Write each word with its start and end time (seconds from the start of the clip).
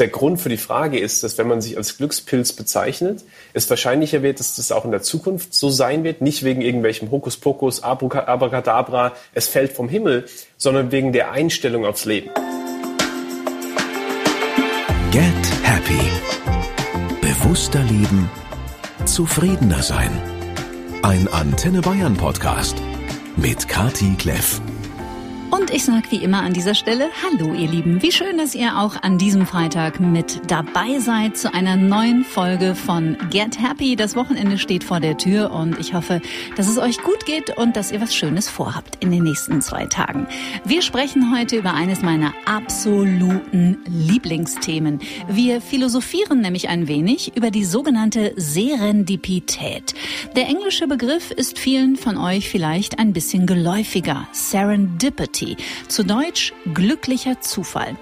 Der 0.00 0.08
Grund 0.08 0.40
für 0.40 0.48
die 0.48 0.56
Frage 0.56 0.98
ist, 0.98 1.22
dass 1.22 1.38
wenn 1.38 1.46
man 1.46 1.60
sich 1.60 1.76
als 1.76 1.96
Glückspilz 1.96 2.52
bezeichnet, 2.54 3.22
es 3.52 3.70
wahrscheinlicher 3.70 4.24
wird, 4.24 4.40
dass 4.40 4.56
das 4.56 4.72
auch 4.72 4.84
in 4.84 4.90
der 4.90 5.02
Zukunft 5.02 5.54
so 5.54 5.70
sein 5.70 6.02
wird, 6.02 6.20
nicht 6.20 6.42
wegen 6.42 6.62
irgendwelchem 6.62 7.12
Hokuspokus, 7.12 7.84
Abracadabra, 7.84 9.12
es 9.34 9.46
fällt 9.46 9.70
vom 9.70 9.88
Himmel, 9.88 10.26
sondern 10.56 10.90
wegen 10.90 11.12
der 11.12 11.30
Einstellung 11.30 11.86
aufs 11.86 12.06
Leben. 12.06 12.30
Get 15.12 15.22
Happy. 15.62 16.00
Bewusster 17.20 17.84
leben, 17.84 18.28
zufriedener 19.04 19.84
sein. 19.84 20.10
Ein 21.02 21.28
Antenne 21.28 21.82
Bayern 21.82 22.16
Podcast 22.16 22.74
mit 23.36 23.68
Kati 23.68 24.16
Kleff. 24.18 24.60
Und 25.54 25.70
ich 25.70 25.84
sage 25.84 26.10
wie 26.10 26.16
immer 26.16 26.42
an 26.42 26.52
dieser 26.52 26.74
Stelle 26.74 27.10
Hallo 27.22 27.54
ihr 27.54 27.70
Lieben. 27.70 28.02
Wie 28.02 28.10
schön, 28.10 28.38
dass 28.38 28.56
ihr 28.56 28.76
auch 28.76 29.00
an 29.00 29.18
diesem 29.18 29.46
Freitag 29.46 30.00
mit 30.00 30.50
dabei 30.50 30.98
seid 30.98 31.36
zu 31.36 31.54
einer 31.54 31.76
neuen 31.76 32.24
Folge 32.24 32.74
von 32.74 33.16
Get 33.30 33.62
Happy. 33.62 33.94
Das 33.94 34.16
Wochenende 34.16 34.58
steht 34.58 34.82
vor 34.82 34.98
der 34.98 35.16
Tür 35.16 35.52
und 35.52 35.78
ich 35.78 35.94
hoffe, 35.94 36.20
dass 36.56 36.66
es 36.66 36.76
euch 36.76 37.00
gut 37.02 37.24
geht 37.24 37.56
und 37.56 37.76
dass 37.76 37.92
ihr 37.92 38.00
was 38.00 38.16
Schönes 38.16 38.48
vorhabt 38.48 38.96
in 38.98 39.12
den 39.12 39.22
nächsten 39.22 39.62
zwei 39.62 39.86
Tagen. 39.86 40.26
Wir 40.64 40.82
sprechen 40.82 41.32
heute 41.32 41.56
über 41.56 41.72
eines 41.72 42.02
meiner 42.02 42.34
absoluten 42.46 43.78
Lieblingsthemen. 43.86 44.98
Wir 45.28 45.60
philosophieren 45.60 46.40
nämlich 46.40 46.68
ein 46.68 46.88
wenig 46.88 47.36
über 47.36 47.52
die 47.52 47.64
sogenannte 47.64 48.32
Serendipität. 48.34 49.94
Der 50.34 50.48
englische 50.48 50.88
Begriff 50.88 51.30
ist 51.30 51.60
vielen 51.60 51.94
von 51.94 52.16
euch 52.16 52.48
vielleicht 52.48 52.98
ein 52.98 53.12
bisschen 53.12 53.46
geläufiger. 53.46 54.26
Serendipity. 54.32 55.43
Serendipity. 55.44 55.56
Zu 55.88 56.04
Deutsch 56.04 56.52
glücklicher 56.72 57.40
Zufall. 57.40 57.96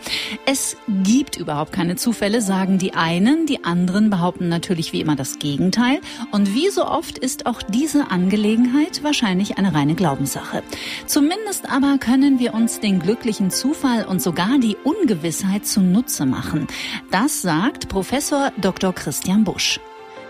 Es 0.46 0.76
gibt 1.02 1.36
überhaupt 1.36 1.72
keine 1.72 1.96
Zufälle, 1.96 2.40
sagen 2.40 2.78
die 2.78 2.94
einen, 2.94 3.46
die 3.46 3.64
anderen 3.64 4.10
behaupten 4.10 4.48
natürlich 4.48 4.92
wie 4.92 5.00
immer 5.00 5.16
das 5.16 5.38
Gegenteil. 5.38 6.00
Und 6.30 6.54
wie 6.54 6.68
so 6.70 6.86
oft 6.86 7.18
ist 7.18 7.46
auch 7.46 7.62
diese 7.62 8.10
Angelegenheit 8.10 9.02
wahrscheinlich 9.02 9.58
eine 9.58 9.74
reine 9.74 9.94
Glaubenssache. 9.94 10.62
Zumindest 11.06 11.70
aber 11.70 11.98
können 11.98 12.38
wir 12.38 12.54
uns 12.54 12.80
den 12.80 13.00
glücklichen 13.00 13.50
Zufall 13.50 14.04
und 14.04 14.22
sogar 14.22 14.58
die 14.58 14.76
Ungewissheit 14.84 15.66
zunutze 15.66 16.26
machen. 16.26 16.66
Das 17.10 17.42
sagt 17.42 17.88
Professor 17.88 18.52
Dr. 18.60 18.92
Christian 18.92 19.44
Busch. 19.44 19.80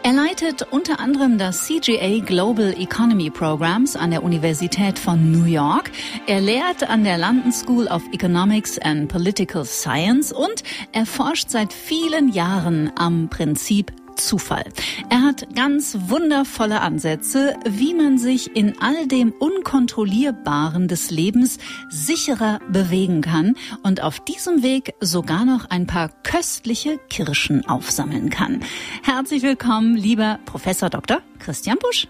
Er 0.05 0.13
leitet 0.13 0.67
unter 0.73 0.99
anderem 0.99 1.39
das 1.39 1.69
CGA 1.69 2.19
Global 2.19 2.75
Economy 2.77 3.31
Programs 3.31 3.95
an 3.95 4.11
der 4.11 4.25
Universität 4.25 4.99
von 4.99 5.31
New 5.31 5.45
York. 5.45 5.93
Er 6.27 6.41
lehrt 6.41 6.83
an 6.91 7.05
der 7.05 7.19
London 7.19 7.53
School 7.53 7.87
of 7.87 8.03
Economics 8.13 8.81
and 8.81 9.09
Political 9.09 9.65
Science 9.65 10.33
und 10.33 10.65
er 10.91 11.07
forscht 11.07 11.51
seit 11.51 11.73
vielen 11.73 12.31
Jahren 12.31 12.91
am 12.97 13.29
Prinzip 13.29 13.93
Zufall. 14.17 14.65
Er 15.11 15.23
hat 15.23 15.55
ganz 15.55 15.97
wundervolle 16.07 16.81
Ansätze, 16.81 17.57
wie 17.69 17.95
man 17.95 18.19
sich 18.19 18.57
in 18.57 18.81
all 18.81 19.07
dem 19.07 19.33
Unkontrollierbaren 19.33 20.89
des 20.89 21.11
Lebens 21.11 21.59
sicherer 21.91 22.61
bewegen 22.69 23.21
kann 23.21 23.55
und 23.83 24.03
auf 24.03 24.21
diesem 24.21 24.63
Weg 24.63 24.95
sogar 25.01 25.45
noch 25.45 25.71
ein 25.71 25.87
paar 25.87 26.11
köstliche 26.23 26.99
Kirschen 27.09 27.69
aufsammeln 27.69 28.31
kann. 28.31 28.61
Herzlich 29.03 29.43
willkommen, 29.43 29.97
lieber 29.97 30.39
Professor 30.45 30.91
Dr. 30.91 31.21
Christian 31.39 31.79
Busch. 31.79 32.09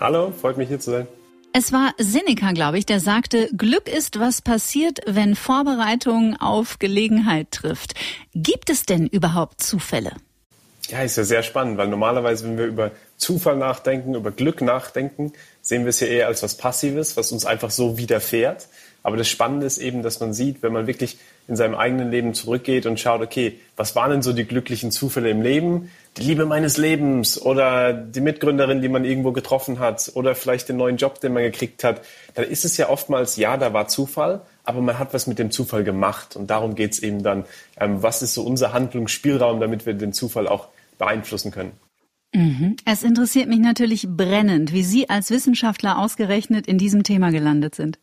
Hallo, 0.00 0.32
freut 0.32 0.58
mich 0.58 0.68
hier 0.68 0.80
zu 0.80 0.90
sein. 0.92 1.08
Es 1.52 1.72
war 1.72 1.94
Seneca, 1.98 2.52
glaube 2.52 2.78
ich, 2.78 2.86
der 2.86 3.00
sagte, 3.00 3.48
Glück 3.56 3.88
ist, 3.88 4.20
was 4.20 4.42
passiert, 4.42 5.00
wenn 5.06 5.34
Vorbereitung 5.34 6.36
auf 6.36 6.78
Gelegenheit 6.78 7.50
trifft. 7.50 7.94
Gibt 8.34 8.70
es 8.70 8.84
denn 8.84 9.06
überhaupt 9.06 9.62
Zufälle? 9.62 10.12
Ja, 10.88 11.02
ist 11.02 11.18
ja 11.18 11.24
sehr 11.24 11.42
spannend, 11.42 11.76
weil 11.76 11.88
normalerweise, 11.88 12.44
wenn 12.44 12.56
wir 12.56 12.64
über 12.64 12.92
Zufall 13.18 13.56
nachdenken, 13.56 14.14
über 14.14 14.30
Glück 14.30 14.62
nachdenken, 14.62 15.32
sehen 15.60 15.84
wir 15.84 15.90
es 15.90 16.00
ja 16.00 16.06
eher 16.06 16.28
als 16.28 16.42
was 16.42 16.56
Passives, 16.56 17.14
was 17.18 17.30
uns 17.30 17.44
einfach 17.44 17.70
so 17.70 17.98
widerfährt. 17.98 18.68
Aber 19.02 19.18
das 19.18 19.28
Spannende 19.28 19.66
ist 19.66 19.78
eben, 19.78 20.02
dass 20.02 20.18
man 20.20 20.32
sieht, 20.32 20.62
wenn 20.62 20.72
man 20.72 20.86
wirklich 20.86 21.18
in 21.46 21.56
seinem 21.56 21.74
eigenen 21.74 22.10
Leben 22.10 22.32
zurückgeht 22.32 22.86
und 22.86 22.98
schaut, 22.98 23.20
okay, 23.20 23.60
was 23.76 23.94
waren 23.96 24.10
denn 24.10 24.22
so 24.22 24.32
die 24.32 24.44
glücklichen 24.44 24.90
Zufälle 24.90 25.28
im 25.28 25.42
Leben? 25.42 25.90
Die 26.16 26.22
Liebe 26.22 26.46
meines 26.46 26.78
Lebens 26.78 27.40
oder 27.40 27.92
die 27.92 28.22
Mitgründerin, 28.22 28.80
die 28.80 28.88
man 28.88 29.04
irgendwo 29.04 29.32
getroffen 29.32 29.78
hat 29.80 30.10
oder 30.14 30.34
vielleicht 30.34 30.70
den 30.70 30.78
neuen 30.78 30.96
Job, 30.96 31.20
den 31.20 31.34
man 31.34 31.42
gekriegt 31.42 31.84
hat. 31.84 32.00
Dann 32.34 32.46
ist 32.46 32.64
es 32.64 32.78
ja 32.78 32.88
oftmals, 32.88 33.36
ja, 33.36 33.58
da 33.58 33.74
war 33.74 33.88
Zufall, 33.88 34.40
aber 34.64 34.80
man 34.80 34.98
hat 34.98 35.12
was 35.12 35.26
mit 35.26 35.38
dem 35.38 35.50
Zufall 35.50 35.84
gemacht. 35.84 36.34
Und 36.34 36.48
darum 36.48 36.74
geht 36.74 36.92
es 36.92 36.98
eben 37.02 37.22
dann, 37.22 37.44
ähm, 37.78 38.02
was 38.02 38.22
ist 38.22 38.34
so 38.34 38.42
unser 38.42 38.72
Handlungsspielraum, 38.72 39.60
damit 39.60 39.84
wir 39.84 39.94
den 39.94 40.14
Zufall 40.14 40.48
auch 40.48 40.68
beeinflussen 40.98 41.50
können. 41.50 41.72
Mhm. 42.34 42.76
Es 42.84 43.02
interessiert 43.02 43.48
mich 43.48 43.60
natürlich 43.60 44.06
brennend, 44.08 44.72
wie 44.72 44.82
Sie 44.82 45.08
als 45.08 45.30
Wissenschaftler 45.30 45.98
ausgerechnet 45.98 46.66
in 46.66 46.76
diesem 46.76 47.02
Thema 47.02 47.30
gelandet 47.30 47.74
sind. 47.74 47.98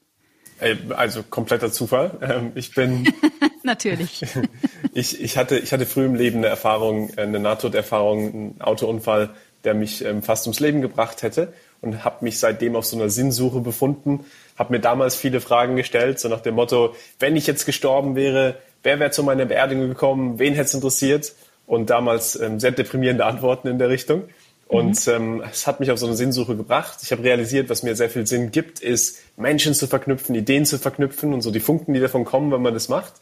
Äh, 0.59 0.75
also 0.95 1.23
kompletter 1.23 1.71
Zufall. 1.71 2.17
Ähm, 2.21 2.51
ich 2.55 2.73
bin 2.73 3.13
natürlich. 3.63 4.25
ich, 4.93 5.21
ich, 5.21 5.37
hatte, 5.37 5.59
ich 5.59 5.73
hatte 5.73 5.85
früh 5.85 6.05
im 6.05 6.15
Leben 6.15 6.37
eine 6.37 6.47
Erfahrung, 6.47 7.11
eine 7.17 7.39
Nahtoderfahrung, 7.39 8.33
einen 8.33 8.61
Autounfall, 8.61 9.29
der 9.63 9.73
mich 9.73 10.03
ähm, 10.03 10.23
fast 10.23 10.47
ums 10.47 10.59
Leben 10.59 10.81
gebracht 10.81 11.23
hätte 11.23 11.53
und 11.81 12.03
habe 12.03 12.23
mich 12.23 12.39
seitdem 12.39 12.75
auf 12.75 12.85
so 12.85 12.97
einer 12.97 13.09
Sinnsuche 13.09 13.59
befunden. 13.59 14.25
Habe 14.57 14.73
mir 14.73 14.79
damals 14.79 15.15
viele 15.15 15.41
Fragen 15.41 15.75
gestellt, 15.75 16.19
so 16.19 16.29
nach 16.29 16.41
dem 16.41 16.55
Motto: 16.55 16.95
Wenn 17.19 17.35
ich 17.35 17.47
jetzt 17.47 17.65
gestorben 17.65 18.15
wäre, 18.15 18.57
wer 18.83 18.99
wäre 18.99 19.11
zu 19.11 19.23
meiner 19.23 19.45
Beerdigung 19.45 19.89
gekommen? 19.89 20.39
Wen 20.39 20.53
hätte 20.53 20.67
es 20.67 20.73
interessiert? 20.73 21.33
Und 21.67 21.89
damals 21.89 22.39
ähm, 22.39 22.59
sehr 22.59 22.71
deprimierende 22.71 23.25
Antworten 23.25 23.67
in 23.67 23.79
der 23.79 23.89
Richtung. 23.89 24.23
Und 24.67 25.05
mhm. 25.05 25.13
ähm, 25.13 25.43
es 25.51 25.67
hat 25.67 25.79
mich 25.79 25.91
auf 25.91 25.99
so 25.99 26.07
eine 26.07 26.15
Sinnsuche 26.15 26.55
gebracht. 26.55 26.99
Ich 27.03 27.11
habe 27.11 27.23
realisiert, 27.23 27.69
was 27.69 27.83
mir 27.83 27.95
sehr 27.95 28.09
viel 28.09 28.25
Sinn 28.25 28.51
gibt, 28.51 28.79
ist 28.79 29.19
Menschen 29.37 29.73
zu 29.73 29.87
verknüpfen, 29.87 30.33
Ideen 30.33 30.65
zu 30.65 30.79
verknüpfen 30.79 31.33
und 31.33 31.41
so 31.41 31.51
die 31.51 31.59
Funken, 31.59 31.93
die 31.93 31.99
davon 31.99 32.25
kommen, 32.25 32.51
wenn 32.51 32.61
man 32.61 32.73
das 32.73 32.89
macht. 32.89 33.13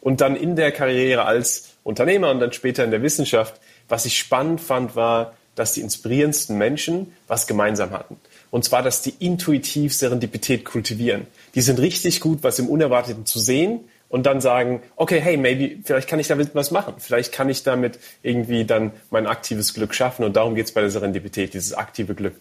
Und 0.00 0.20
dann 0.20 0.34
in 0.34 0.56
der 0.56 0.72
Karriere 0.72 1.24
als 1.24 1.68
Unternehmer 1.84 2.30
und 2.30 2.40
dann 2.40 2.52
später 2.52 2.84
in 2.84 2.90
der 2.90 3.02
Wissenschaft, 3.02 3.60
was 3.88 4.06
ich 4.06 4.18
spannend 4.18 4.60
fand, 4.60 4.96
war, 4.96 5.34
dass 5.54 5.72
die 5.72 5.80
inspirierendsten 5.80 6.56
Menschen 6.58 7.12
was 7.26 7.46
gemeinsam 7.46 7.90
hatten. 7.90 8.16
Und 8.50 8.64
zwar, 8.64 8.82
dass 8.82 9.02
die 9.02 9.14
intuitiv 9.18 9.94
Serendipität 9.94 10.64
kultivieren. 10.64 11.26
Die 11.54 11.60
sind 11.60 11.78
richtig 11.80 12.20
gut, 12.20 12.38
was 12.42 12.58
im 12.58 12.68
Unerwarteten 12.68 13.26
zu 13.26 13.38
sehen 13.38 13.80
und 14.08 14.26
dann 14.26 14.40
sagen, 14.40 14.82
okay, 14.96 15.20
hey, 15.20 15.36
maybe, 15.36 15.82
vielleicht 15.84 16.08
kann 16.08 16.18
ich 16.18 16.28
damit 16.28 16.54
was 16.54 16.70
machen. 16.70 16.94
Vielleicht 16.98 17.32
kann 17.32 17.48
ich 17.48 17.62
damit 17.62 17.98
irgendwie 18.22 18.64
dann 18.64 18.92
mein 19.10 19.26
aktives 19.26 19.74
Glück 19.74 19.94
schaffen. 19.94 20.24
Und 20.24 20.36
darum 20.36 20.54
geht 20.54 20.66
es 20.66 20.72
bei 20.72 20.80
der 20.80 20.90
Serendipität, 20.90 21.54
dieses 21.54 21.74
aktive 21.74 22.14
Glück. 22.14 22.34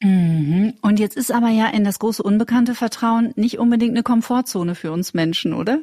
Mhm. 0.00 0.74
Und 0.82 0.98
jetzt 0.98 1.16
ist 1.16 1.32
aber 1.32 1.48
ja 1.48 1.68
in 1.68 1.84
das 1.84 1.98
große 1.98 2.22
Unbekannte 2.22 2.74
Vertrauen 2.74 3.32
nicht 3.36 3.58
unbedingt 3.58 3.92
eine 3.92 4.02
Komfortzone 4.02 4.74
für 4.74 4.92
uns 4.92 5.14
Menschen, 5.14 5.54
oder? 5.54 5.80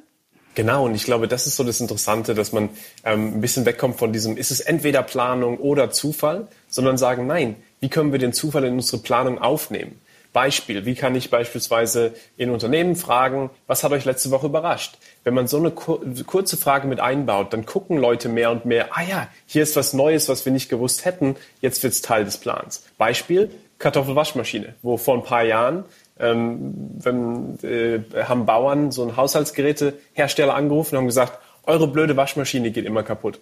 Genau, 0.55 0.85
und 0.85 0.95
ich 0.95 1.05
glaube, 1.05 1.27
das 1.27 1.47
ist 1.47 1.55
so 1.55 1.63
das 1.63 1.79
Interessante, 1.79 2.33
dass 2.33 2.51
man 2.51 2.69
ähm, 3.05 3.35
ein 3.35 3.41
bisschen 3.41 3.65
wegkommt 3.65 3.97
von 3.97 4.11
diesem, 4.11 4.35
ist 4.35 4.51
es 4.51 4.59
entweder 4.59 5.03
Planung 5.03 5.57
oder 5.57 5.91
Zufall, 5.91 6.47
sondern 6.67 6.97
sagen, 6.97 7.27
nein, 7.27 7.55
wie 7.79 7.89
können 7.89 8.11
wir 8.11 8.19
den 8.19 8.33
Zufall 8.33 8.65
in 8.65 8.73
unsere 8.73 9.01
Planung 9.01 9.39
aufnehmen? 9.39 10.01
Beispiel, 10.31 10.85
wie 10.85 10.95
kann 10.95 11.15
ich 11.15 11.29
beispielsweise 11.29 12.13
in 12.37 12.51
Unternehmen 12.51 12.95
fragen, 12.95 13.49
was 13.67 13.83
hat 13.83 13.91
euch 13.91 14.05
letzte 14.05 14.31
Woche 14.31 14.45
überrascht? 14.45 14.97
Wenn 15.23 15.33
man 15.33 15.47
so 15.47 15.57
eine 15.57 15.71
kurze 15.71 16.57
Frage 16.57 16.87
mit 16.87 16.99
einbaut, 16.99 17.51
dann 17.51 17.65
gucken 17.65 17.97
Leute 17.97 18.29
mehr 18.29 18.51
und 18.51 18.65
mehr, 18.65 18.89
ah 18.91 19.01
ja, 19.01 19.27
hier 19.47 19.63
ist 19.63 19.75
was 19.75 19.93
Neues, 19.93 20.29
was 20.29 20.45
wir 20.45 20.51
nicht 20.51 20.69
gewusst 20.69 21.05
hätten, 21.05 21.35
jetzt 21.61 21.81
wird 21.81 21.93
es 21.93 22.01
Teil 22.01 22.25
des 22.25 22.37
Plans. 22.37 22.85
Beispiel, 22.97 23.49
Kartoffelwaschmaschine, 23.79 24.75
wo 24.81 24.97
vor 24.97 25.15
ein 25.15 25.23
paar 25.23 25.43
Jahren 25.43 25.85
ähm, 26.19 26.73
wenn, 27.01 27.57
äh, 27.63 28.01
haben 28.23 28.45
Bauern 28.45 28.91
so 28.91 29.01
einen 29.03 29.17
Haushaltsgerätehersteller 29.17 30.53
angerufen 30.53 30.95
und 30.95 31.01
haben 31.01 31.07
gesagt, 31.07 31.39
eure 31.63 31.87
blöde 31.87 32.17
Waschmaschine 32.17 32.71
geht 32.71 32.85
immer 32.85 33.03
kaputt. 33.03 33.39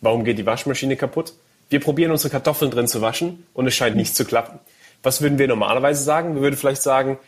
Warum 0.00 0.24
geht 0.24 0.38
die 0.38 0.46
Waschmaschine 0.46 0.96
kaputt? 0.96 1.34
Wir 1.68 1.80
probieren 1.80 2.10
unsere 2.10 2.30
Kartoffeln 2.30 2.70
drin 2.70 2.86
zu 2.86 3.00
waschen 3.00 3.46
und 3.54 3.66
es 3.66 3.74
scheint 3.74 3.96
nicht 3.96 4.14
zu 4.14 4.24
klappen. 4.24 4.58
Was 5.02 5.20
würden 5.20 5.38
wir 5.38 5.48
normalerweise 5.48 6.02
sagen? 6.02 6.34
Wir 6.34 6.42
würden 6.42 6.56
vielleicht 6.56 6.82
sagen, 6.82 7.18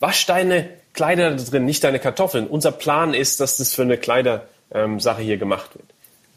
wasch 0.00 0.26
deine 0.26 0.68
Kleider 0.92 1.30
da 1.30 1.42
drin, 1.42 1.64
nicht 1.64 1.84
deine 1.84 1.98
Kartoffeln. 1.98 2.46
Unser 2.46 2.72
Plan 2.72 3.14
ist, 3.14 3.40
dass 3.40 3.56
das 3.58 3.74
für 3.74 3.82
eine 3.82 3.98
Kleidersache 3.98 5.22
hier 5.22 5.36
gemacht 5.36 5.74
wird. 5.74 5.86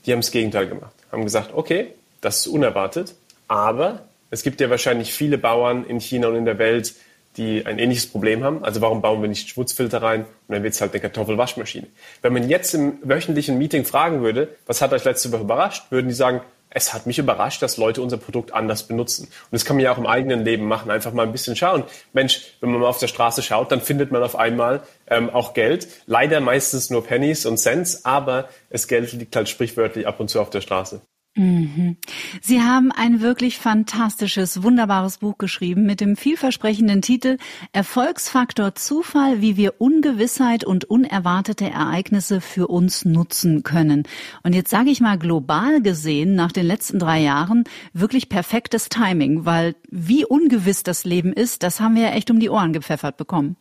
Die 0.05 0.11
haben 0.11 0.21
das 0.21 0.31
Gegenteil 0.31 0.67
gemacht. 0.67 0.93
Haben 1.11 1.23
gesagt, 1.23 1.51
okay, 1.53 1.87
das 2.21 2.41
ist 2.41 2.47
unerwartet, 2.47 3.15
aber 3.47 4.03
es 4.29 4.43
gibt 4.43 4.61
ja 4.61 4.69
wahrscheinlich 4.69 5.13
viele 5.13 5.37
Bauern 5.37 5.85
in 5.85 5.99
China 5.99 6.27
und 6.27 6.35
in 6.35 6.45
der 6.45 6.57
Welt, 6.57 6.93
die 7.37 7.65
ein 7.65 7.79
ähnliches 7.79 8.07
Problem 8.07 8.43
haben. 8.43 8.63
Also 8.63 8.81
warum 8.81 9.01
bauen 9.01 9.21
wir 9.21 9.29
nicht 9.29 9.49
Schmutzfilter 9.49 10.01
rein 10.01 10.21
und 10.47 10.55
dann 10.55 10.63
wird 10.63 10.73
es 10.73 10.81
halt 10.81 10.91
eine 10.93 11.01
Kartoffelwaschmaschine. 11.01 11.87
Wenn 12.21 12.33
man 12.33 12.47
jetzt 12.47 12.73
im 12.73 12.97
wöchentlichen 13.03 13.57
Meeting 13.57 13.85
fragen 13.85 14.21
würde, 14.21 14.49
was 14.67 14.81
hat 14.81 14.93
euch 14.93 15.03
letzte 15.03 15.31
Woche 15.31 15.41
überrascht, 15.41 15.85
würden 15.91 16.07
die 16.07 16.13
sagen, 16.13 16.41
es 16.73 16.93
hat 16.93 17.05
mich 17.05 17.19
überrascht, 17.19 17.61
dass 17.61 17.77
Leute 17.77 18.01
unser 18.01 18.17
Produkt 18.17 18.53
anders 18.53 18.83
benutzen. 18.83 19.25
Und 19.25 19.51
das 19.51 19.65
kann 19.65 19.75
man 19.75 19.83
ja 19.83 19.91
auch 19.91 19.97
im 19.97 20.07
eigenen 20.07 20.43
Leben 20.43 20.67
machen. 20.67 20.89
Einfach 20.89 21.11
mal 21.11 21.23
ein 21.23 21.31
bisschen 21.33 21.55
schauen. 21.55 21.83
Mensch, 22.13 22.55
wenn 22.61 22.71
man 22.71 22.79
mal 22.79 22.87
auf 22.87 22.97
der 22.97 23.07
Straße 23.07 23.43
schaut, 23.43 23.71
dann 23.71 23.81
findet 23.81 24.11
man 24.11 24.23
auf 24.23 24.35
einmal 24.35 24.81
ähm, 25.07 25.29
auch 25.29 25.53
Geld. 25.53 25.87
Leider 26.05 26.39
meistens 26.39 26.89
nur 26.89 27.03
Pennies 27.03 27.45
und 27.45 27.57
Cents, 27.57 28.05
aber 28.05 28.49
das 28.69 28.87
Geld 28.87 29.11
liegt 29.11 29.35
halt 29.35 29.49
sprichwörtlich 29.49 30.07
ab 30.07 30.19
und 30.19 30.29
zu 30.29 30.39
auf 30.39 30.49
der 30.49 30.61
Straße. 30.61 31.01
Mhm. 31.35 31.95
Sie 32.41 32.61
haben 32.61 32.91
ein 32.91 33.21
wirklich 33.21 33.57
fantastisches, 33.57 34.63
wunderbares 34.63 35.19
Buch 35.19 35.37
geschrieben 35.37 35.85
mit 35.85 36.01
dem 36.01 36.17
vielversprechenden 36.17 37.01
Titel 37.01 37.37
Erfolgsfaktor 37.71 38.75
Zufall, 38.75 39.39
wie 39.41 39.55
wir 39.55 39.79
Ungewissheit 39.79 40.65
und 40.65 40.83
unerwartete 40.85 41.69
Ereignisse 41.69 42.41
für 42.41 42.67
uns 42.67 43.05
nutzen 43.05 43.63
können. 43.63 44.03
Und 44.43 44.53
jetzt 44.53 44.71
sage 44.71 44.89
ich 44.89 44.99
mal 44.99 45.17
global 45.17 45.81
gesehen, 45.81 46.35
nach 46.35 46.51
den 46.51 46.65
letzten 46.65 46.99
drei 46.99 47.21
Jahren, 47.21 47.63
wirklich 47.93 48.27
perfektes 48.27 48.89
Timing, 48.89 49.45
weil 49.45 49.75
wie 49.89 50.25
ungewiss 50.25 50.83
das 50.83 51.05
Leben 51.05 51.31
ist, 51.31 51.63
das 51.63 51.79
haben 51.79 51.95
wir 51.95 52.03
ja 52.03 52.11
echt 52.11 52.29
um 52.29 52.41
die 52.41 52.49
Ohren 52.49 52.73
gepfeffert 52.73 53.15
bekommen. 53.15 53.55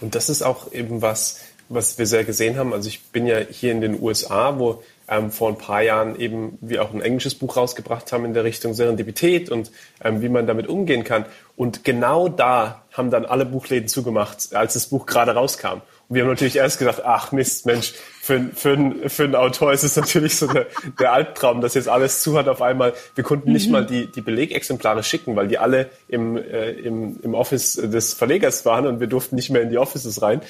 Und 0.00 0.16
das 0.16 0.28
ist 0.28 0.42
auch 0.42 0.72
eben 0.72 1.00
was, 1.00 1.40
was 1.68 1.96
wir 1.96 2.06
sehr 2.06 2.24
gesehen 2.24 2.56
haben. 2.56 2.72
Also 2.72 2.88
ich 2.88 3.04
bin 3.04 3.24
ja 3.26 3.38
hier 3.38 3.70
in 3.70 3.80
den 3.80 4.02
USA, 4.02 4.58
wo 4.58 4.82
ähm, 5.08 5.30
vor 5.30 5.48
ein 5.48 5.58
paar 5.58 5.82
Jahren 5.82 6.18
eben 6.18 6.58
wir 6.60 6.82
auch 6.82 6.92
ein 6.92 7.00
englisches 7.00 7.34
Buch 7.34 7.56
rausgebracht 7.56 8.12
haben 8.12 8.24
in 8.24 8.34
der 8.34 8.44
Richtung 8.44 8.74
Serendipität 8.74 9.50
und 9.50 9.70
ähm, 10.02 10.22
wie 10.22 10.28
man 10.28 10.46
damit 10.46 10.66
umgehen 10.68 11.04
kann. 11.04 11.26
Und 11.56 11.84
genau 11.84 12.28
da 12.28 12.84
haben 12.92 13.10
dann 13.10 13.24
alle 13.24 13.44
Buchläden 13.46 13.88
zugemacht, 13.88 14.54
als 14.54 14.74
das 14.74 14.86
Buch 14.86 15.06
gerade 15.06 15.34
rauskam. 15.34 15.82
Und 16.08 16.16
wir 16.16 16.22
haben 16.22 16.30
natürlich 16.30 16.56
erst 16.56 16.78
gedacht, 16.78 17.02
ach 17.04 17.32
Mist, 17.32 17.66
Mensch, 17.66 17.94
für, 18.20 18.50
für, 18.54 18.94
für 19.08 19.24
einen 19.24 19.34
Autor 19.34 19.72
ist 19.72 19.84
es 19.84 19.96
natürlich 19.96 20.36
so 20.36 20.46
der, 20.46 20.66
der 20.98 21.12
Albtraum, 21.12 21.60
dass 21.60 21.74
jetzt 21.74 21.88
alles 21.88 22.22
zu 22.22 22.36
hat 22.36 22.48
auf 22.48 22.62
einmal. 22.62 22.94
Wir 23.14 23.24
konnten 23.24 23.52
nicht 23.52 23.66
mhm. 23.66 23.72
mal 23.72 23.86
die, 23.86 24.10
die 24.10 24.20
Belegexemplare 24.20 25.02
schicken, 25.02 25.36
weil 25.36 25.48
die 25.48 25.58
alle 25.58 25.90
im, 26.08 26.36
äh, 26.36 26.70
im, 26.70 27.20
im 27.22 27.34
Office 27.34 27.74
des 27.74 28.14
Verlegers 28.14 28.64
waren 28.64 28.86
und 28.86 29.00
wir 29.00 29.06
durften 29.06 29.36
nicht 29.36 29.50
mehr 29.50 29.62
in 29.62 29.70
die 29.70 29.78
Offices 29.78 30.22
rein. 30.22 30.40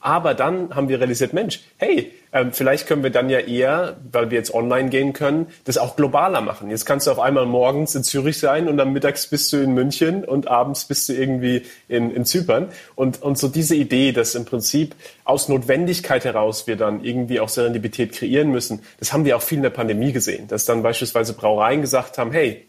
Aber 0.00 0.32
dann 0.32 0.74
haben 0.74 0.88
wir 0.88 0.98
realisiert, 0.98 1.34
Mensch, 1.34 1.60
hey, 1.76 2.10
ähm, 2.32 2.52
vielleicht 2.52 2.86
können 2.86 3.02
wir 3.02 3.10
dann 3.10 3.28
ja 3.28 3.38
eher, 3.40 3.96
weil 4.10 4.30
wir 4.30 4.38
jetzt 4.38 4.54
online 4.54 4.88
gehen 4.88 5.12
können, 5.12 5.48
das 5.64 5.76
auch 5.76 5.94
globaler 5.94 6.40
machen. 6.40 6.70
Jetzt 6.70 6.86
kannst 6.86 7.06
du 7.06 7.10
auf 7.10 7.18
einmal 7.18 7.44
morgens 7.44 7.94
in 7.94 8.02
Zürich 8.02 8.38
sein 8.38 8.68
und 8.68 8.78
dann 8.78 8.94
mittags 8.94 9.26
bist 9.26 9.52
du 9.52 9.58
in 9.58 9.74
München 9.74 10.24
und 10.24 10.48
abends 10.48 10.86
bist 10.86 11.08
du 11.10 11.12
irgendwie 11.12 11.66
in, 11.88 12.10
in 12.14 12.24
Zypern. 12.24 12.68
Und, 12.94 13.20
und 13.20 13.36
so 13.36 13.48
diese 13.48 13.74
Idee, 13.74 14.12
dass 14.12 14.34
im 14.34 14.46
Prinzip 14.46 14.94
aus 15.24 15.48
Notwendigkeit 15.48 16.24
heraus 16.24 16.66
wir 16.66 16.76
dann 16.76 17.04
irgendwie 17.04 17.40
auch 17.40 17.50
Serendipität 17.50 18.12
kreieren 18.12 18.50
müssen, 18.50 18.80
das 18.98 19.12
haben 19.12 19.26
wir 19.26 19.36
auch 19.36 19.42
viel 19.42 19.58
in 19.58 19.64
der 19.64 19.70
Pandemie 19.70 20.12
gesehen, 20.12 20.48
dass 20.48 20.64
dann 20.64 20.82
beispielsweise 20.82 21.34
Brauereien 21.34 21.82
gesagt 21.82 22.16
haben, 22.16 22.32
hey, 22.32 22.64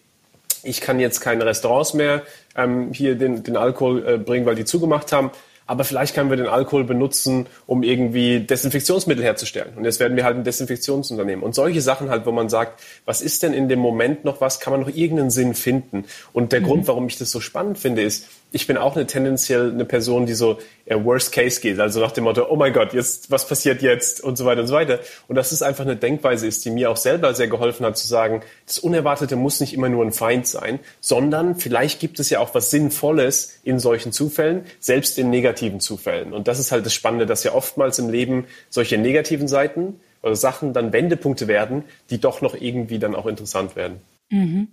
ich 0.63 0.81
kann 0.81 1.00
jetzt 1.00 1.22
keine 1.22 1.45
Restaurants 1.45 1.94
mehr 1.94 2.24
ähm, 2.56 2.92
hier 2.94 3.16
den, 3.16 3.44
den 3.44 3.56
Alkohol 3.56 4.06
äh, 4.07 4.18
bringen, 4.18 4.45
weil 4.45 4.56
die 4.56 4.66
zugemacht 4.66 5.12
haben 5.12 5.31
aber 5.71 5.85
vielleicht 5.85 6.13
können 6.13 6.29
wir 6.29 6.35
den 6.35 6.47
Alkohol 6.47 6.83
benutzen, 6.83 7.45
um 7.65 7.81
irgendwie 7.81 8.41
Desinfektionsmittel 8.41 9.23
herzustellen. 9.23 9.71
Und 9.77 9.85
jetzt 9.85 10.01
werden 10.01 10.18
wir 10.18 10.25
halt 10.25 10.35
ein 10.35 10.44
Desinfektionsunternehmen. 10.44 11.45
Und 11.45 11.56
solche 11.56 11.79
Sachen 11.79 12.09
halt, 12.09 12.25
wo 12.25 12.33
man 12.33 12.50
sagt, 12.50 12.83
was 13.06 13.21
ist 13.21 13.41
denn 13.41 13.53
in 13.53 13.69
dem 13.69 13.79
Moment 13.79 14.25
noch 14.25 14.41
was, 14.41 14.59
kann 14.59 14.71
man 14.71 14.81
noch 14.81 14.94
irgendeinen 14.94 15.29
Sinn 15.29 15.56
finden? 15.56 16.03
Und 16.33 16.51
der 16.51 16.59
mhm. 16.59 16.65
Grund, 16.65 16.88
warum 16.89 17.07
ich 17.07 17.18
das 17.18 17.31
so 17.31 17.39
spannend 17.39 17.77
finde, 17.77 18.01
ist, 18.01 18.27
ich 18.53 18.68
bin 18.68 18.77
auch 18.77 18.95
eine 18.95 19.07
tendenziell 19.07 19.71
eine 19.71 19.86
Person, 19.86 20.25
die 20.25 20.33
so 20.33 20.59
eher 20.86 21.03
Worst 21.06 21.31
Case 21.31 21.62
geht, 21.62 21.80
also 21.80 22.01
nach 22.01 22.12
dem 22.12 22.25
Motto, 22.25 22.48
oh 22.50 22.57
mein 22.57 22.74
Gott, 22.74 22.94
jetzt 22.94 23.31
was 23.31 23.48
passiert 23.48 23.81
jetzt 23.81 24.21
und 24.21 24.38
so 24.38 24.45
weiter 24.45 24.62
und 24.62 24.68
so 24.68 24.74
weiter. 24.74 25.00
Und 25.27 25.36
das 25.36 25.53
ist 25.53 25.62
einfach 25.62 25.86
eine 25.86 25.95
Denkweise 25.95 26.48
ist, 26.48 26.65
die 26.65 26.71
mir 26.71 26.92
auch 26.92 26.98
selber 26.98 27.33
sehr 27.33 27.48
geholfen 27.48 27.86
hat 27.86 27.98
zu 27.98 28.07
sagen, 28.07 28.42
das 28.65 28.80
Unerwartete 28.80 29.38
muss 29.38 29.62
nicht 29.62 29.74
immer 29.74 29.88
nur 29.88 30.03
ein 30.03 30.12
Feind 30.12 30.48
sein, 30.48 30.80
sondern 31.00 31.56
vielleicht 31.56 32.01
gibt 32.01 32.19
es 32.19 32.30
ja 32.30 32.39
auch 32.39 32.53
was 32.53 32.69
Sinnvolles 32.71 33.59
in 33.63 33.80
solchen 33.80 34.12
Zufällen, 34.12 34.65
selbst 34.80 35.18
in 35.18 35.30
negativen 35.30 35.80
Zufällen. 35.80 36.33
Und 36.33 36.48
das 36.50 36.59
ist 36.59 36.74
halt 36.74 36.86
das 36.86 36.94
Spannende, 36.94 37.25
dass 37.25 37.44
ja 37.44 37.53
oftmals 37.53 38.00
im 38.00 38.09
Leben 38.09 38.45
solche 38.69 38.98
negativen 38.98 39.48
Seiten 39.48 40.00
oder 40.21 40.36
Sachen 40.36 40.74
dann 40.74 40.92
Wendepunkte 40.92 41.48
werden, 41.48 41.83
die 42.09 42.19
doch 42.19 42.42
noch 42.42 42.56
irgendwie 42.56 43.00
dann 43.00 43.15
auch 43.15 43.27
interessant 43.27 43.75
werden. 43.77 44.01
Mhm. 44.30 44.68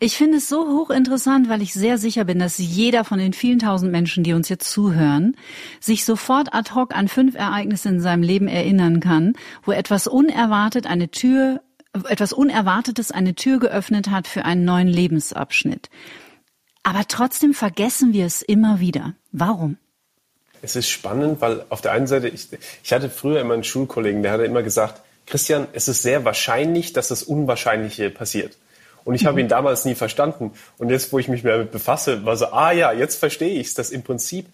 Ich 0.00 0.16
finde 0.16 0.38
es 0.38 0.48
so 0.48 0.66
hochinteressant, 0.66 1.48
weil 1.48 1.62
ich 1.62 1.72
sehr 1.72 1.98
sicher 1.98 2.24
bin, 2.24 2.38
dass 2.38 2.58
jeder 2.58 3.04
von 3.04 3.18
den 3.18 3.32
vielen 3.32 3.60
tausend 3.60 3.92
Menschen, 3.92 4.24
die 4.24 4.32
uns 4.32 4.48
jetzt 4.48 4.70
zuhören, 4.70 5.36
sich 5.80 6.04
sofort 6.04 6.52
ad 6.52 6.74
hoc 6.74 6.94
an 6.94 7.08
fünf 7.08 7.34
Ereignisse 7.36 7.88
in 7.88 8.00
seinem 8.00 8.22
Leben 8.22 8.48
erinnern 8.48 9.00
kann, 9.00 9.34
wo 9.62 9.72
etwas 9.72 10.06
unerwartet 10.06 10.86
eine 10.86 11.10
Tür, 11.10 11.60
etwas 12.08 12.32
Unerwartetes 12.32 13.12
eine 13.12 13.34
Tür 13.34 13.60
geöffnet 13.60 14.10
hat 14.10 14.26
für 14.26 14.44
einen 14.44 14.64
neuen 14.64 14.88
Lebensabschnitt. 14.88 15.88
Aber 16.82 17.06
trotzdem 17.06 17.54
vergessen 17.54 18.12
wir 18.12 18.26
es 18.26 18.42
immer 18.42 18.80
wieder. 18.80 19.14
Warum? 19.32 19.78
Es 20.60 20.76
ist 20.76 20.88
spannend, 20.88 21.40
weil 21.40 21.64
auf 21.68 21.80
der 21.80 21.92
einen 21.92 22.06
Seite, 22.06 22.28
ich, 22.28 22.48
ich 22.82 22.92
hatte 22.92 23.10
früher 23.10 23.40
immer 23.40 23.54
einen 23.54 23.64
Schulkollegen, 23.64 24.22
der 24.22 24.32
hatte 24.32 24.44
immer 24.44 24.62
gesagt, 24.62 25.02
Christian, 25.26 25.68
es 25.72 25.88
ist 25.88 26.02
sehr 26.02 26.24
wahrscheinlich, 26.24 26.92
dass 26.92 27.08
das 27.08 27.22
Unwahrscheinliche 27.22 28.10
passiert. 28.10 28.56
Und 29.04 29.14
ich 29.14 29.26
habe 29.26 29.40
ihn 29.40 29.48
damals 29.48 29.84
nie 29.84 29.94
verstanden. 29.94 30.52
Und 30.78 30.90
jetzt, 30.90 31.12
wo 31.12 31.18
ich 31.18 31.28
mich 31.28 31.44
mehr 31.44 31.58
damit 31.58 31.72
befasse, 31.72 32.24
war 32.24 32.36
so, 32.36 32.46
ah 32.46 32.72
ja, 32.72 32.92
jetzt 32.92 33.16
verstehe 33.16 33.60
ich 33.60 33.68
es, 33.68 33.74
dass 33.74 33.90
im 33.90 34.02
Prinzip 34.02 34.46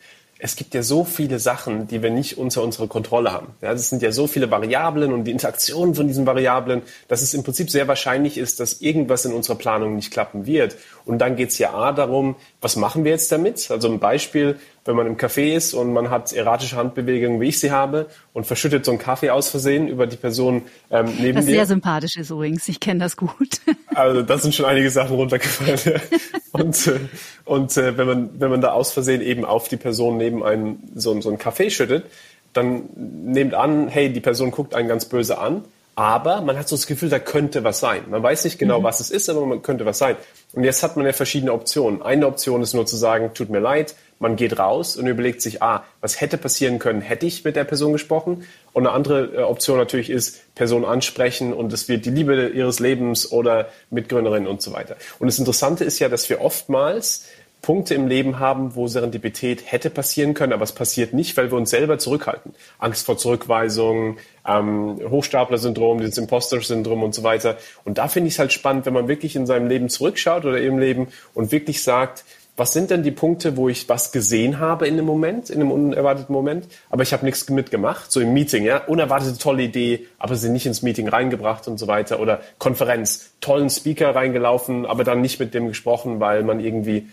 es 0.43 0.57
gibt 0.57 0.73
ja 0.73 0.83
so 0.83 1.05
viele 1.05 1.39
Sachen, 1.39 1.87
die 1.87 2.03
wir 2.03 2.11
nicht 2.11 2.39
unter 2.39 2.63
unserer 2.63 2.89
Kontrolle 2.89 3.31
haben. 3.31 3.49
Ja, 3.61 3.73
es 3.73 3.91
sind 3.91 4.01
ja 4.01 4.11
so 4.11 4.27
viele 4.27 4.51
Variablen 4.51 5.13
und 5.13 5.25
die 5.25 5.33
Interaktion 5.33 5.95
von 5.95 6.09
diesen 6.09 6.25
Variablen, 6.25 6.81
dass 7.09 7.21
es 7.21 7.35
im 7.35 7.43
Prinzip 7.43 7.71
sehr 7.71 7.89
wahrscheinlich 7.89 8.39
ist, 8.39 8.59
dass 8.59 8.81
irgendwas 8.81 9.27
in 9.27 9.35
unserer 9.35 9.57
Planung 9.57 9.97
nicht 9.97 10.11
klappen 10.11 10.47
wird. 10.47 10.77
Und 11.05 11.19
dann 11.19 11.37
geht 11.37 11.51
es 11.51 11.59
ja 11.59 11.75
A 11.75 11.93
darum, 11.93 12.37
was 12.63 12.77
machen 12.77 13.05
wir 13.05 13.13
jetzt 13.13 13.31
damit? 13.31 13.71
Also 13.71 13.89
ein 13.89 13.99
Beispiel, 13.99 14.59
wenn 14.91 14.97
man 14.97 15.07
im 15.07 15.17
Café 15.17 15.55
ist 15.55 15.73
und 15.73 15.93
man 15.93 16.11
hat 16.11 16.33
erratische 16.33 16.77
Handbewegungen, 16.77 17.41
wie 17.41 17.49
ich 17.49 17.61
sie 17.61 17.71
habe, 17.71 18.07
und 18.33 18.45
verschüttet 18.45 18.85
so 18.85 18.91
einen 18.91 18.99
Kaffee 18.99 19.31
aus 19.31 19.49
Versehen 19.49 19.87
über 19.87 20.09
die 20.09 20.17
Person 20.17 20.63
ähm, 20.91 21.07
neben 21.21 21.37
das 21.37 21.47
dir. 21.47 21.53
sehr 21.53 21.67
sympathisch 21.67 22.17
ist 22.17 22.31
übrigens, 22.31 22.69
ich 22.69 22.81
kenne 22.81 23.01
das 23.01 23.17
gut. 23.17 23.31
Also 23.93 24.23
da 24.23 24.39
sind 24.39 24.55
schon 24.55 24.67
einige 24.67 24.89
Sachen 24.89 25.17
runtergefallen. 25.17 26.01
und 26.53 26.87
äh, 26.87 27.01
und 27.45 27.77
äh, 27.77 27.99
wenn, 27.99 28.07
man, 28.07 28.31
wenn 28.41 28.51
man 28.51 28.61
da 28.61 28.71
aus 28.71 28.93
Versehen 28.93 29.21
eben 29.21 29.45
auf 29.45 29.67
die 29.67 29.77
Person 29.77 30.17
neben 30.17 30.45
einem 30.45 30.79
so, 30.95 31.21
so 31.21 31.29
einen 31.29 31.39
Kaffee 31.39 31.71
schüttet, 31.71 32.05
dann 32.53 32.89
nehmt 32.95 33.55
an, 33.55 33.89
hey, 33.89 34.13
die 34.13 34.21
Person 34.21 34.53
guckt 34.53 34.75
einen 34.75 34.89
ganz 34.89 35.07
böse 35.07 35.39
an, 35.39 35.65
aber 35.97 36.41
man 36.41 36.57
hat 36.57 36.69
so 36.69 36.77
das 36.77 36.87
Gefühl, 36.87 37.09
da 37.09 37.19
könnte 37.19 37.65
was 37.65 37.81
sein. 37.81 38.05
Man 38.09 38.23
weiß 38.23 38.45
nicht 38.45 38.59
genau, 38.59 38.81
mhm. 38.81 38.85
was 38.85 39.01
es 39.01 39.11
ist, 39.11 39.29
aber 39.29 39.45
man 39.45 39.63
könnte 39.63 39.85
was 39.85 39.99
sein. 39.99 40.17
Und 40.53 40.65
jetzt 40.65 40.83
hat 40.83 40.97
man 40.97 41.07
ja 41.07 41.13
verschiedene 41.13 41.53
Optionen. 41.53 42.03
Eine 42.03 42.27
Option 42.27 42.63
ist 42.63 42.75
nur 42.75 42.87
zu 42.87 42.97
sagen, 42.97 43.31
tut 43.35 43.51
mir 43.51 43.61
leid, 43.61 43.95
man 44.19 44.37
geht 44.37 44.59
raus 44.59 44.97
und 44.97 45.07
überlegt 45.07 45.41
sich, 45.41 45.63
ah, 45.63 45.85
was 46.01 46.21
hätte 46.21 46.37
passieren 46.37 46.79
können, 46.79 47.01
hätte 47.01 47.25
ich 47.25 47.45
mit 47.45 47.57
der 47.57 47.65
Person 47.65 47.93
gesprochen? 47.93 48.47
Und 48.73 48.87
eine 48.87 48.95
andere 48.95 49.35
äh, 49.35 49.43
Option 49.43 49.79
natürlich 49.79 50.11
ist, 50.11 50.55
Person 50.55 50.85
ansprechen 50.85 51.55
und 51.55 51.73
es 51.73 51.89
wird 51.89 52.05
die 52.05 52.11
Liebe 52.11 52.49
ihres 52.49 52.81
Lebens 52.81 53.33
oder 53.33 53.71
Mitgründerin 53.91 54.47
und 54.47 54.61
so 54.61 54.73
weiter. 54.73 54.97
Und 55.19 55.29
das 55.29 55.39
Interessante 55.39 55.85
ist 55.85 55.99
ja, 56.01 56.09
dass 56.09 56.29
wir 56.29 56.43
oftmals 56.43 57.27
Punkte 57.63 57.95
im 57.95 58.07
Leben 58.07 58.39
haben, 58.39 58.75
wo 58.75 58.89
Serendipität 58.89 59.71
hätte 59.71 59.91
passieren 59.91 60.35
können, 60.35 60.53
aber 60.53 60.65
es 60.65 60.73
passiert 60.73 61.13
nicht, 61.13 61.37
weil 61.37 61.51
wir 61.51 61.59
uns 61.59 61.71
selber 61.71 61.99
zurückhalten. 61.99 62.55
Angst 62.79 63.05
vor 63.05 63.19
Zurückweisung, 63.19 64.17
ähm, 64.49 64.99
Hochstapler-Syndrom, 65.09 65.99
dieses 65.99 66.19
Imposter-Syndrom 66.19 67.03
und 67.03 67.15
so 67.15 67.23
weiter. 67.23 67.59
Und 67.85 67.99
da 67.99 68.09
finde 68.09 68.29
ich 68.29 68.35
es 68.35 68.39
halt 68.39 68.53
spannend, 68.53 68.87
wenn 68.87 68.95
man 68.95 69.09
wirklich 69.09 69.37
in 69.37 69.47
seinem 69.47 69.69
Leben 69.69 69.89
zurückschaut 69.89 70.45
oder 70.45 70.61
im 70.61 70.79
Leben 70.79 71.09
und 71.35 71.53
wirklich 71.53 71.83
sagt, 71.83 72.25
was 72.57 72.75
sind 72.75 72.91
denn 72.91 73.03
die 73.03 73.11
Punkte, 73.11 73.57
wo 73.57 73.71
ich 73.71 73.89
was 73.89 74.13
gesehen 74.13 74.59
habe 74.59 74.87
in 74.87 74.93
einem 74.95 75.07
Moment, 75.07 75.49
in 75.49 75.61
einem 75.61 75.71
unerwarteten 75.71 76.33
Moment, 76.33 76.67
aber 76.91 77.03
ich 77.03 77.15
habe 77.15 77.25
nichts 77.25 77.49
mitgemacht, 77.49 78.13
so 78.13 78.21
im 78.21 78.35
Meeting, 78.35 78.65
ja, 78.65 78.85
unerwartete 78.85 79.39
tolle 79.39 79.63
Idee, 79.63 80.07
aber 80.19 80.37
sie 80.37 80.51
nicht 80.51 80.67
ins 80.67 80.83
Meeting 80.83 81.09
reingebracht 81.09 81.69
und 81.69 81.79
so 81.79 81.87
weiter 81.87 82.21
oder 82.21 82.43
Konferenz, 82.59 83.33
tollen 83.41 83.71
Speaker 83.71 84.15
reingelaufen, 84.15 84.85
aber 84.85 85.05
dann 85.05 85.23
nicht 85.23 85.41
mit 85.41 85.55
dem 85.55 85.69
gesprochen, 85.69 86.21
weil 86.21 86.43
man 86.43 86.61
irgendwie 86.61 87.09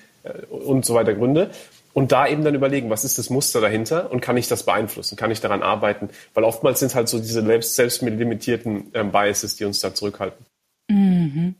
und 0.50 0.86
so 0.86 0.94
weiter 0.94 1.14
Gründe. 1.14 1.52
Und 1.94 2.12
da 2.12 2.28
eben 2.28 2.44
dann 2.44 2.54
überlegen, 2.54 2.92
was 2.92 3.04
ist 3.04 3.18
das 3.18 3.32
Muster 3.32 3.60
dahinter 3.60 4.12
und 4.12 4.22
kann 4.22 4.38
ich 4.38 4.48
das 4.48 4.64
beeinflussen, 4.64 5.16
kann 5.16 5.32
ich 5.32 5.42
daran 5.42 5.64
arbeiten? 5.64 6.10
Weil 6.36 6.44
oftmals 6.44 6.80
sind 6.80 6.94
halt 6.94 7.10
so 7.10 7.18
diese 7.18 7.44
selbst, 7.44 7.76
selbst 7.76 8.04
limitierten 8.04 8.92
ähm, 8.94 9.12
Biases, 9.12 9.56
die 9.56 9.66
uns 9.66 9.80
da 9.80 9.96
zurückhalten. 9.96 10.46
Mhm. 10.90 11.56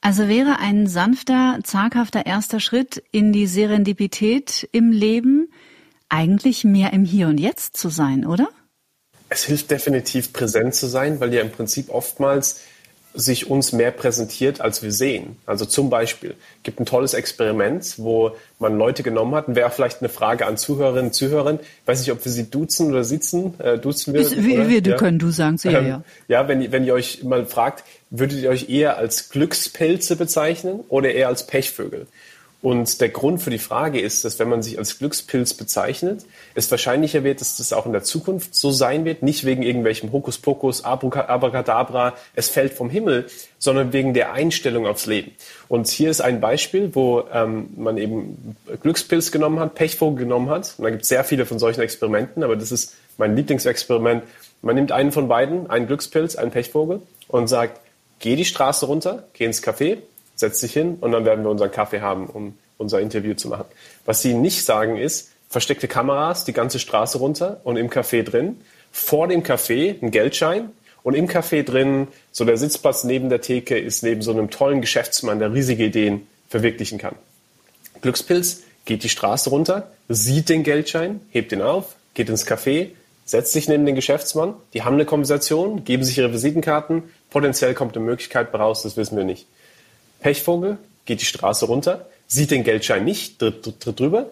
Also 0.00 0.28
wäre 0.28 0.58
ein 0.58 0.86
sanfter, 0.86 1.58
zaghafter 1.64 2.24
erster 2.24 2.60
Schritt 2.60 3.02
in 3.10 3.32
die 3.32 3.46
Serendipität 3.46 4.68
im 4.72 4.92
Leben 4.92 5.50
eigentlich 6.08 6.64
mehr 6.64 6.92
im 6.92 7.04
Hier 7.04 7.28
und 7.28 7.38
Jetzt 7.38 7.76
zu 7.76 7.90
sein, 7.90 8.24
oder? 8.24 8.48
Es 9.28 9.44
hilft 9.44 9.70
definitiv 9.70 10.32
präsent 10.32 10.74
zu 10.74 10.86
sein, 10.86 11.20
weil 11.20 11.34
ja 11.34 11.42
im 11.42 11.50
Prinzip 11.50 11.90
oftmals 11.90 12.62
sich 13.14 13.50
uns 13.50 13.72
mehr 13.72 13.90
präsentiert, 13.90 14.60
als 14.60 14.82
wir 14.82 14.92
sehen. 14.92 15.36
Also 15.46 15.64
zum 15.64 15.90
Beispiel 15.90 16.34
gibt 16.62 16.78
ein 16.78 16.86
tolles 16.86 17.14
Experiment, 17.14 17.94
wo 17.96 18.32
man 18.58 18.78
Leute 18.78 19.02
genommen 19.02 19.34
hat. 19.34 19.48
Und 19.48 19.56
wäre 19.56 19.70
vielleicht 19.70 20.00
eine 20.00 20.08
Frage 20.08 20.46
an 20.46 20.56
Zuhörerinnen 20.56 21.06
und 21.06 21.12
Zuhörer. 21.14 21.54
Ich 21.54 21.86
weiß 21.86 22.00
nicht, 22.00 22.12
ob 22.12 22.24
wir 22.24 22.30
sie 22.30 22.50
duzen 22.50 22.90
oder 22.90 23.04
sitzen. 23.04 23.58
Äh, 23.60 23.78
duzen 23.78 24.14
wir? 24.14 24.30
Wir, 24.30 24.44
wir, 24.44 24.68
wir 24.68 24.92
ja. 24.92 24.96
können 24.96 25.18
du 25.18 25.30
sagen. 25.30 25.58
So, 25.58 25.68
ja, 25.68 25.80
ja. 25.80 26.02
ja 26.28 26.48
wenn, 26.48 26.70
wenn 26.70 26.84
ihr 26.84 26.94
euch 26.94 27.24
mal 27.24 27.46
fragt, 27.46 27.84
würdet 28.10 28.40
ihr 28.40 28.50
euch 28.50 28.68
eher 28.68 28.98
als 28.98 29.30
Glückspilze 29.30 30.16
bezeichnen 30.16 30.80
oder 30.88 31.12
eher 31.12 31.28
als 31.28 31.46
Pechvögel? 31.46 32.06
Und 32.60 33.00
der 33.00 33.10
Grund 33.10 33.40
für 33.40 33.50
die 33.50 33.58
Frage 33.58 34.00
ist, 34.00 34.24
dass 34.24 34.40
wenn 34.40 34.48
man 34.48 34.62
sich 34.62 34.78
als 34.78 34.98
Glückspilz 34.98 35.54
bezeichnet, 35.54 36.24
es 36.56 36.68
wahrscheinlicher 36.72 37.22
wird, 37.22 37.40
dass 37.40 37.56
das 37.56 37.72
auch 37.72 37.86
in 37.86 37.92
der 37.92 38.02
Zukunft 38.02 38.52
so 38.52 38.72
sein 38.72 39.04
wird, 39.04 39.22
nicht 39.22 39.44
wegen 39.44 39.62
irgendwelchem 39.62 40.10
Hokuspokus, 40.10 40.82
Abracadabra, 40.84 42.14
es 42.34 42.48
fällt 42.48 42.72
vom 42.72 42.90
Himmel, 42.90 43.26
sondern 43.60 43.92
wegen 43.92 44.12
der 44.12 44.32
Einstellung 44.32 44.88
aufs 44.88 45.06
Leben. 45.06 45.32
Und 45.68 45.86
hier 45.86 46.10
ist 46.10 46.20
ein 46.20 46.40
Beispiel, 46.40 46.90
wo 46.94 47.22
ähm, 47.32 47.68
man 47.76 47.96
eben 47.96 48.56
Glückspilz 48.82 49.30
genommen 49.30 49.60
hat, 49.60 49.76
Pechvogel 49.76 50.24
genommen 50.24 50.50
hat. 50.50 50.74
Und 50.78 50.84
da 50.84 50.90
gibt 50.90 51.02
es 51.02 51.08
sehr 51.08 51.22
viele 51.22 51.46
von 51.46 51.60
solchen 51.60 51.80
Experimenten, 51.80 52.42
aber 52.42 52.56
das 52.56 52.72
ist 52.72 52.96
mein 53.18 53.36
Lieblingsexperiment. 53.36 54.24
Man 54.62 54.74
nimmt 54.74 54.90
einen 54.90 55.12
von 55.12 55.28
beiden, 55.28 55.70
einen 55.70 55.86
Glückspilz, 55.86 56.34
einen 56.34 56.50
Pechvogel 56.50 57.02
und 57.28 57.46
sagt, 57.46 57.80
geh 58.18 58.34
die 58.34 58.44
Straße 58.44 58.86
runter, 58.86 59.28
geh 59.32 59.44
ins 59.44 59.62
Café, 59.62 59.98
setz 60.38 60.60
dich 60.60 60.72
hin 60.72 60.96
und 61.00 61.12
dann 61.12 61.24
werden 61.24 61.44
wir 61.44 61.50
unseren 61.50 61.70
Kaffee 61.70 62.00
haben, 62.00 62.28
um 62.28 62.56
unser 62.78 63.00
Interview 63.00 63.34
zu 63.34 63.48
machen. 63.48 63.66
Was 64.06 64.22
sie 64.22 64.34
nicht 64.34 64.64
sagen 64.64 64.96
ist, 64.96 65.32
versteckte 65.48 65.88
Kameras 65.88 66.44
die 66.44 66.52
ganze 66.52 66.78
Straße 66.78 67.18
runter 67.18 67.60
und 67.64 67.76
im 67.76 67.90
Café 67.90 68.22
drin, 68.22 68.60
vor 68.92 69.28
dem 69.28 69.42
Café 69.42 70.00
ein 70.00 70.10
Geldschein 70.10 70.70
und 71.02 71.14
im 71.14 71.26
Café 71.26 71.64
drin, 71.64 72.08
so 72.30 72.44
der 72.44 72.56
Sitzplatz 72.56 73.04
neben 73.04 73.28
der 73.30 73.40
Theke 73.40 73.76
ist 73.78 74.02
neben 74.02 74.22
so 74.22 74.30
einem 74.30 74.50
tollen 74.50 74.80
Geschäftsmann, 74.80 75.40
der 75.40 75.52
riesige 75.52 75.84
Ideen 75.84 76.26
verwirklichen 76.48 76.98
kann. 76.98 77.16
Glückspilz 78.00 78.62
geht 78.84 79.02
die 79.02 79.08
Straße 79.08 79.50
runter, 79.50 79.90
sieht 80.08 80.48
den 80.48 80.62
Geldschein, 80.62 81.20
hebt 81.30 81.52
ihn 81.52 81.62
auf, 81.62 81.96
geht 82.14 82.28
ins 82.28 82.46
Café, 82.46 82.90
setzt 83.24 83.52
sich 83.52 83.68
neben 83.68 83.84
den 83.84 83.96
Geschäftsmann, 83.96 84.54
die 84.72 84.82
haben 84.82 84.94
eine 84.94 85.04
Konversation, 85.04 85.84
geben 85.84 86.04
sich 86.04 86.16
ihre 86.16 86.32
Visitenkarten, 86.32 87.02
potenziell 87.28 87.74
kommt 87.74 87.96
eine 87.96 88.06
Möglichkeit 88.06 88.54
raus, 88.54 88.82
das 88.82 88.96
wissen 88.96 89.16
wir 89.16 89.24
nicht. 89.24 89.46
Pechvogel 90.20 90.78
geht 91.04 91.20
die 91.20 91.26
Straße 91.26 91.66
runter, 91.66 92.06
sieht 92.26 92.50
den 92.50 92.64
Geldschein 92.64 93.04
nicht, 93.04 93.38
tritt, 93.38 93.80
tritt 93.80 94.00
drüber, 94.00 94.30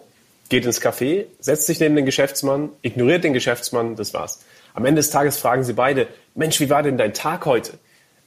geht 0.49 0.65
ins 0.65 0.81
Café, 0.81 1.25
setzt 1.39 1.67
sich 1.67 1.79
neben 1.79 1.95
den 1.95 2.05
Geschäftsmann, 2.05 2.69
ignoriert 2.81 3.23
den 3.23 3.33
Geschäftsmann, 3.33 3.95
das 3.95 4.13
war's. 4.13 4.39
Am 4.73 4.85
Ende 4.85 4.99
des 4.99 5.09
Tages 5.09 5.37
fragen 5.37 5.63
sie 5.63 5.73
beide, 5.73 6.07
Mensch, 6.35 6.59
wie 6.59 6.69
war 6.69 6.83
denn 6.83 6.97
dein 6.97 7.13
Tag 7.13 7.45
heute? 7.45 7.73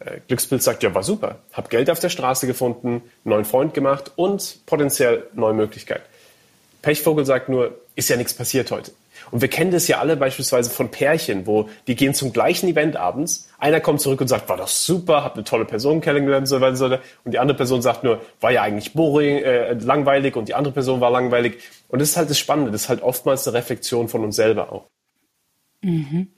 Äh, 0.00 0.18
Glückspilz 0.26 0.64
sagt, 0.64 0.82
ja, 0.82 0.94
war 0.94 1.02
super. 1.02 1.38
Hab 1.52 1.70
Geld 1.70 1.90
auf 1.90 2.00
der 2.00 2.08
Straße 2.08 2.46
gefunden, 2.46 3.02
neuen 3.24 3.44
Freund 3.44 3.74
gemacht 3.74 4.10
und 4.16 4.66
potenziell 4.66 5.26
neue 5.34 5.54
Möglichkeit. 5.54 6.02
Pechvogel 6.82 7.24
sagt 7.26 7.48
nur, 7.48 7.78
ist 7.94 8.08
ja 8.08 8.16
nichts 8.16 8.34
passiert 8.34 8.70
heute. 8.70 8.92
Und 9.30 9.40
wir 9.40 9.48
kennen 9.48 9.70
das 9.70 9.88
ja 9.88 9.98
alle 9.98 10.16
beispielsweise 10.16 10.70
von 10.70 10.90
Pärchen, 10.90 11.46
wo 11.46 11.68
die 11.86 11.94
gehen 11.94 12.14
zum 12.14 12.32
gleichen 12.32 12.68
Event 12.68 12.96
abends. 12.96 13.48
Einer 13.58 13.80
kommt 13.80 14.00
zurück 14.00 14.20
und 14.20 14.28
sagt, 14.28 14.48
war 14.48 14.56
das 14.56 14.84
super, 14.84 15.24
hab 15.24 15.34
eine 15.34 15.44
tolle 15.44 15.64
Person 15.64 16.00
kennengelernt 16.00 16.42
und 16.42 16.46
so 16.46 16.60
weiter. 16.60 17.00
Und 17.24 17.32
die 17.32 17.38
andere 17.38 17.56
Person 17.56 17.82
sagt 17.82 18.04
nur, 18.04 18.20
war 18.40 18.50
ja 18.50 18.62
eigentlich 18.62 18.92
boring, 18.92 19.38
äh, 19.38 19.74
langweilig 19.74 20.36
und 20.36 20.48
die 20.48 20.54
andere 20.54 20.74
Person 20.74 21.00
war 21.00 21.10
langweilig. 21.10 21.58
Und 21.88 22.00
das 22.00 22.10
ist 22.10 22.16
halt 22.16 22.30
das 22.30 22.38
Spannende. 22.38 22.70
Das 22.70 22.82
ist 22.82 22.88
halt 22.88 23.02
oftmals 23.02 23.46
eine 23.46 23.56
Reflexion 23.56 24.08
von 24.08 24.24
uns 24.24 24.36
selber 24.36 24.72
auch. 24.72 24.86
Mhm. 25.82 26.28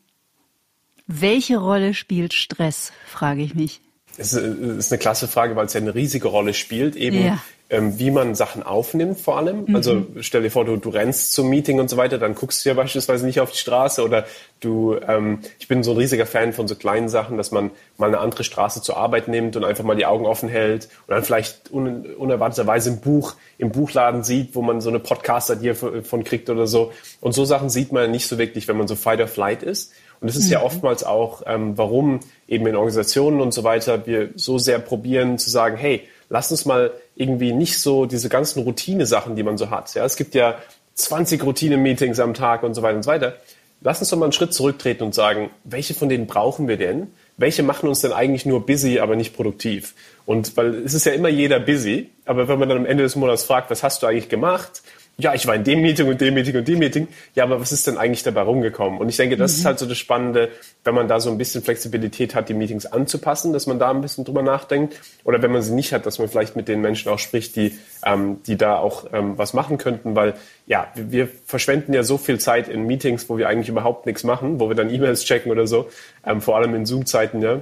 Welche 1.07 1.59
Rolle 1.59 1.95
spielt 1.95 2.33
Stress, 2.33 2.93
frage 3.07 3.43
ich 3.43 3.55
mich. 3.55 3.81
Das 4.17 4.35
ist 4.35 4.93
eine 4.93 4.99
klasse 4.99 5.27
Frage, 5.27 5.57
weil 5.57 5.67
es 5.67 5.73
ja 5.73 5.81
eine 5.81 5.95
riesige 5.95 6.29
Rolle 6.29 6.53
spielt, 6.53 6.97
eben 6.97 7.25
ja 7.25 7.43
ähm, 7.73 7.99
wie 7.99 8.11
man 8.11 8.35
Sachen 8.35 8.63
aufnimmt 8.63 9.19
vor 9.19 9.39
allem. 9.39 9.65
Mhm. 9.65 9.75
Also 9.75 10.07
stell 10.21 10.43
dir 10.43 10.51
vor, 10.51 10.67
du, 10.67 10.77
du 10.77 10.91
rennst 10.91 11.33
zum 11.33 11.49
Meeting 11.49 11.81
und 11.81 11.89
so 11.89 11.97
weiter, 11.97 12.19
dann 12.19 12.35
guckst 12.35 12.63
du 12.65 12.69
ja 12.69 12.75
beispielsweise 12.75 13.25
nicht 13.25 13.41
auf 13.41 13.51
die 13.51 13.57
Straße 13.57 14.05
oder 14.05 14.27
du, 14.61 14.97
ähm, 15.09 15.39
ich 15.59 15.69
bin 15.69 15.83
so 15.83 15.93
ein 15.93 15.97
riesiger 15.97 16.27
Fan 16.27 16.53
von 16.53 16.69
so 16.69 16.75
kleinen 16.75 17.09
Sachen, 17.09 17.39
dass 17.39 17.51
man 17.51 17.71
mal 17.97 18.09
eine 18.09 18.19
andere 18.19 18.45
Straße 18.45 18.83
zur 18.83 18.99
Arbeit 18.99 19.27
nimmt 19.27 19.57
und 19.57 19.65
einfach 19.65 19.85
mal 19.85 19.97
die 19.97 20.05
Augen 20.05 20.27
offen 20.27 20.51
hält 20.51 20.91
und 21.07 21.15
dann 21.15 21.25
vielleicht 21.25 21.73
un, 21.73 22.05
unerwarteterweise 22.15 22.91
ein 22.91 23.01
Buch 23.01 23.37
im 23.57 23.71
Buchladen 23.71 24.23
sieht, 24.23 24.55
wo 24.55 24.61
man 24.61 24.83
so 24.83 24.91
eine 24.91 24.99
Podcaster 24.99 25.57
dir 25.57 25.75
von 25.75 26.25
kriegt 26.25 26.51
oder 26.51 26.67
so. 26.67 26.93
Und 27.23 27.33
so 27.33 27.47
Sachen 27.47 27.71
sieht 27.71 27.91
man 27.91 28.11
nicht 28.11 28.29
so 28.29 28.37
wirklich, 28.37 28.69
wenn 28.69 28.77
man 28.77 28.87
so 28.87 28.97
Fight 28.97 29.21
or 29.21 29.29
Flight 29.29 29.63
ist. 29.63 29.93
Und 30.21 30.29
das 30.29 30.37
ist 30.37 30.47
mhm. 30.47 30.53
ja 30.53 30.63
oftmals 30.63 31.05
auch, 31.05 31.43
ähm, 31.47 31.79
warum 31.79 32.21
eben 32.47 32.67
in 32.67 32.77
Organisationen 32.77 33.41
und 33.41 33.55
so 33.55 33.65
weiter 33.65 34.07
wir 34.07 34.29
so 34.37 34.59
sehr 34.59 34.79
probieren 34.79 35.39
zu 35.39 35.49
sagen, 35.49 35.79
hey, 35.79 36.07
lass 36.29 36.51
uns 36.51 36.65
mal 36.65 36.93
irgendwie 37.15 37.53
nicht 37.53 37.79
so 37.79 38.07
diese 38.07 38.29
ganzen 38.29 38.63
Routine-Sachen, 38.63 39.37
die 39.37 39.43
man 39.43 39.59
so 39.59 39.71
hat. 39.71 39.95
Ja, 39.95 40.05
es 40.05 40.17
gibt 40.17 40.35
ja 40.35 40.57
20 40.95 41.43
Routine-Meetings 41.43 42.21
am 42.21 42.35
Tag 42.35 42.63
und 42.63 42.75
so 42.75 42.83
weiter 42.83 42.97
und 42.97 43.03
so 43.03 43.11
weiter. 43.11 43.37
Lass 43.81 44.01
uns 44.01 44.11
doch 44.11 44.19
mal 44.19 44.27
einen 44.27 44.33
Schritt 44.33 44.55
zurücktreten 44.55 45.03
und 45.03 45.15
sagen, 45.15 45.51
welche 45.65 45.95
von 45.95 46.09
denen 46.09 46.27
brauchen 46.27 46.69
wir 46.69 46.77
denn? 46.77 47.09
Welche 47.37 47.63
machen 47.63 47.89
uns 47.89 48.01
denn 48.01 48.13
eigentlich 48.13 48.47
nur 48.47 48.65
busy, 48.65 49.01
aber 49.01 49.17
nicht 49.17 49.35
produktiv? 49.35 49.95
Und 50.25 50.57
weil 50.57 50.75
es 50.77 50.95
ist 50.95 51.05
ja 51.05 51.13
immer 51.13 51.29
jeder 51.29 51.59
busy, 51.59 52.11
aber 52.25 52.47
wenn 52.47 52.59
man 52.59 52.69
dann 52.69 52.79
am 52.79 52.87
Ende 52.87 53.03
des 53.03 53.17
Monats 53.17 53.43
fragt, 53.43 53.71
was 53.71 53.83
hast 53.83 54.03
du 54.03 54.07
eigentlich 54.07 54.29
gemacht? 54.29 54.83
Ja, 55.19 55.35
ich 55.35 55.47
war 55.47 55.55
in 55.55 55.63
dem 55.63 55.83
Meeting 55.83 56.09
und 56.09 56.21
dem 56.21 56.35
Meeting 56.35 56.57
und 56.57 56.67
dem 56.67 56.79
Meeting. 56.79 57.07
Ja, 57.35 57.45
aber 57.45 57.61
was 57.61 57.71
ist 57.71 57.87
denn 57.87 57.99
eigentlich 57.99 58.23
dabei 58.23 58.43
rumgekommen? 58.43 58.99
Und 58.99 59.09
ich 59.09 59.17
denke, 59.17 59.37
das 59.37 59.53
mhm. 59.53 59.59
ist 59.59 59.65
halt 59.67 59.79
so 59.79 59.87
das 59.87 59.99
Spannende, 59.99 60.49
wenn 60.85 60.95
man 60.95 61.07
da 61.07 61.21
so 61.21 61.31
ein 61.31 61.39
bisschen 61.39 61.63
Flexibilität 61.63 62.35
hat, 62.35 62.49
die 62.49 62.55
Meetings 62.55 62.87
anzupassen, 62.87 63.53
dass 63.53 63.67
man 63.67 63.79
da 63.79 63.91
ein 63.91 64.01
bisschen 64.01 64.25
drüber 64.25 64.43
nachdenkt. 64.43 64.99
Oder 65.25 65.43
wenn 65.43 65.53
man 65.53 65.61
sie 65.63 65.75
nicht 65.75 65.93
hat, 65.93 66.07
dass 66.07 66.19
man 66.19 66.29
vielleicht 66.29 66.57
mit 66.57 66.67
den 66.67 66.81
Menschen 66.81 67.11
auch 67.13 67.19
spricht, 67.19 67.57
die, 67.57 67.79
ähm, 68.05 68.43
die 68.47 68.57
da 68.57 68.79
auch 68.79 69.07
ähm, 69.13 69.37
was 69.37 69.53
machen 69.53 69.77
könnten. 69.77 70.17
Weil 70.17 70.35
ja, 70.67 70.89
wir, 70.95 71.13
wir 71.13 71.29
verschwenden 71.47 71.93
ja 71.93 72.05
so 72.05 72.17
viel 72.17 72.41
Zeit 72.41 72.69
in 72.69 72.87
Meetings, 72.87 73.29
wo 73.29 73.37
wir 73.37 73.49
eigentlich 73.49 73.69
überhaupt 73.69 74.07
nichts 74.07 74.25
machen, 74.25 74.61
wo 74.61 74.69
wir 74.69 74.75
dann 74.75 74.93
E-Mails 74.93 75.25
checken 75.25 75.53
oder 75.53 75.67
so, 75.67 75.89
ähm, 76.27 76.41
vor 76.41 76.57
allem 76.57 76.75
in 76.75 76.87
Zoom-Zeiten, 76.87 77.43
ja. 77.43 77.61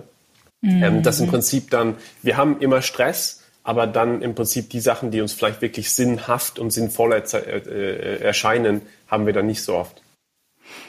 Mhm. 0.63 0.83
Ähm, 0.83 1.03
dass 1.03 1.21
im 1.21 1.27
Prinzip 1.27 1.71
dann, 1.71 1.97
wir 2.23 2.37
haben 2.37 2.61
immer 2.61 2.83
Stress, 2.83 3.40
aber 3.63 3.87
dann 3.87 4.23
im 4.23 4.35
Prinzip 4.35 4.71
die 4.71 4.81
Sachen, 4.81 5.11
die 5.11 5.21
uns 5.21 5.33
vielleicht 5.33 5.63
wirklich 5.63 5.93
sinnhaft 5.93 6.59
und 6.59 6.71
sinnvoll 6.71 7.13
äh, 7.13 7.17
äh, 7.17 8.21
erscheinen, 8.23 8.83
haben 9.07 9.27
wir 9.27 9.33
dann 9.33 9.47
nicht 9.47 9.63
so 9.63 9.75
oft. 9.75 10.03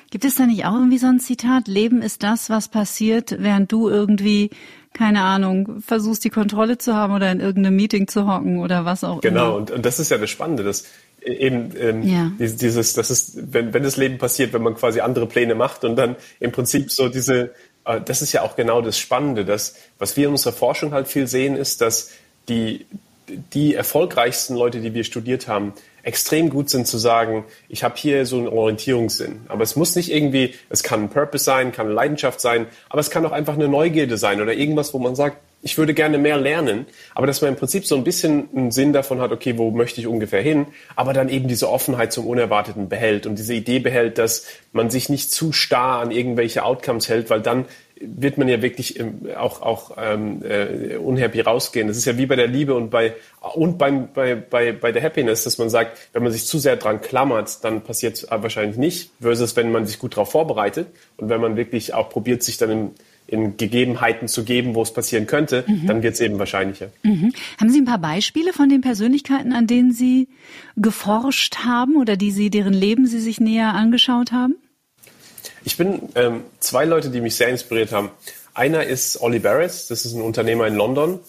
Gibt 0.09 0.25
es 0.25 0.35
da 0.35 0.45
nicht 0.45 0.65
auch 0.65 0.73
irgendwie 0.73 0.97
so 0.97 1.07
ein 1.07 1.19
Zitat? 1.19 1.67
Leben 1.67 2.01
ist 2.01 2.23
das, 2.23 2.49
was 2.49 2.67
passiert, 2.67 3.35
während 3.39 3.71
du 3.71 3.89
irgendwie, 3.89 4.49
keine 4.93 5.21
Ahnung, 5.21 5.81
versuchst 5.81 6.23
die 6.23 6.29
Kontrolle 6.29 6.77
zu 6.77 6.95
haben 6.95 7.13
oder 7.13 7.31
in 7.31 7.39
irgendeinem 7.39 7.77
Meeting 7.77 8.07
zu 8.07 8.27
hocken 8.27 8.59
oder 8.59 8.85
was 8.85 9.03
auch 9.03 9.21
genau, 9.21 9.29
immer. 9.29 9.45
Genau, 9.45 9.57
und, 9.57 9.71
und 9.71 9.85
das 9.85 9.99
ist 9.99 10.11
ja 10.11 10.17
das 10.17 10.29
Spannende, 10.29 10.63
dass 10.63 10.85
eben 11.23 11.71
ähm, 11.77 12.03
ja. 12.03 12.31
dieses, 12.37 12.93
das 12.93 13.11
ist, 13.11 13.53
wenn, 13.53 13.73
wenn 13.73 13.83
das 13.83 13.97
Leben 13.97 14.17
passiert, 14.17 14.53
wenn 14.53 14.63
man 14.63 14.75
quasi 14.75 15.01
andere 15.01 15.27
Pläne 15.27 15.55
macht 15.55 15.83
und 15.83 15.95
dann 15.95 16.15
im 16.39 16.51
Prinzip 16.51 16.91
so 16.91 17.09
diese, 17.09 17.51
äh, 17.85 18.01
das 18.01 18.21
ist 18.21 18.33
ja 18.33 18.41
auch 18.41 18.55
genau 18.55 18.81
das 18.81 18.97
Spannende, 18.97 19.45
dass 19.45 19.75
was 19.99 20.17
wir 20.17 20.25
in 20.25 20.31
unserer 20.31 20.53
Forschung 20.53 20.93
halt 20.93 21.07
viel 21.07 21.27
sehen, 21.27 21.55
ist, 21.55 21.81
dass 21.81 22.11
die, 22.49 22.85
die 23.53 23.75
erfolgreichsten 23.75 24.55
Leute, 24.55 24.81
die 24.81 24.93
wir 24.93 25.03
studiert 25.03 25.47
haben, 25.47 25.73
extrem 26.03 26.49
gut 26.49 26.69
sind 26.69 26.87
zu 26.87 26.97
sagen, 26.97 27.45
ich 27.69 27.83
habe 27.83 27.95
hier 27.95 28.25
so 28.25 28.37
einen 28.37 28.47
Orientierungssinn. 28.47 29.41
Aber 29.47 29.63
es 29.63 29.75
muss 29.75 29.95
nicht 29.95 30.11
irgendwie, 30.11 30.55
es 30.69 30.83
kann 30.83 31.03
ein 31.03 31.09
Purpose 31.09 31.43
sein, 31.43 31.71
kann 31.71 31.87
eine 31.87 31.95
Leidenschaft 31.95 32.41
sein, 32.41 32.67
aber 32.89 32.99
es 32.99 33.11
kann 33.11 33.25
auch 33.25 33.31
einfach 33.31 33.53
eine 33.53 33.67
Neugierde 33.67 34.17
sein 34.17 34.41
oder 34.41 34.53
irgendwas, 34.53 34.93
wo 34.93 34.99
man 34.99 35.15
sagt, 35.15 35.37
ich 35.63 35.77
würde 35.77 35.93
gerne 35.93 36.17
mehr 36.17 36.37
lernen, 36.37 36.87
aber 37.13 37.27
dass 37.27 37.41
man 37.41 37.51
im 37.51 37.55
Prinzip 37.55 37.85
so 37.85 37.95
ein 37.95 38.03
bisschen 38.03 38.49
einen 38.55 38.71
Sinn 38.71 38.93
davon 38.93 39.21
hat, 39.21 39.31
okay, 39.31 39.59
wo 39.59 39.69
möchte 39.69 40.01
ich 40.01 40.07
ungefähr 40.07 40.41
hin, 40.41 40.65
aber 40.95 41.13
dann 41.13 41.29
eben 41.29 41.47
diese 41.47 41.69
Offenheit 41.69 42.11
zum 42.11 42.25
Unerwarteten 42.25 42.89
behält 42.89 43.27
und 43.27 43.37
diese 43.37 43.53
Idee 43.53 43.77
behält, 43.77 44.17
dass 44.17 44.47
man 44.71 44.89
sich 44.89 45.09
nicht 45.09 45.31
zu 45.31 45.51
starr 45.51 45.99
an 46.01 46.09
irgendwelche 46.09 46.63
Outcomes 46.63 47.09
hält, 47.09 47.29
weil 47.29 47.41
dann 47.41 47.65
wird 48.01 48.37
man 48.37 48.47
ja 48.47 48.61
wirklich 48.61 49.01
auch, 49.37 49.61
auch 49.61 49.91
ähm, 49.97 50.41
äh, 50.43 50.97
unhappy 50.97 51.41
rausgehen. 51.41 51.87
Das 51.87 51.97
ist 51.97 52.05
ja 52.05 52.17
wie 52.17 52.25
bei 52.25 52.35
der 52.35 52.47
Liebe 52.47 52.73
und 52.73 52.89
bei 52.89 53.13
und 53.53 53.77
beim, 53.77 54.09
bei, 54.13 54.35
bei, 54.35 54.71
bei 54.71 54.91
der 54.91 55.01
Happiness, 55.01 55.43
dass 55.43 55.57
man 55.57 55.69
sagt, 55.69 55.97
wenn 56.13 56.23
man 56.23 56.31
sich 56.31 56.45
zu 56.45 56.59
sehr 56.59 56.77
dran 56.77 57.01
klammert, 57.01 57.63
dann 57.63 57.81
passiert 57.81 58.15
es 58.15 58.27
wahrscheinlich 58.29 58.77
nicht, 58.77 59.11
versus 59.19 59.55
wenn 59.55 59.71
man 59.71 59.85
sich 59.85 59.99
gut 59.99 60.13
darauf 60.13 60.31
vorbereitet 60.31 60.87
und 61.17 61.29
wenn 61.29 61.41
man 61.41 61.55
wirklich 61.55 61.93
auch 61.93 62.09
probiert, 62.09 62.43
sich 62.43 62.57
dann 62.57 62.69
in, 62.69 62.89
in 63.27 63.57
Gegebenheiten 63.57 64.27
zu 64.27 64.43
geben, 64.43 64.75
wo 64.75 64.81
es 64.81 64.93
passieren 64.93 65.27
könnte, 65.27 65.63
mhm. 65.67 65.87
dann 65.87 66.03
wird 66.03 66.15
es 66.15 66.19
eben 66.19 66.39
wahrscheinlicher. 66.39 66.89
Mhm. 67.03 67.33
Haben 67.59 67.69
Sie 67.69 67.79
ein 67.79 67.85
paar 67.85 67.99
Beispiele 67.99 68.53
von 68.53 68.69
den 68.69 68.81
Persönlichkeiten, 68.81 69.53
an 69.53 69.67
denen 69.67 69.91
Sie 69.93 70.27
geforscht 70.75 71.59
haben 71.59 71.95
oder 71.95 72.17
die 72.17 72.31
Sie, 72.31 72.49
deren 72.49 72.73
Leben 72.73 73.07
Sie 73.07 73.19
sich 73.19 73.39
näher 73.39 73.73
angeschaut 73.73 74.31
haben? 74.31 74.55
Ich 75.63 75.77
bin 75.77 76.09
ähm, 76.15 76.43
zwei 76.59 76.85
Leute, 76.85 77.09
die 77.09 77.21
mich 77.21 77.35
sehr 77.35 77.49
inspiriert 77.49 77.91
haben. 77.91 78.09
Einer 78.53 78.83
ist 78.83 79.21
Ollie 79.21 79.39
Barris, 79.39 79.87
das 79.87 80.05
ist 80.05 80.13
ein 80.13 80.21
Unternehmer 80.21 80.67
in 80.67 80.75
London, 80.75 81.19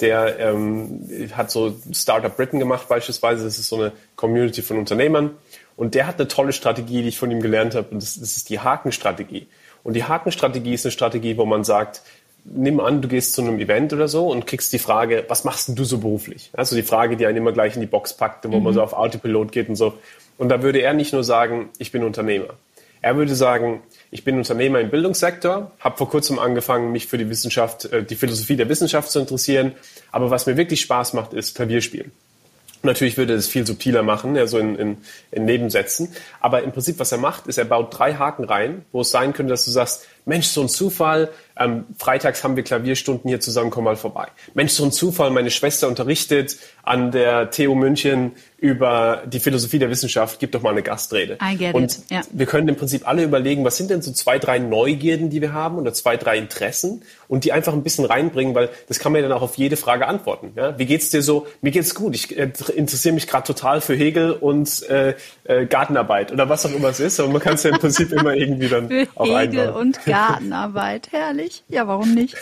der 0.00 0.38
ähm, 0.38 1.30
hat 1.34 1.50
so 1.50 1.76
Startup 1.92 2.34
Britain 2.34 2.58
gemacht 2.58 2.88
beispielsweise. 2.88 3.44
Das 3.44 3.58
ist 3.58 3.68
so 3.68 3.76
eine 3.76 3.92
Community 4.16 4.62
von 4.62 4.78
Unternehmern. 4.78 5.30
Und 5.76 5.94
der 5.94 6.06
hat 6.06 6.18
eine 6.18 6.28
tolle 6.28 6.52
Strategie, 6.52 7.02
die 7.02 7.08
ich 7.08 7.18
von 7.18 7.30
ihm 7.30 7.40
gelernt 7.40 7.74
habe. 7.74 7.88
Und 7.90 8.02
das, 8.02 8.18
das 8.18 8.36
ist 8.36 8.48
die 8.48 8.60
Hakenstrategie. 8.60 9.46
Und 9.84 9.94
die 9.94 10.04
Hakenstrategie 10.04 10.74
ist 10.74 10.84
eine 10.84 10.92
Strategie, 10.92 11.36
wo 11.36 11.44
man 11.44 11.64
sagt, 11.64 12.02
nimm 12.44 12.80
an, 12.80 13.00
du 13.00 13.08
gehst 13.08 13.34
zu 13.34 13.42
einem 13.42 13.58
Event 13.58 13.92
oder 13.92 14.08
so 14.08 14.28
und 14.28 14.46
kriegst 14.46 14.72
die 14.72 14.78
Frage, 14.78 15.24
was 15.28 15.44
machst 15.44 15.68
denn 15.68 15.76
du 15.76 15.84
so 15.84 15.98
beruflich? 15.98 16.50
Also 16.52 16.74
die 16.74 16.82
Frage, 16.82 17.16
die 17.16 17.26
einen 17.26 17.38
immer 17.38 17.52
gleich 17.52 17.74
in 17.74 17.80
die 17.80 17.86
Box 17.86 18.14
packt, 18.14 18.44
wo 18.50 18.58
mhm. 18.58 18.64
man 18.64 18.74
so 18.74 18.82
auf 18.82 18.92
Autopilot 18.92 19.52
geht 19.52 19.68
und 19.68 19.76
so. 19.76 19.94
Und 20.38 20.48
da 20.48 20.62
würde 20.62 20.80
er 20.80 20.92
nicht 20.94 21.12
nur 21.12 21.24
sagen, 21.24 21.70
ich 21.78 21.92
bin 21.92 22.02
Unternehmer. 22.02 22.54
Er 23.02 23.16
würde 23.16 23.34
sagen, 23.34 23.82
ich 24.12 24.22
bin 24.22 24.38
Unternehmer 24.38 24.80
im 24.80 24.90
Bildungssektor, 24.90 25.72
habe 25.80 25.96
vor 25.96 26.08
kurzem 26.08 26.38
angefangen, 26.38 26.92
mich 26.92 27.08
für 27.08 27.18
die 27.18 27.28
Wissenschaft, 27.28 27.86
äh, 27.86 28.04
die 28.04 28.14
Philosophie 28.14 28.56
der 28.56 28.68
Wissenschaft 28.68 29.10
zu 29.10 29.18
interessieren. 29.18 29.72
Aber 30.12 30.30
was 30.30 30.46
mir 30.46 30.56
wirklich 30.56 30.80
Spaß 30.80 31.12
macht, 31.12 31.34
ist 31.34 31.56
Klavierspielen. 31.56 32.12
Natürlich 32.84 33.16
würde 33.16 33.34
er 33.34 33.38
es 33.38 33.46
viel 33.46 33.66
subtiler 33.66 34.02
machen, 34.02 34.34
ja, 34.34 34.46
so 34.46 34.58
in, 34.58 34.76
in, 34.76 34.96
in 35.30 35.44
Nebensätzen. 35.44 36.08
Aber 36.40 36.62
im 36.62 36.72
Prinzip, 36.72 36.98
was 36.98 37.12
er 37.12 37.18
macht, 37.18 37.46
ist, 37.46 37.58
er 37.58 37.64
baut 37.64 37.96
drei 37.96 38.14
Haken 38.14 38.44
rein, 38.44 38.84
wo 38.90 39.02
es 39.02 39.10
sein 39.10 39.32
könnte, 39.32 39.50
dass 39.50 39.64
du 39.64 39.70
sagst, 39.70 40.06
Mensch, 40.24 40.46
so 40.46 40.62
ein 40.62 40.68
Zufall, 40.68 41.30
ähm, 41.58 41.84
freitags 41.98 42.44
haben 42.44 42.56
wir 42.56 42.62
Klavierstunden 42.62 43.28
hier 43.28 43.40
zusammen, 43.40 43.70
komm 43.70 43.84
mal 43.84 43.96
vorbei. 43.96 44.28
Mensch, 44.54 44.72
so 44.72 44.84
ein 44.84 44.92
Zufall, 44.92 45.30
meine 45.30 45.50
Schwester 45.50 45.88
unterrichtet 45.88 46.56
an 46.82 47.10
der 47.10 47.50
TU 47.50 47.74
München 47.74 48.32
über 48.56 49.22
die 49.26 49.40
Philosophie 49.40 49.78
der 49.78 49.90
Wissenschaft, 49.90 50.38
gib 50.38 50.52
doch 50.52 50.62
mal 50.62 50.70
eine 50.70 50.82
Gastrede. 50.82 51.36
I 51.42 51.56
get 51.56 51.74
und 51.74 51.98
it. 51.98 52.04
Ja. 52.10 52.22
wir 52.30 52.46
können 52.46 52.68
im 52.68 52.76
Prinzip 52.76 53.06
alle 53.06 53.24
überlegen, 53.24 53.64
was 53.64 53.76
sind 53.76 53.90
denn 53.90 54.02
so 54.02 54.12
zwei, 54.12 54.38
drei 54.38 54.58
Neugierden, 54.58 55.30
die 55.30 55.40
wir 55.40 55.52
haben 55.52 55.78
oder 55.78 55.92
zwei, 55.92 56.16
drei 56.16 56.38
Interessen 56.38 57.02
und 57.28 57.44
die 57.44 57.52
einfach 57.52 57.72
ein 57.72 57.82
bisschen 57.82 58.04
reinbringen, 58.04 58.54
weil 58.54 58.70
das 58.88 58.98
kann 58.98 59.12
man 59.12 59.20
ja 59.20 59.28
dann 59.28 59.36
auch 59.36 59.42
auf 59.42 59.56
jede 59.56 59.76
Frage 59.76 60.06
antworten. 60.06 60.52
Ja? 60.56 60.78
Wie 60.78 60.86
geht's 60.86 61.10
dir 61.10 61.22
so? 61.22 61.46
Mir 61.60 61.72
geht's 61.72 61.94
gut. 61.94 62.14
Ich 62.14 62.36
äh, 62.36 62.52
interessiere 62.76 63.14
mich 63.14 63.26
gerade 63.26 63.46
total 63.46 63.80
für 63.80 63.94
Hegel 63.94 64.32
und 64.32 64.88
äh, 64.88 65.14
äh, 65.44 65.66
Gartenarbeit 65.66 66.30
oder 66.32 66.48
was 66.48 66.64
auch 66.64 66.72
immer 66.72 66.88
es 66.88 67.00
ist. 67.00 67.18
Und 67.20 67.32
man 67.32 67.42
kann 67.42 67.54
es 67.54 67.64
ja 67.64 67.70
im 67.70 67.78
Prinzip 67.78 68.12
immer 68.12 68.34
irgendwie 68.34 68.68
dann 68.68 68.88
für 68.88 69.06
auch 69.16 69.26
Hegel 69.26 69.60
einbauen. 69.60 69.80
und 69.80 70.06
Gartenarbeit. 70.12 71.12
Herrlich. 71.12 71.64
Ja, 71.68 71.86
warum 71.86 72.14
nicht? 72.14 72.36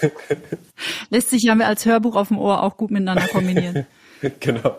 Lässt 1.11 1.31
sich 1.31 1.43
ja 1.43 1.57
als 1.59 1.87
Hörbuch 1.87 2.17
auf 2.17 2.29
dem 2.29 2.39
Ohr 2.39 2.62
auch 2.62 2.77
gut 2.77 2.91
miteinander 2.91 3.27
kombinieren. 3.29 3.87
genau. 4.41 4.77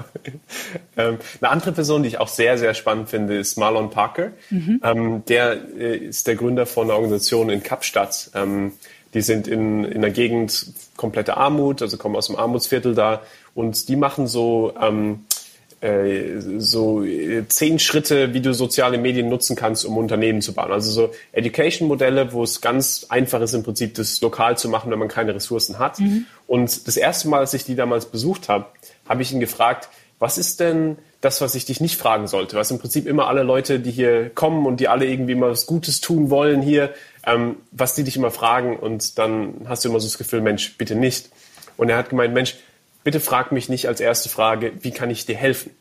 Ähm, 0.97 1.17
eine 1.41 1.51
andere 1.51 1.71
Person, 1.71 2.03
die 2.03 2.09
ich 2.09 2.19
auch 2.19 2.27
sehr, 2.27 2.57
sehr 2.57 2.73
spannend 2.73 3.09
finde, 3.09 3.37
ist 3.37 3.57
Marlon 3.57 3.89
Parker. 3.89 4.31
Mhm. 4.49 4.81
Ähm, 4.83 5.25
der 5.25 5.57
äh, 5.77 5.97
ist 5.97 6.27
der 6.27 6.35
Gründer 6.35 6.65
von 6.65 6.85
einer 6.85 6.95
Organisation 6.95 7.49
in 7.49 7.63
Kapstadt. 7.63 8.31
Ähm, 8.35 8.73
die 9.13 9.21
sind 9.21 9.47
in, 9.47 9.83
in 9.83 10.01
der 10.01 10.11
Gegend 10.11 10.67
komplette 10.95 11.37
Armut, 11.37 11.81
also 11.81 11.97
kommen 11.97 12.15
aus 12.15 12.27
dem 12.27 12.35
Armutsviertel 12.37 12.95
da 12.95 13.21
und 13.53 13.89
die 13.89 13.95
machen 13.95 14.27
so 14.27 14.73
ähm, 14.79 15.25
so 16.59 17.03
äh, 17.03 17.47
zehn 17.47 17.79
Schritte, 17.79 18.35
wie 18.35 18.41
du 18.41 18.53
soziale 18.53 18.99
Medien 18.99 19.29
nutzen 19.29 19.55
kannst, 19.55 19.83
um 19.83 19.97
Unternehmen 19.97 20.41
zu 20.41 20.53
bauen. 20.53 20.71
Also 20.71 20.91
so 20.91 21.11
Education-Modelle, 21.31 22.33
wo 22.33 22.43
es 22.43 22.61
ganz 22.61 23.07
einfach 23.09 23.41
ist, 23.41 23.53
im 23.53 23.63
Prinzip 23.63 23.95
das 23.95 24.21
lokal 24.21 24.57
zu 24.57 24.69
machen, 24.69 24.91
wenn 24.91 24.99
man 24.99 25.07
keine 25.07 25.33
Ressourcen 25.33 25.79
hat. 25.79 25.99
Mhm. 25.99 26.25
Und 26.45 26.87
das 26.87 26.97
erste 26.97 27.29
Mal, 27.29 27.39
als 27.39 27.55
ich 27.55 27.63
die 27.63 27.75
damals 27.75 28.05
besucht 28.05 28.47
habe, 28.47 28.67
habe 29.09 29.23
ich 29.23 29.31
ihn 29.31 29.39
gefragt, 29.39 29.89
was 30.19 30.37
ist 30.37 30.59
denn 30.59 30.97
das, 31.19 31.41
was 31.41 31.55
ich 31.55 31.65
dich 31.65 31.81
nicht 31.81 31.97
fragen 31.97 32.27
sollte? 32.27 32.55
Was 32.57 32.69
im 32.69 32.77
Prinzip 32.77 33.07
immer 33.07 33.27
alle 33.27 33.41
Leute, 33.41 33.79
die 33.79 33.91
hier 33.91 34.29
kommen 34.29 34.67
und 34.67 34.79
die 34.79 34.87
alle 34.87 35.05
irgendwie 35.07 35.33
mal 35.33 35.49
was 35.49 35.65
Gutes 35.65 35.99
tun 35.99 36.29
wollen 36.29 36.61
hier, 36.61 36.93
ähm, 37.25 37.55
was 37.71 37.95
die 37.95 38.03
dich 38.03 38.17
immer 38.17 38.29
fragen 38.29 38.77
und 38.77 39.17
dann 39.17 39.65
hast 39.67 39.83
du 39.83 39.89
immer 39.89 39.99
so 39.99 40.05
das 40.05 40.19
Gefühl, 40.19 40.41
Mensch, 40.41 40.77
bitte 40.77 40.93
nicht. 40.93 41.29
Und 41.75 41.89
er 41.89 41.97
hat 41.97 42.09
gemeint, 42.09 42.35
Mensch, 42.35 42.55
bitte 43.03 43.19
frag 43.19 43.51
mich 43.51 43.69
nicht 43.69 43.87
als 43.87 43.99
erste 43.99 44.29
Frage, 44.29 44.73
wie 44.81 44.91
kann 44.91 45.09
ich 45.09 45.25
dir 45.25 45.35
helfen? 45.35 45.71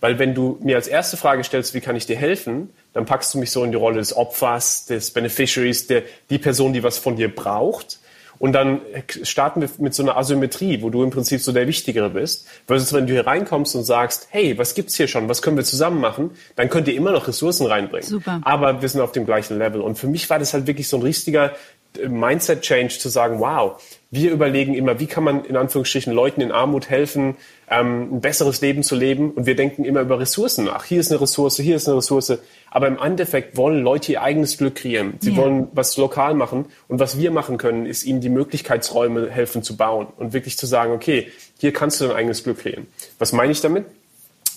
Weil 0.00 0.18
wenn 0.18 0.34
du 0.34 0.58
mir 0.62 0.76
als 0.76 0.88
erste 0.88 1.16
Frage 1.16 1.42
stellst, 1.42 1.74
wie 1.74 1.80
kann 1.80 1.96
ich 1.96 2.06
dir 2.06 2.16
helfen, 2.16 2.70
dann 2.92 3.06
packst 3.06 3.32
du 3.34 3.38
mich 3.38 3.50
so 3.50 3.64
in 3.64 3.70
die 3.70 3.76
Rolle 3.76 3.96
des 3.96 4.14
Opfers, 4.16 4.86
des 4.86 5.10
Beneficiaries, 5.10 5.86
der, 5.86 6.02
die 6.30 6.38
Person, 6.38 6.72
die 6.72 6.82
was 6.82 6.98
von 6.98 7.16
dir 7.16 7.34
braucht. 7.34 7.98
Und 8.38 8.52
dann 8.52 8.82
starten 9.22 9.62
wir 9.62 9.70
mit 9.78 9.94
so 9.94 10.02
einer 10.02 10.16
Asymmetrie, 10.16 10.82
wo 10.82 10.90
du 10.90 11.02
im 11.02 11.10
Prinzip 11.10 11.40
so 11.40 11.52
der 11.52 11.66
Wichtigere 11.66 12.10
bist. 12.10 12.46
Versus 12.66 12.92
wenn 12.92 13.06
du 13.06 13.14
hier 13.14 13.26
reinkommst 13.26 13.74
und 13.74 13.84
sagst, 13.84 14.28
hey, 14.30 14.58
was 14.58 14.74
gibt's 14.74 14.94
hier 14.94 15.08
schon? 15.08 15.28
Was 15.28 15.40
können 15.40 15.56
wir 15.56 15.64
zusammen 15.64 16.00
machen? 16.00 16.32
Dann 16.54 16.68
könnt 16.68 16.86
ihr 16.88 16.94
immer 16.94 17.12
noch 17.12 17.28
Ressourcen 17.28 17.66
reinbringen. 17.66 18.06
Super. 18.06 18.40
Aber 18.44 18.82
wir 18.82 18.88
sind 18.90 19.00
auf 19.00 19.12
dem 19.12 19.24
gleichen 19.24 19.56
Level. 19.56 19.80
Und 19.80 19.98
für 19.98 20.06
mich 20.06 20.28
war 20.28 20.38
das 20.38 20.52
halt 20.52 20.66
wirklich 20.66 20.88
so 20.88 20.98
ein 20.98 21.02
richtiger 21.02 21.52
äh, 21.98 22.08
Mindset-Change 22.08 22.98
zu 22.98 23.08
sagen, 23.08 23.40
wow, 23.40 23.80
wir 24.10 24.30
überlegen 24.30 24.74
immer, 24.74 25.00
wie 25.00 25.06
kann 25.06 25.24
man 25.24 25.44
in 25.44 25.56
Anführungsstrichen 25.56 26.12
Leuten 26.12 26.40
in 26.40 26.52
Armut 26.52 26.88
helfen, 26.88 27.36
ähm, 27.68 28.16
ein 28.16 28.20
besseres 28.20 28.60
Leben 28.60 28.82
zu 28.82 28.94
leben. 28.94 29.32
Und 29.32 29.46
wir 29.46 29.56
denken 29.56 29.84
immer 29.84 30.00
über 30.00 30.20
Ressourcen 30.20 30.64
nach. 30.64 30.84
Hier 30.84 31.00
ist 31.00 31.10
eine 31.10 31.20
Ressource, 31.20 31.56
hier 31.56 31.76
ist 31.76 31.88
eine 31.88 31.96
Ressource. 31.96 32.38
Aber 32.70 32.86
im 32.86 32.98
Endeffekt 32.98 33.56
wollen 33.56 33.82
Leute 33.82 34.12
ihr 34.12 34.22
eigenes 34.22 34.58
Glück 34.58 34.76
kreieren. 34.76 35.14
Sie 35.20 35.30
yeah. 35.30 35.38
wollen 35.38 35.68
was 35.72 35.96
lokal 35.96 36.34
machen. 36.34 36.66
Und 36.86 37.00
was 37.00 37.18
wir 37.18 37.32
machen 37.32 37.58
können, 37.58 37.86
ist 37.86 38.04
ihnen 38.04 38.20
die 38.20 38.28
Möglichkeitsräume 38.28 39.28
helfen 39.28 39.62
zu 39.62 39.76
bauen 39.76 40.06
und 40.16 40.32
wirklich 40.32 40.56
zu 40.56 40.66
sagen, 40.66 40.92
okay, 40.92 41.30
hier 41.58 41.72
kannst 41.72 42.00
du 42.00 42.06
dein 42.06 42.16
eigenes 42.16 42.44
Glück 42.44 42.60
kreieren. 42.60 42.86
Was 43.18 43.32
meine 43.32 43.50
ich 43.50 43.60
damit? 43.60 43.86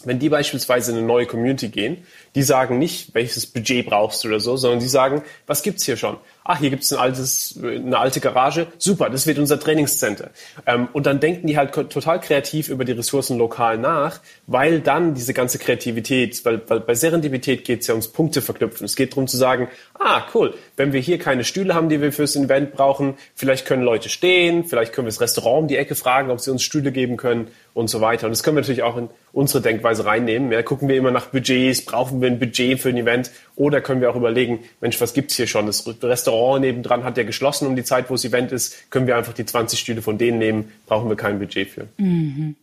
Wenn 0.05 0.19
die 0.19 0.29
beispielsweise 0.29 0.91
in 0.91 0.97
eine 0.97 1.07
neue 1.07 1.25
Community 1.25 1.67
gehen, 1.67 2.05
die 2.35 2.43
sagen 2.43 2.79
nicht, 2.79 3.13
welches 3.15 3.45
Budget 3.45 3.87
brauchst 3.87 4.23
du 4.23 4.29
oder 4.29 4.39
so, 4.39 4.55
sondern 4.55 4.79
die 4.79 4.87
sagen, 4.87 5.23
was 5.45 5.61
gibt's 5.61 5.83
hier 5.83 5.97
schon? 5.97 6.17
Ach, 6.49 6.57
hier 6.57 6.71
gibt's 6.71 6.91
ein 6.91 6.97
altes, 6.97 7.59
eine 7.61 7.99
alte 7.99 8.19
Garage, 8.19 8.65
super, 8.79 9.11
das 9.11 9.27
wird 9.27 9.37
unser 9.37 9.59
Trainingscenter. 9.59 10.31
Ähm, 10.65 10.87
und 10.93 11.05
dann 11.05 11.19
denken 11.19 11.45
die 11.45 11.57
halt 11.57 11.73
total 11.73 12.19
kreativ 12.19 12.69
über 12.69 12.85
die 12.85 12.93
Ressourcen 12.93 13.37
lokal 13.37 13.77
nach, 13.77 14.19
weil 14.47 14.81
dann 14.81 15.13
diese 15.13 15.35
ganze 15.35 15.59
Kreativität, 15.59 16.43
weil, 16.45 16.59
weil 16.67 16.79
bei 16.79 16.95
Serendipität 16.95 17.65
geht's 17.65 17.85
ja 17.85 17.93
ums 17.93 18.07
Punkte 18.07 18.41
verknüpfen. 18.41 18.85
Es 18.85 18.95
geht 18.95 19.11
darum 19.11 19.27
zu 19.27 19.37
sagen, 19.37 19.67
ah, 19.99 20.23
cool, 20.33 20.55
wenn 20.75 20.91
wir 20.91 20.99
hier 20.99 21.19
keine 21.19 21.43
Stühle 21.43 21.75
haben, 21.75 21.87
die 21.87 22.01
wir 22.01 22.11
fürs 22.11 22.35
Event 22.35 22.71
brauchen, 22.71 23.13
vielleicht 23.35 23.67
können 23.67 23.83
Leute 23.83 24.09
stehen, 24.09 24.65
vielleicht 24.65 24.91
können 24.91 25.05
wir 25.05 25.11
das 25.11 25.21
Restaurant 25.21 25.61
um 25.61 25.67
die 25.67 25.77
Ecke 25.77 25.93
fragen, 25.93 26.31
ob 26.31 26.39
sie 26.39 26.49
uns 26.49 26.63
Stühle 26.63 26.91
geben 26.91 27.15
können 27.15 27.49
und 27.73 27.89
so 27.89 28.01
weiter. 28.01 28.27
Und 28.27 28.31
das 28.31 28.43
können 28.43 28.57
wir 28.57 28.61
natürlich 28.61 28.83
auch 28.83 28.97
in 28.97 29.09
unsere 29.31 29.61
Denkweise 29.61 30.05
reinnehmen. 30.05 30.51
Ja, 30.51 30.61
gucken 30.63 30.87
wir 30.87 30.95
immer 30.95 31.11
nach 31.11 31.27
Budgets, 31.27 31.85
brauchen 31.85 32.21
wir 32.21 32.29
ein 32.29 32.39
Budget 32.39 32.79
für 32.79 32.89
ein 32.89 32.97
Event 32.97 33.31
oder 33.55 33.81
können 33.81 34.01
wir 34.01 34.09
auch 34.09 34.15
überlegen, 34.15 34.59
Mensch, 34.81 34.99
was 35.01 35.13
gibt's 35.13 35.35
hier 35.35 35.47
schon? 35.47 35.65
Das 35.65 35.85
Restaurant 36.01 36.61
nebendran 36.61 37.03
hat 37.03 37.17
ja 37.17 37.23
geschlossen 37.23 37.67
um 37.67 37.75
die 37.75 37.83
Zeit, 37.83 38.09
wo 38.09 38.13
das 38.13 38.25
Event 38.25 38.51
ist, 38.51 38.89
können 38.91 39.07
wir 39.07 39.15
einfach 39.15 39.33
die 39.33 39.45
20 39.45 39.79
Stühle 39.79 40.01
von 40.01 40.17
denen 40.17 40.39
nehmen, 40.39 40.71
brauchen 40.85 41.09
wir 41.09 41.15
kein 41.15 41.39
Budget 41.39 41.69
für. 41.69 41.87
Mhm. 41.97 42.55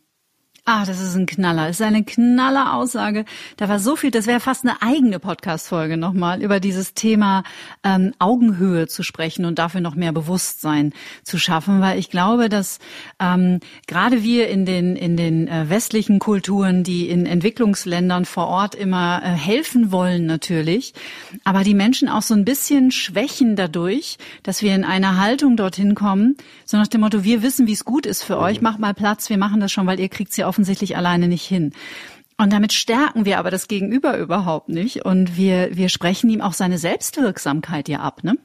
Ah, 0.68 0.84
das 0.84 1.00
ist 1.00 1.14
ein 1.14 1.26
Knaller. 1.26 1.68
Das 1.68 1.78
ist 1.78 1.86
eine 1.86 2.02
knaller 2.02 2.74
Aussage. 2.74 3.24
Da 3.56 3.68
war 3.68 3.78
so 3.78 3.94
viel, 3.94 4.10
das 4.10 4.26
wäre 4.26 4.40
fast 4.40 4.66
eine 4.66 4.82
eigene 4.82 5.20
Podcast-Folge 5.20 5.96
nochmal, 5.96 6.42
über 6.42 6.58
dieses 6.58 6.92
Thema 6.92 7.44
ähm, 7.84 8.14
Augenhöhe 8.18 8.88
zu 8.88 9.04
sprechen 9.04 9.44
und 9.44 9.60
dafür 9.60 9.80
noch 9.80 9.94
mehr 9.94 10.10
Bewusstsein 10.10 10.92
zu 11.22 11.38
schaffen, 11.38 11.80
weil 11.80 12.00
ich 12.00 12.10
glaube, 12.10 12.48
dass 12.48 12.80
ähm, 13.20 13.60
gerade 13.86 14.24
wir 14.24 14.48
in 14.48 14.66
den, 14.66 14.96
in 14.96 15.16
den 15.16 15.46
äh, 15.46 15.70
westlichen 15.70 16.18
Kulturen, 16.18 16.82
die 16.82 17.08
in 17.08 17.26
Entwicklungsländern 17.26 18.24
vor 18.24 18.48
Ort 18.48 18.74
immer 18.74 19.22
äh, 19.22 19.28
helfen 19.28 19.92
wollen 19.92 20.26
natürlich, 20.26 20.94
aber 21.44 21.62
die 21.62 21.74
Menschen 21.74 22.08
auch 22.08 22.22
so 22.22 22.34
ein 22.34 22.44
bisschen 22.44 22.90
schwächen 22.90 23.54
dadurch, 23.54 24.18
dass 24.42 24.62
wir 24.62 24.74
in 24.74 24.82
eine 24.82 25.16
Haltung 25.16 25.56
dorthin 25.56 25.94
kommen, 25.94 26.36
so 26.64 26.76
nach 26.76 26.88
dem 26.88 27.02
Motto, 27.02 27.22
wir 27.22 27.42
wissen, 27.42 27.68
wie 27.68 27.72
es 27.72 27.84
gut 27.84 28.04
ist 28.04 28.24
für 28.24 28.38
mhm. 28.38 28.42
euch, 28.42 28.60
macht 28.60 28.80
mal 28.80 28.94
Platz, 28.94 29.30
wir 29.30 29.38
machen 29.38 29.60
das 29.60 29.70
schon, 29.70 29.86
weil 29.86 30.00
ihr 30.00 30.08
kriegt 30.08 30.32
sie 30.32 30.42
offensichtlich 30.56 30.96
alleine 30.96 31.28
nicht 31.28 31.46
hin. 31.46 31.74
Und 32.38 32.52
damit 32.52 32.72
stärken 32.72 33.26
wir 33.26 33.38
aber 33.38 33.50
das 33.50 33.68
Gegenüber 33.68 34.16
überhaupt 34.16 34.70
nicht. 34.70 35.04
Und 35.04 35.36
wir, 35.36 35.76
wir 35.76 35.90
sprechen 35.90 36.30
ihm 36.30 36.40
auch 36.40 36.54
seine 36.54 36.78
Selbstwirksamkeit 36.78 37.88
ja 37.88 38.00
ab, 38.00 38.24
ne? 38.24 38.38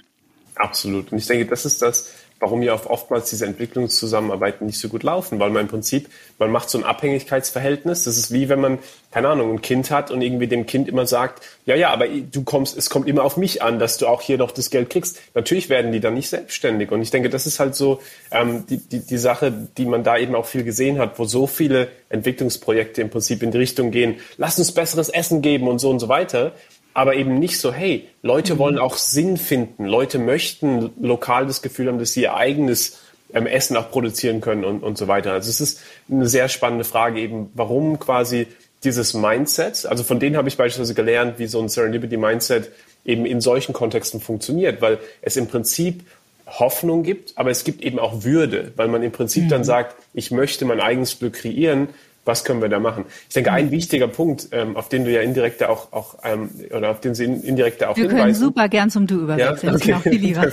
Absolut. 0.55 1.11
Und 1.11 1.17
ich 1.17 1.27
denke, 1.27 1.45
das 1.45 1.65
ist 1.65 1.81
das, 1.81 2.11
warum 2.41 2.63
ja 2.63 2.73
oftmals 2.73 3.29
diese 3.29 3.45
Entwicklungszusammenarbeiten 3.45 4.65
nicht 4.65 4.79
so 4.79 4.89
gut 4.89 5.03
laufen, 5.03 5.39
weil 5.39 5.51
man 5.51 5.61
im 5.61 5.67
Prinzip, 5.67 6.09
man 6.39 6.51
macht 6.51 6.71
so 6.71 6.79
ein 6.79 6.83
Abhängigkeitsverhältnis. 6.83 8.03
Das 8.03 8.17
ist 8.17 8.33
wie 8.33 8.49
wenn 8.49 8.59
man, 8.59 8.79
keine 9.11 9.29
Ahnung, 9.29 9.51
ein 9.51 9.61
Kind 9.61 9.91
hat 9.91 10.09
und 10.09 10.21
irgendwie 10.21 10.47
dem 10.47 10.65
Kind 10.65 10.89
immer 10.89 11.05
sagt, 11.05 11.43
ja, 11.67 11.75
ja, 11.75 11.91
aber 11.91 12.07
du 12.07 12.43
kommst, 12.43 12.75
es 12.75 12.89
kommt 12.89 13.07
immer 13.07 13.23
auf 13.23 13.37
mich 13.37 13.61
an, 13.61 13.77
dass 13.77 13.97
du 13.97 14.07
auch 14.07 14.21
hier 14.21 14.39
noch 14.39 14.51
das 14.51 14.71
Geld 14.71 14.89
kriegst. 14.89 15.19
Natürlich 15.35 15.69
werden 15.69 15.91
die 15.91 15.99
dann 15.99 16.15
nicht 16.15 16.29
selbstständig. 16.29 16.91
Und 16.91 17.03
ich 17.03 17.11
denke, 17.11 17.29
das 17.29 17.45
ist 17.45 17.59
halt 17.59 17.75
so 17.75 18.01
ähm, 18.31 18.65
die, 18.67 18.77
die, 18.77 19.05
die 19.05 19.17
Sache, 19.19 19.53
die 19.77 19.85
man 19.85 20.03
da 20.03 20.17
eben 20.17 20.33
auch 20.33 20.47
viel 20.47 20.63
gesehen 20.63 20.97
hat, 20.97 21.19
wo 21.19 21.25
so 21.25 21.45
viele 21.45 21.89
Entwicklungsprojekte 22.09 23.01
im 23.01 23.11
Prinzip 23.11 23.43
in 23.43 23.51
die 23.51 23.59
Richtung 23.59 23.91
gehen, 23.91 24.15
lass 24.37 24.57
uns 24.57 24.71
besseres 24.71 25.09
Essen 25.09 25.43
geben 25.43 25.67
und 25.67 25.77
so 25.77 25.91
und 25.91 25.99
so 25.99 26.09
weiter 26.09 26.53
aber 26.93 27.15
eben 27.15 27.39
nicht 27.39 27.59
so, 27.59 27.71
hey, 27.71 28.07
Leute 28.21 28.55
mhm. 28.55 28.59
wollen 28.59 28.79
auch 28.79 28.97
Sinn 28.97 29.37
finden. 29.37 29.85
Leute 29.85 30.19
möchten 30.19 30.91
lokal 30.99 31.45
das 31.45 31.61
Gefühl 31.61 31.87
haben, 31.87 31.99
dass 31.99 32.13
sie 32.13 32.23
ihr 32.23 32.35
eigenes 32.35 32.99
ähm, 33.33 33.45
Essen 33.45 33.77
auch 33.77 33.91
produzieren 33.91 34.41
können 34.41 34.65
und, 34.65 34.83
und 34.83 34.97
so 34.97 35.07
weiter. 35.07 35.33
Also 35.33 35.49
es 35.49 35.61
ist 35.61 35.81
eine 36.09 36.27
sehr 36.27 36.49
spannende 36.49 36.83
Frage 36.83 37.19
eben, 37.19 37.49
warum 37.53 37.99
quasi 37.99 38.47
dieses 38.83 39.13
Mindset, 39.13 39.85
also 39.85 40.03
von 40.03 40.19
denen 40.19 40.37
habe 40.37 40.49
ich 40.49 40.57
beispielsweise 40.57 40.95
gelernt, 40.95 41.37
wie 41.37 41.45
so 41.45 41.61
ein 41.61 41.69
Serendipity 41.69 42.17
Mindset 42.17 42.71
eben 43.05 43.25
in 43.25 43.39
solchen 43.39 43.73
Kontexten 43.73 44.19
funktioniert, 44.19 44.81
weil 44.81 44.99
es 45.21 45.37
im 45.37 45.47
Prinzip 45.47 46.03
Hoffnung 46.47 47.03
gibt, 47.03 47.37
aber 47.37 47.51
es 47.51 47.63
gibt 47.63 47.81
eben 47.81 47.99
auch 47.99 48.23
Würde, 48.23 48.73
weil 48.75 48.87
man 48.87 49.03
im 49.03 49.11
Prinzip 49.11 49.45
mhm. 49.45 49.49
dann 49.49 49.63
sagt, 49.63 49.95
ich 50.13 50.31
möchte 50.31 50.65
mein 50.65 50.81
eigenes 50.81 51.17
Glück 51.17 51.33
kreieren 51.33 51.89
was 52.25 52.43
können 52.43 52.61
wir 52.61 52.69
da 52.69 52.79
machen? 52.79 53.05
Ich 53.27 53.33
denke, 53.33 53.51
ein 53.51 53.71
wichtiger 53.71 54.07
Punkt, 54.07 54.49
ähm, 54.51 54.77
auf 54.77 54.89
den 54.89 55.05
du 55.05 55.11
ja 55.11 55.21
indirekt 55.21 55.63
auch, 55.63 55.91
auch 55.91 56.17
ähm, 56.23 56.49
oder 56.69 56.91
auf 56.91 57.01
den 57.01 57.15
sie 57.15 57.25
indirekt 57.25 57.83
auch 57.83 57.95
wir 57.97 58.03
hinweisen. 58.03 58.17
Wir 58.17 58.23
können 58.23 58.35
super 58.35 58.69
gern 58.69 58.89
zum 58.89 59.07
Du 59.07 59.21
überwechseln. 59.21 59.51
Ja? 59.61 59.75
Okay. 59.75 59.91
Das 59.91 59.97
ist 59.97 60.03
viel 60.03 60.21
lieber. 60.21 60.47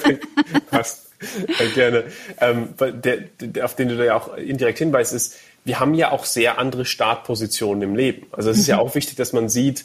Passt. 0.70 1.08
Gerne. 1.74 2.04
Ähm, 2.40 2.68
der, 2.78 3.18
der, 3.40 3.64
auf 3.64 3.74
den 3.74 3.88
du 3.88 3.96
da 3.96 4.04
ja 4.04 4.16
auch 4.16 4.36
indirekt 4.36 4.78
hinweist, 4.78 5.12
ist, 5.12 5.36
wir 5.64 5.80
haben 5.80 5.94
ja 5.94 6.12
auch 6.12 6.24
sehr 6.24 6.58
andere 6.58 6.84
Startpositionen 6.84 7.82
im 7.82 7.96
Leben. 7.96 8.26
Also 8.32 8.50
es 8.50 8.58
ist 8.58 8.68
ja 8.68 8.76
mhm. 8.76 8.82
auch 8.82 8.94
wichtig, 8.94 9.16
dass 9.16 9.32
man 9.32 9.48
sieht, 9.48 9.84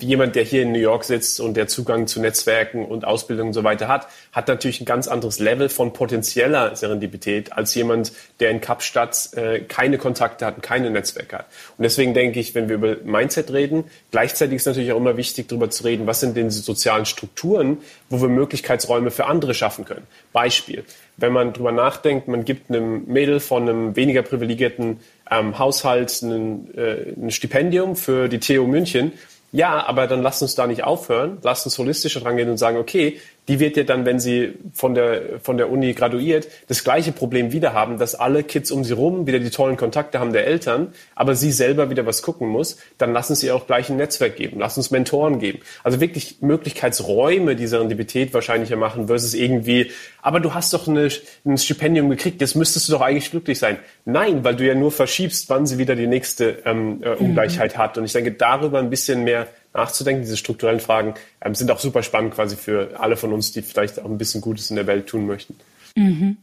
jemand, 0.00 0.36
der 0.36 0.44
hier 0.44 0.62
in 0.62 0.72
New 0.72 0.78
York 0.78 1.04
sitzt 1.04 1.40
und 1.40 1.56
der 1.56 1.68
Zugang 1.68 2.06
zu 2.06 2.20
Netzwerken 2.20 2.84
und 2.84 3.04
Ausbildung 3.04 3.48
und 3.48 3.52
so 3.52 3.64
weiter 3.64 3.88
hat, 3.88 4.08
hat 4.32 4.48
natürlich 4.48 4.80
ein 4.80 4.84
ganz 4.84 5.08
anderes 5.08 5.38
Level 5.38 5.68
von 5.68 5.92
potenzieller 5.92 6.74
Serendipität 6.76 7.52
als 7.52 7.74
jemand, 7.74 8.12
der 8.40 8.50
in 8.50 8.60
Kapstadt 8.60 9.30
äh, 9.34 9.60
keine 9.60 9.98
Kontakte 9.98 10.46
hat 10.46 10.56
und 10.56 10.62
keine 10.62 10.90
Netzwerke 10.90 11.38
hat. 11.38 11.46
Und 11.78 11.84
deswegen 11.84 12.14
denke 12.14 12.40
ich, 12.40 12.54
wenn 12.54 12.68
wir 12.68 12.76
über 12.76 12.96
Mindset 13.04 13.52
reden, 13.52 13.84
gleichzeitig 14.10 14.56
ist 14.56 14.66
natürlich 14.66 14.92
auch 14.92 14.98
immer 14.98 15.16
wichtig, 15.16 15.48
darüber 15.48 15.70
zu 15.70 15.84
reden, 15.84 16.06
was 16.06 16.20
sind 16.20 16.36
denn 16.36 16.48
die 16.48 16.54
sozialen 16.54 17.06
Strukturen, 17.06 17.78
wo 18.08 18.20
wir 18.20 18.28
Möglichkeitsräume 18.28 19.10
für 19.10 19.26
andere 19.26 19.54
schaffen 19.54 19.84
können. 19.84 20.06
Beispiel, 20.32 20.84
wenn 21.16 21.32
man 21.32 21.52
darüber 21.52 21.72
nachdenkt, 21.72 22.26
man 22.28 22.44
gibt 22.44 22.70
einem 22.70 23.04
Mädel 23.06 23.38
von 23.40 23.68
einem 23.68 23.96
weniger 23.96 24.22
privilegierten 24.22 25.00
ähm, 25.30 25.58
Haushalt 25.58 26.22
ein, 26.22 26.74
äh, 26.76 27.12
ein 27.16 27.30
Stipendium 27.30 27.96
für 27.96 28.28
die 28.28 28.40
TU 28.40 28.66
München, 28.66 29.12
ja, 29.54 29.86
aber 29.86 30.08
dann 30.08 30.20
lasst 30.20 30.42
uns 30.42 30.56
da 30.56 30.66
nicht 30.66 30.82
aufhören. 30.82 31.38
Lasst 31.42 31.64
uns 31.64 31.78
holistischer 31.78 32.20
dran 32.20 32.36
gehen 32.36 32.50
und 32.50 32.56
sagen, 32.56 32.76
okay, 32.76 33.20
die 33.48 33.60
wird 33.60 33.76
ja 33.76 33.84
dann, 33.84 34.06
wenn 34.06 34.18
sie 34.18 34.54
von 34.72 34.94
der, 34.94 35.40
von 35.42 35.56
der 35.56 35.70
Uni 35.70 35.92
graduiert, 35.92 36.48
das 36.68 36.82
gleiche 36.82 37.12
Problem 37.12 37.52
wieder 37.52 37.74
haben, 37.74 37.98
dass 37.98 38.14
alle 38.14 38.42
Kids 38.42 38.70
um 38.70 38.84
sie 38.84 38.94
rum 38.94 39.26
wieder 39.26 39.38
die 39.38 39.50
tollen 39.50 39.76
Kontakte 39.76 40.18
haben 40.18 40.32
der 40.32 40.46
Eltern, 40.46 40.94
aber 41.14 41.34
sie 41.34 41.52
selber 41.52 41.90
wieder 41.90 42.06
was 42.06 42.22
gucken 42.22 42.48
muss, 42.48 42.78
dann 42.98 43.12
lassen 43.12 43.34
sie 43.34 43.50
auch 43.50 43.66
gleich 43.66 43.90
ein 43.90 43.96
Netzwerk 43.96 44.36
geben, 44.36 44.58
lass 44.60 44.76
uns 44.76 44.90
Mentoren 44.90 45.38
geben. 45.38 45.60
Also 45.82 46.00
wirklich 46.00 46.38
Möglichkeitsräume 46.40 47.56
die 47.56 47.66
Serendipität 47.66 48.32
wahrscheinlicher 48.32 48.76
machen 48.76 49.08
versus 49.08 49.34
irgendwie, 49.34 49.90
aber 50.22 50.40
du 50.40 50.54
hast 50.54 50.72
doch 50.72 50.88
eine, 50.88 51.08
ein 51.44 51.58
Stipendium 51.58 52.08
gekriegt, 52.08 52.40
jetzt 52.40 52.56
müsstest 52.56 52.88
du 52.88 52.92
doch 52.92 53.02
eigentlich 53.02 53.30
glücklich 53.30 53.58
sein. 53.58 53.78
Nein, 54.06 54.42
weil 54.44 54.56
du 54.56 54.66
ja 54.66 54.74
nur 54.74 54.90
verschiebst, 54.90 55.50
wann 55.50 55.66
sie 55.66 55.78
wieder 55.78 55.96
die 55.96 56.06
nächste 56.06 56.62
ähm, 56.64 57.02
äh, 57.02 57.10
Ungleichheit 57.10 57.74
mhm. 57.74 57.78
hat. 57.78 57.98
Und 57.98 58.04
ich 58.04 58.12
denke, 58.12 58.32
darüber 58.32 58.78
ein 58.78 58.90
bisschen 58.90 59.24
mehr 59.24 59.48
nachzudenken. 59.74 60.22
Diese 60.22 60.36
strukturellen 60.36 60.80
Fragen 60.80 61.14
ähm, 61.40 61.54
sind 61.54 61.70
auch 61.70 61.80
super 61.80 62.02
spannend 62.02 62.34
quasi 62.34 62.56
für 62.56 62.98
alle 62.98 63.16
von 63.16 63.32
uns, 63.32 63.52
die 63.52 63.62
vielleicht 63.62 64.00
auch 64.00 64.06
ein 64.06 64.18
bisschen 64.18 64.40
Gutes 64.40 64.70
in 64.70 64.76
der 64.76 64.86
Welt 64.86 65.06
tun 65.06 65.26
möchten. 65.26 65.56
Mhm. 65.96 66.38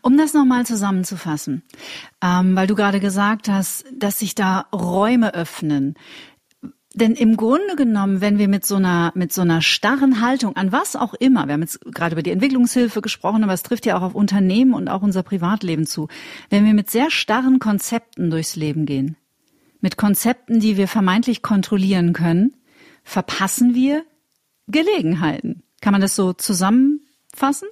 Um 0.00 0.16
das 0.16 0.32
nochmal 0.32 0.64
zusammenzufassen, 0.64 1.62
ähm, 2.22 2.54
weil 2.54 2.68
du 2.68 2.76
gerade 2.76 3.00
gesagt 3.00 3.48
hast, 3.48 3.84
dass 3.92 4.20
sich 4.20 4.36
da 4.36 4.66
Räume 4.72 5.34
öffnen. 5.34 5.94
Denn 6.94 7.12
im 7.12 7.36
Grunde 7.36 7.76
genommen, 7.76 8.22
wenn 8.22 8.38
wir 8.38 8.48
mit 8.48 8.64
so 8.64 8.76
einer, 8.76 9.12
mit 9.14 9.30
so 9.30 9.42
einer 9.42 9.60
starren 9.60 10.22
Haltung 10.22 10.56
an 10.56 10.72
was 10.72 10.96
auch 10.96 11.12
immer, 11.12 11.46
wir 11.46 11.52
haben 11.52 11.60
jetzt 11.60 11.80
gerade 11.84 12.14
über 12.14 12.22
die 12.22 12.30
Entwicklungshilfe 12.30 13.02
gesprochen, 13.02 13.44
aber 13.44 13.52
es 13.52 13.62
trifft 13.62 13.84
ja 13.84 13.98
auch 13.98 14.02
auf 14.02 14.14
Unternehmen 14.14 14.72
und 14.72 14.88
auch 14.88 15.02
unser 15.02 15.22
Privatleben 15.22 15.84
zu. 15.84 16.08
Wenn 16.48 16.64
wir 16.64 16.72
mit 16.72 16.90
sehr 16.90 17.10
starren 17.10 17.58
Konzepten 17.58 18.30
durchs 18.30 18.56
Leben 18.56 18.86
gehen, 18.86 19.16
mit 19.82 19.98
Konzepten, 19.98 20.58
die 20.58 20.78
wir 20.78 20.88
vermeintlich 20.88 21.42
kontrollieren 21.42 22.14
können, 22.14 22.54
verpassen 23.06 23.74
wir 23.74 24.04
Gelegenheiten. 24.66 25.62
Kann 25.80 25.92
man 25.92 26.00
das 26.00 26.16
so 26.16 26.32
zusammenfassen? 26.32 27.68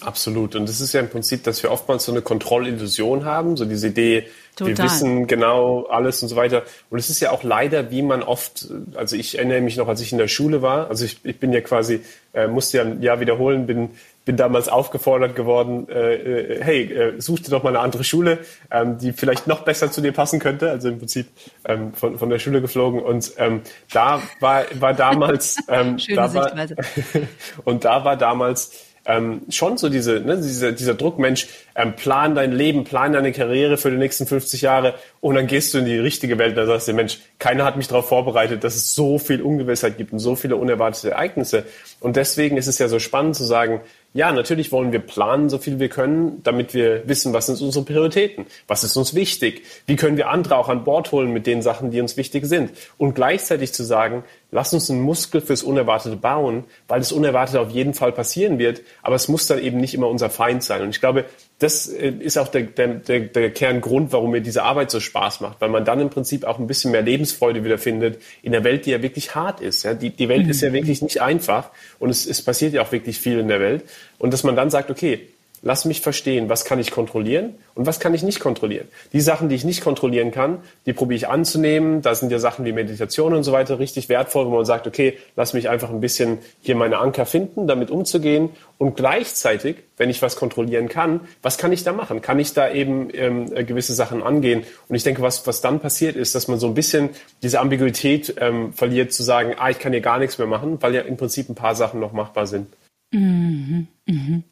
Absolut. 0.00 0.56
Und 0.56 0.68
das 0.68 0.80
ist 0.80 0.92
ja 0.92 1.00
im 1.00 1.08
Prinzip, 1.08 1.44
dass 1.44 1.62
wir 1.62 1.70
oftmals 1.70 2.04
so 2.04 2.12
eine 2.12 2.20
Kontrollillusion 2.20 3.24
haben, 3.24 3.56
so 3.56 3.64
diese 3.64 3.88
Idee, 3.88 4.26
Total. 4.56 4.76
wir 4.76 4.84
wissen 4.84 5.26
genau 5.26 5.84
alles 5.84 6.22
und 6.22 6.28
so 6.28 6.36
weiter. 6.36 6.62
Und 6.90 6.98
es 6.98 7.10
ist 7.10 7.20
ja 7.20 7.30
auch 7.30 7.42
leider, 7.42 7.90
wie 7.90 8.02
man 8.02 8.22
oft, 8.22 8.68
also 8.94 9.14
ich 9.14 9.38
erinnere 9.38 9.60
mich 9.60 9.76
noch, 9.76 9.86
als 9.86 10.00
ich 10.00 10.12
in 10.12 10.18
der 10.18 10.28
Schule 10.28 10.62
war, 10.62 10.88
also 10.88 11.04
ich, 11.04 11.20
ich 11.24 11.38
bin 11.38 11.52
ja 11.52 11.60
quasi, 11.60 12.00
äh, 12.32 12.48
musste 12.48 12.78
ja 12.78 12.84
ein 12.84 13.02
Jahr 13.02 13.20
wiederholen, 13.20 13.66
bin 13.66 13.90
bin 14.26 14.36
damals 14.36 14.68
aufgefordert 14.68 15.36
geworden, 15.36 15.88
äh, 15.88 16.14
äh, 16.14 16.62
hey, 16.62 16.92
äh, 16.92 17.20
such 17.20 17.38
dir 17.38 17.50
doch 17.50 17.62
mal 17.62 17.70
eine 17.70 17.78
andere 17.78 18.02
Schule, 18.02 18.40
ähm, 18.72 18.98
die 18.98 19.12
vielleicht 19.12 19.46
noch 19.46 19.60
besser 19.60 19.92
zu 19.92 20.00
dir 20.00 20.10
passen 20.10 20.40
könnte. 20.40 20.68
Also 20.68 20.88
im 20.88 20.98
Prinzip 20.98 21.28
ähm, 21.64 21.94
von, 21.94 22.18
von 22.18 22.28
der 22.28 22.40
Schule 22.40 22.60
geflogen. 22.60 23.00
Und 23.00 23.32
ähm, 23.38 23.62
da 23.92 24.20
war, 24.40 24.64
war 24.80 24.94
damals, 24.94 25.58
ähm, 25.68 26.00
Schöne 26.00 26.16
da 26.16 26.34
war, 26.34 26.52
und 27.64 27.84
da 27.84 28.04
war 28.04 28.16
damals 28.16 28.72
ähm, 29.06 29.42
schon 29.48 29.78
so 29.78 29.88
diese, 29.88 30.20
ne, 30.20 30.36
dieser, 30.36 30.72
dieser 30.72 30.94
Druck, 30.94 31.18
Mensch, 31.18 31.46
ähm, 31.74 31.94
plan 31.94 32.34
dein 32.34 32.52
Leben, 32.52 32.84
plan 32.84 33.12
deine 33.12 33.32
Karriere 33.32 33.76
für 33.76 33.90
die 33.90 33.96
nächsten 33.96 34.26
50 34.26 34.62
Jahre 34.62 34.94
und 35.20 35.36
dann 35.36 35.46
gehst 35.46 35.72
du 35.72 35.78
in 35.78 35.84
die 35.84 35.98
richtige 35.98 36.38
Welt 36.38 36.50
und 36.50 36.56
dann 36.56 36.66
sagst 36.66 36.88
du, 36.88 36.92
Mensch, 36.92 37.18
keiner 37.38 37.64
hat 37.64 37.76
mich 37.76 37.88
darauf 37.88 38.08
vorbereitet, 38.08 38.64
dass 38.64 38.74
es 38.74 38.94
so 38.94 39.18
viel 39.18 39.42
Ungewissheit 39.42 39.96
gibt 39.96 40.12
und 40.12 40.18
so 40.18 40.34
viele 40.34 40.56
unerwartete 40.56 41.12
Ereignisse. 41.12 41.64
Und 42.00 42.16
deswegen 42.16 42.56
ist 42.56 42.66
es 42.66 42.78
ja 42.78 42.88
so 42.88 42.98
spannend 42.98 43.36
zu 43.36 43.44
sagen, 43.44 43.80
ja, 44.16 44.32
natürlich 44.32 44.72
wollen 44.72 44.92
wir 44.92 45.00
planen, 45.00 45.50
so 45.50 45.58
viel 45.58 45.78
wir 45.78 45.90
können, 45.90 46.40
damit 46.42 46.72
wir 46.72 47.06
wissen, 47.06 47.34
was 47.34 47.46
sind 47.46 47.60
unsere 47.60 47.84
Prioritäten, 47.84 48.46
was 48.66 48.82
ist 48.82 48.96
uns 48.96 49.14
wichtig, 49.14 49.62
wie 49.86 49.96
können 49.96 50.16
wir 50.16 50.30
andere 50.30 50.56
auch 50.56 50.70
an 50.70 50.84
Bord 50.84 51.12
holen 51.12 51.32
mit 51.34 51.46
den 51.46 51.60
Sachen, 51.60 51.90
die 51.90 52.00
uns 52.00 52.16
wichtig 52.16 52.46
sind. 52.46 52.70
Und 52.96 53.14
gleichzeitig 53.14 53.74
zu 53.74 53.84
sagen, 53.84 54.24
lass 54.50 54.72
uns 54.72 54.90
einen 54.90 55.02
Muskel 55.02 55.42
fürs 55.42 55.62
Unerwartete 55.62 56.16
bauen, 56.16 56.64
weil 56.88 57.00
das 57.00 57.12
Unerwartete 57.12 57.60
auf 57.60 57.70
jeden 57.70 57.92
Fall 57.92 58.10
passieren 58.10 58.58
wird, 58.58 58.80
aber 59.02 59.16
es 59.16 59.28
muss 59.28 59.46
dann 59.46 59.62
eben 59.62 59.76
nicht 59.76 59.92
immer 59.92 60.08
unser 60.08 60.30
Feind 60.30 60.64
sein. 60.64 60.80
Und 60.80 60.90
ich 60.90 61.00
glaube, 61.00 61.26
das 61.58 61.88
äh, 61.88 62.10
ist 62.10 62.36
auch 62.36 62.48
der, 62.48 62.62
der, 62.62 63.20
der, 63.20 63.50
Kerngrund, 63.50 64.12
warum 64.12 64.30
mir 64.30 64.42
diese 64.42 64.62
Arbeit 64.62 64.90
so 64.90 65.00
Spaß 65.00 65.40
macht, 65.40 65.60
weil 65.60 65.70
man 65.70 65.84
dann 65.84 66.00
im 66.00 66.10
Prinzip 66.10 66.44
auch 66.44 66.58
ein 66.58 66.66
bisschen 66.66 66.90
mehr 66.90 67.02
Lebensfreude 67.02 67.64
wiederfindet 67.64 68.20
in 68.42 68.52
der 68.52 68.62
Welt, 68.62 68.84
die 68.84 68.90
ja 68.90 69.00
wirklich 69.00 69.34
hart 69.34 69.60
ist. 69.60 69.82
Ja? 69.82 69.94
Die, 69.94 70.10
die 70.10 70.28
Welt 70.28 70.44
mhm. 70.44 70.50
ist 70.50 70.60
ja 70.60 70.72
wirklich 70.72 71.00
nicht 71.00 71.22
einfach 71.22 71.70
und 71.98 72.10
es, 72.10 72.26
es 72.26 72.42
passiert 72.42 72.74
ja 72.74 72.82
auch 72.82 72.92
wirklich 72.92 73.18
viel 73.18 73.38
in 73.38 73.48
der 73.48 73.60
Welt. 73.60 73.84
Und 74.18 74.32
dass 74.32 74.44
man 74.44 74.54
dann 74.54 74.70
sagt, 74.70 74.90
okay, 74.90 75.28
lass 75.66 75.84
mich 75.84 76.00
verstehen, 76.00 76.48
was 76.48 76.64
kann 76.64 76.78
ich 76.78 76.92
kontrollieren 76.92 77.56
und 77.74 77.86
was 77.86 77.98
kann 77.98 78.14
ich 78.14 78.22
nicht 78.22 78.38
kontrollieren. 78.38 78.86
Die 79.12 79.20
Sachen, 79.20 79.48
die 79.48 79.56
ich 79.56 79.64
nicht 79.64 79.82
kontrollieren 79.82 80.30
kann, 80.30 80.58
die 80.86 80.92
probiere 80.92 81.16
ich 81.16 81.28
anzunehmen. 81.28 82.02
Da 82.02 82.14
sind 82.14 82.30
ja 82.30 82.38
Sachen 82.38 82.64
wie 82.64 82.72
Meditation 82.72 83.34
und 83.34 83.42
so 83.42 83.50
weiter 83.50 83.80
richtig 83.80 84.08
wertvoll, 84.08 84.46
wo 84.46 84.50
man 84.50 84.64
sagt, 84.64 84.86
okay, 84.86 85.18
lass 85.34 85.54
mich 85.54 85.68
einfach 85.68 85.90
ein 85.90 86.00
bisschen 86.00 86.38
hier 86.60 86.76
meine 86.76 86.98
Anker 86.98 87.26
finden, 87.26 87.66
damit 87.66 87.90
umzugehen. 87.90 88.50
Und 88.78 88.96
gleichzeitig, 88.96 89.78
wenn 89.96 90.08
ich 90.08 90.22
was 90.22 90.36
kontrollieren 90.36 90.88
kann, 90.88 91.22
was 91.42 91.58
kann 91.58 91.72
ich 91.72 91.82
da 91.82 91.92
machen? 91.92 92.22
Kann 92.22 92.38
ich 92.38 92.54
da 92.54 92.70
eben 92.70 93.08
ähm, 93.12 93.52
gewisse 93.66 93.94
Sachen 93.94 94.22
angehen? 94.22 94.62
Und 94.88 94.94
ich 94.94 95.02
denke, 95.02 95.20
was, 95.20 95.48
was 95.48 95.62
dann 95.62 95.80
passiert 95.80 96.14
ist, 96.14 96.36
dass 96.36 96.46
man 96.46 96.60
so 96.60 96.68
ein 96.68 96.74
bisschen 96.74 97.10
diese 97.42 97.58
Ambiguität 97.58 98.36
ähm, 98.38 98.72
verliert, 98.72 99.12
zu 99.12 99.24
sagen, 99.24 99.56
ah, 99.58 99.68
ich 99.68 99.80
kann 99.80 99.90
hier 99.90 100.00
gar 100.00 100.20
nichts 100.20 100.38
mehr 100.38 100.46
machen, 100.46 100.80
weil 100.80 100.94
ja 100.94 101.00
im 101.00 101.16
Prinzip 101.16 101.48
ein 101.48 101.56
paar 101.56 101.74
Sachen 101.74 101.98
noch 101.98 102.12
machbar 102.12 102.46
sind. 102.46 102.68
Mhm, 103.12 103.88
mhm. 104.06 104.44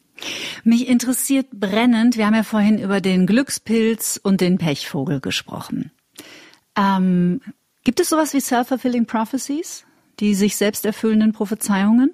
Mich 0.63 0.87
interessiert 0.87 1.47
brennend, 1.51 2.17
wir 2.17 2.25
haben 2.25 2.35
ja 2.35 2.43
vorhin 2.43 2.79
über 2.79 3.01
den 3.01 3.27
Glückspilz 3.27 4.19
und 4.21 4.41
den 4.41 4.57
Pechvogel 4.57 5.19
gesprochen. 5.19 5.91
Ähm, 6.77 7.41
gibt 7.83 7.99
es 7.99 8.09
sowas 8.09 8.33
wie 8.33 8.39
Self-Fulfilling 8.39 9.05
Prophecies, 9.05 9.85
die 10.19 10.35
sich 10.35 10.55
selbst 10.55 10.85
erfüllenden 10.85 11.33
Prophezeiungen? 11.33 12.13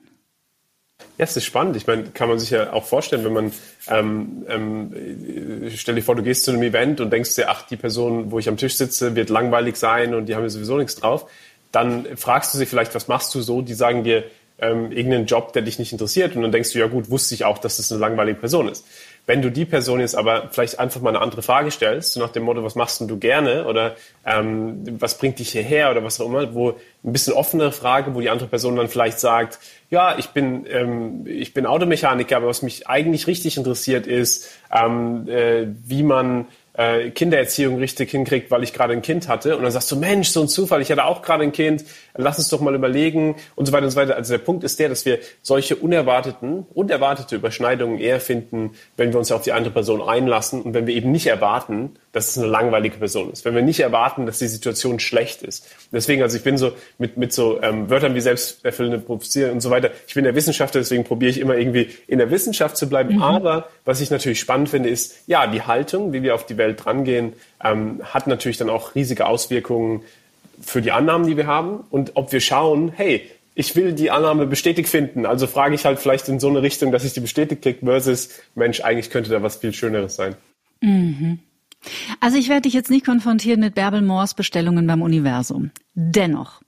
Ja, 1.17 1.25
es 1.25 1.35
ist 1.35 1.45
spannend. 1.45 1.75
Ich 1.75 1.87
meine, 1.87 2.03
kann 2.05 2.29
man 2.29 2.39
sich 2.39 2.51
ja 2.51 2.73
auch 2.73 2.85
vorstellen, 2.85 3.23
wenn 3.25 3.33
man, 3.33 3.51
ähm, 3.87 4.45
ähm, 4.47 5.69
stell 5.75 5.95
dir 5.95 6.03
vor, 6.03 6.15
du 6.15 6.23
gehst 6.23 6.45
zu 6.45 6.51
einem 6.51 6.63
Event 6.63 7.01
und 7.01 7.11
denkst 7.11 7.35
dir, 7.35 7.49
ach, 7.49 7.63
die 7.67 7.77
Person, 7.77 8.31
wo 8.31 8.39
ich 8.39 8.47
am 8.49 8.57
Tisch 8.57 8.75
sitze, 8.75 9.15
wird 9.15 9.29
langweilig 9.29 9.77
sein 9.77 10.13
und 10.13 10.27
die 10.27 10.35
haben 10.35 10.43
ja 10.43 10.49
sowieso 10.49 10.77
nichts 10.77 10.95
drauf. 10.95 11.29
Dann 11.71 12.05
fragst 12.17 12.53
du 12.53 12.57
sie 12.57 12.65
vielleicht, 12.65 12.93
was 12.95 13.07
machst 13.07 13.33
du 13.33 13.41
so? 13.41 13.61
Die 13.61 13.73
sagen 13.73 14.03
dir, 14.03 14.25
ähm, 14.61 14.91
irgendeinen 14.91 15.25
Job, 15.25 15.53
der 15.53 15.63
dich 15.63 15.79
nicht 15.79 15.91
interessiert. 15.91 16.35
Und 16.35 16.43
dann 16.43 16.51
denkst 16.51 16.71
du, 16.71 16.79
ja 16.79 16.87
gut, 16.87 17.09
wusste 17.09 17.33
ich 17.33 17.43
auch, 17.43 17.57
dass 17.57 17.77
das 17.77 17.91
eine 17.91 17.99
langweilige 17.99 18.39
Person 18.39 18.69
ist. 18.69 18.85
Wenn 19.25 19.41
du 19.41 19.51
die 19.51 19.65
Person 19.65 19.99
jetzt 19.99 20.15
aber 20.15 20.49
vielleicht 20.51 20.79
einfach 20.79 21.01
mal 21.01 21.09
eine 21.09 21.21
andere 21.21 21.41
Frage 21.41 21.69
stellst, 21.69 22.13
so 22.13 22.19
nach 22.19 22.31
dem 22.31 22.43
Motto, 22.43 22.63
was 22.63 22.75
machst 22.75 22.99
denn 22.99 23.07
du 23.07 23.17
gerne? 23.17 23.65
Oder 23.65 23.95
ähm, 24.25 24.83
was 24.99 25.17
bringt 25.17 25.39
dich 25.39 25.51
hierher? 25.51 25.91
Oder 25.91 26.03
was 26.03 26.19
auch 26.19 26.25
immer, 26.25 26.53
wo 26.53 26.71
ein 27.03 27.13
bisschen 27.13 27.33
offenere 27.33 27.71
Frage, 27.71 28.15
wo 28.15 28.21
die 28.21 28.29
andere 28.29 28.49
Person 28.49 28.75
dann 28.75 28.87
vielleicht 28.87 29.19
sagt, 29.19 29.59
ja, 29.89 30.17
ich 30.17 30.27
bin, 30.29 30.65
ähm, 30.69 31.25
ich 31.25 31.53
bin 31.53 31.65
Automechaniker, 31.65 32.37
aber 32.37 32.47
was 32.47 32.61
mich 32.61 32.87
eigentlich 32.87 33.27
richtig 33.27 33.57
interessiert 33.57 34.07
ist, 34.07 34.49
ähm, 34.71 35.27
äh, 35.27 35.67
wie 35.85 36.03
man 36.03 36.47
äh, 36.73 37.09
Kindererziehung 37.09 37.77
richtig 37.77 38.11
hinkriegt, 38.11 38.51
weil 38.51 38.63
ich 38.63 38.73
gerade 38.73 38.93
ein 38.93 39.01
Kind 39.01 39.27
hatte. 39.27 39.57
Und 39.57 39.63
dann 39.63 39.71
sagst 39.71 39.91
du, 39.91 39.95
Mensch, 39.95 40.29
so 40.29 40.41
ein 40.41 40.47
Zufall, 40.47 40.81
ich 40.81 40.91
hatte 40.91 41.05
auch 41.05 41.21
gerade 41.21 41.43
ein 41.43 41.51
Kind, 41.51 41.83
lass 42.15 42.37
uns 42.37 42.49
doch 42.49 42.61
mal 42.61 42.75
überlegen 42.75 43.35
und 43.55 43.65
so 43.65 43.73
weiter 43.73 43.85
und 43.85 43.91
so 43.91 43.97
weiter. 43.97 44.15
Also 44.15 44.33
der 44.33 44.43
Punkt 44.43 44.63
ist 44.63 44.79
der, 44.79 44.89
dass 44.89 45.05
wir 45.05 45.19
solche 45.41 45.75
unerwarteten, 45.75 46.65
unerwartete 46.73 47.35
Überschneidungen 47.35 47.99
eher 47.99 48.19
finden, 48.19 48.71
wenn 48.97 49.11
wir 49.11 49.19
uns 49.19 49.31
auf 49.31 49.41
die 49.41 49.51
andere 49.51 49.73
Person 49.73 50.01
einlassen 50.01 50.61
und 50.61 50.73
wenn 50.73 50.87
wir 50.87 50.95
eben 50.95 51.11
nicht 51.11 51.27
erwarten, 51.27 51.97
dass 52.11 52.29
es 52.29 52.37
eine 52.37 52.47
langweilige 52.47 52.97
Person 52.97 53.31
ist. 53.31 53.45
Wenn 53.45 53.55
wir 53.55 53.61
nicht 53.61 53.79
erwarten, 53.79 54.25
dass 54.25 54.39
die 54.39 54.47
Situation 54.47 54.99
schlecht 54.99 55.43
ist. 55.43 55.67
Deswegen, 55.91 56.21
also 56.21 56.37
ich 56.37 56.43
bin 56.43 56.57
so 56.57 56.73
mit, 56.97 57.17
mit 57.17 57.31
so 57.33 57.61
ähm, 57.61 57.89
Wörtern 57.89 58.15
wie 58.15 58.21
selbsterfüllende 58.21 58.99
Prophezie 58.99 59.45
und 59.45 59.61
so 59.61 59.69
weiter. 59.69 59.91
Ich 60.07 60.13
bin 60.13 60.23
der 60.23 60.35
Wissenschaftler, 60.35 60.81
deswegen 60.81 61.03
probiere 61.03 61.31
ich 61.31 61.39
immer 61.39 61.55
irgendwie 61.55 61.89
in 62.07 62.17
der 62.17 62.29
Wissenschaft 62.31 62.77
zu 62.77 62.89
bleiben. 62.89 63.15
Mhm. 63.15 63.23
Aber 63.23 63.69
was 63.85 64.01
ich 64.01 64.11
natürlich 64.11 64.39
spannend 64.39 64.69
finde, 64.69 64.89
ist, 64.89 65.15
ja, 65.27 65.47
die 65.47 65.61
Haltung, 65.61 66.11
wie 66.13 66.21
wir 66.23 66.35
auf 66.35 66.45
die 66.45 66.57
Welt 66.57 66.83
drangehen, 66.83 67.33
ähm, 67.63 68.01
hat 68.03 68.27
natürlich 68.27 68.57
dann 68.57 68.69
auch 68.69 68.95
riesige 68.95 69.25
Auswirkungen 69.25 70.03
für 70.61 70.81
die 70.81 70.91
Annahmen, 70.91 71.27
die 71.27 71.37
wir 71.37 71.47
haben 71.47 71.79
und 71.89 72.11
ob 72.15 72.31
wir 72.31 72.41
schauen, 72.41 72.91
hey, 72.95 73.29
ich 73.53 73.75
will 73.75 73.93
die 73.93 74.11
Annahme 74.11 74.45
bestätigt 74.45 74.87
finden, 74.89 75.25
also 75.25 75.47
frage 75.47 75.75
ich 75.75 75.85
halt 75.85 75.99
vielleicht 75.99 76.29
in 76.29 76.39
so 76.39 76.47
eine 76.47 76.61
Richtung, 76.61 76.91
dass 76.91 77.03
ich 77.03 77.13
die 77.13 77.19
bestätigt 77.19 77.61
kriege, 77.61 77.85
versus, 77.85 78.29
Mensch, 78.55 78.81
eigentlich 78.81 79.09
könnte 79.09 79.29
da 79.29 79.43
was 79.43 79.57
viel 79.57 79.73
Schöneres 79.73 80.15
sein. 80.15 80.35
Mhm. 80.81 81.39
Also 82.19 82.37
ich 82.37 82.49
werde 82.49 82.63
dich 82.63 82.73
jetzt 82.73 82.89
nicht 82.91 83.05
konfrontieren 83.05 83.59
mit 83.59 83.75
Bärbel 83.75 84.01
Moors 84.01 84.33
Bestellungen 84.33 84.85
beim 84.87 85.01
Universum. 85.01 85.71
Dennoch, 85.93 86.61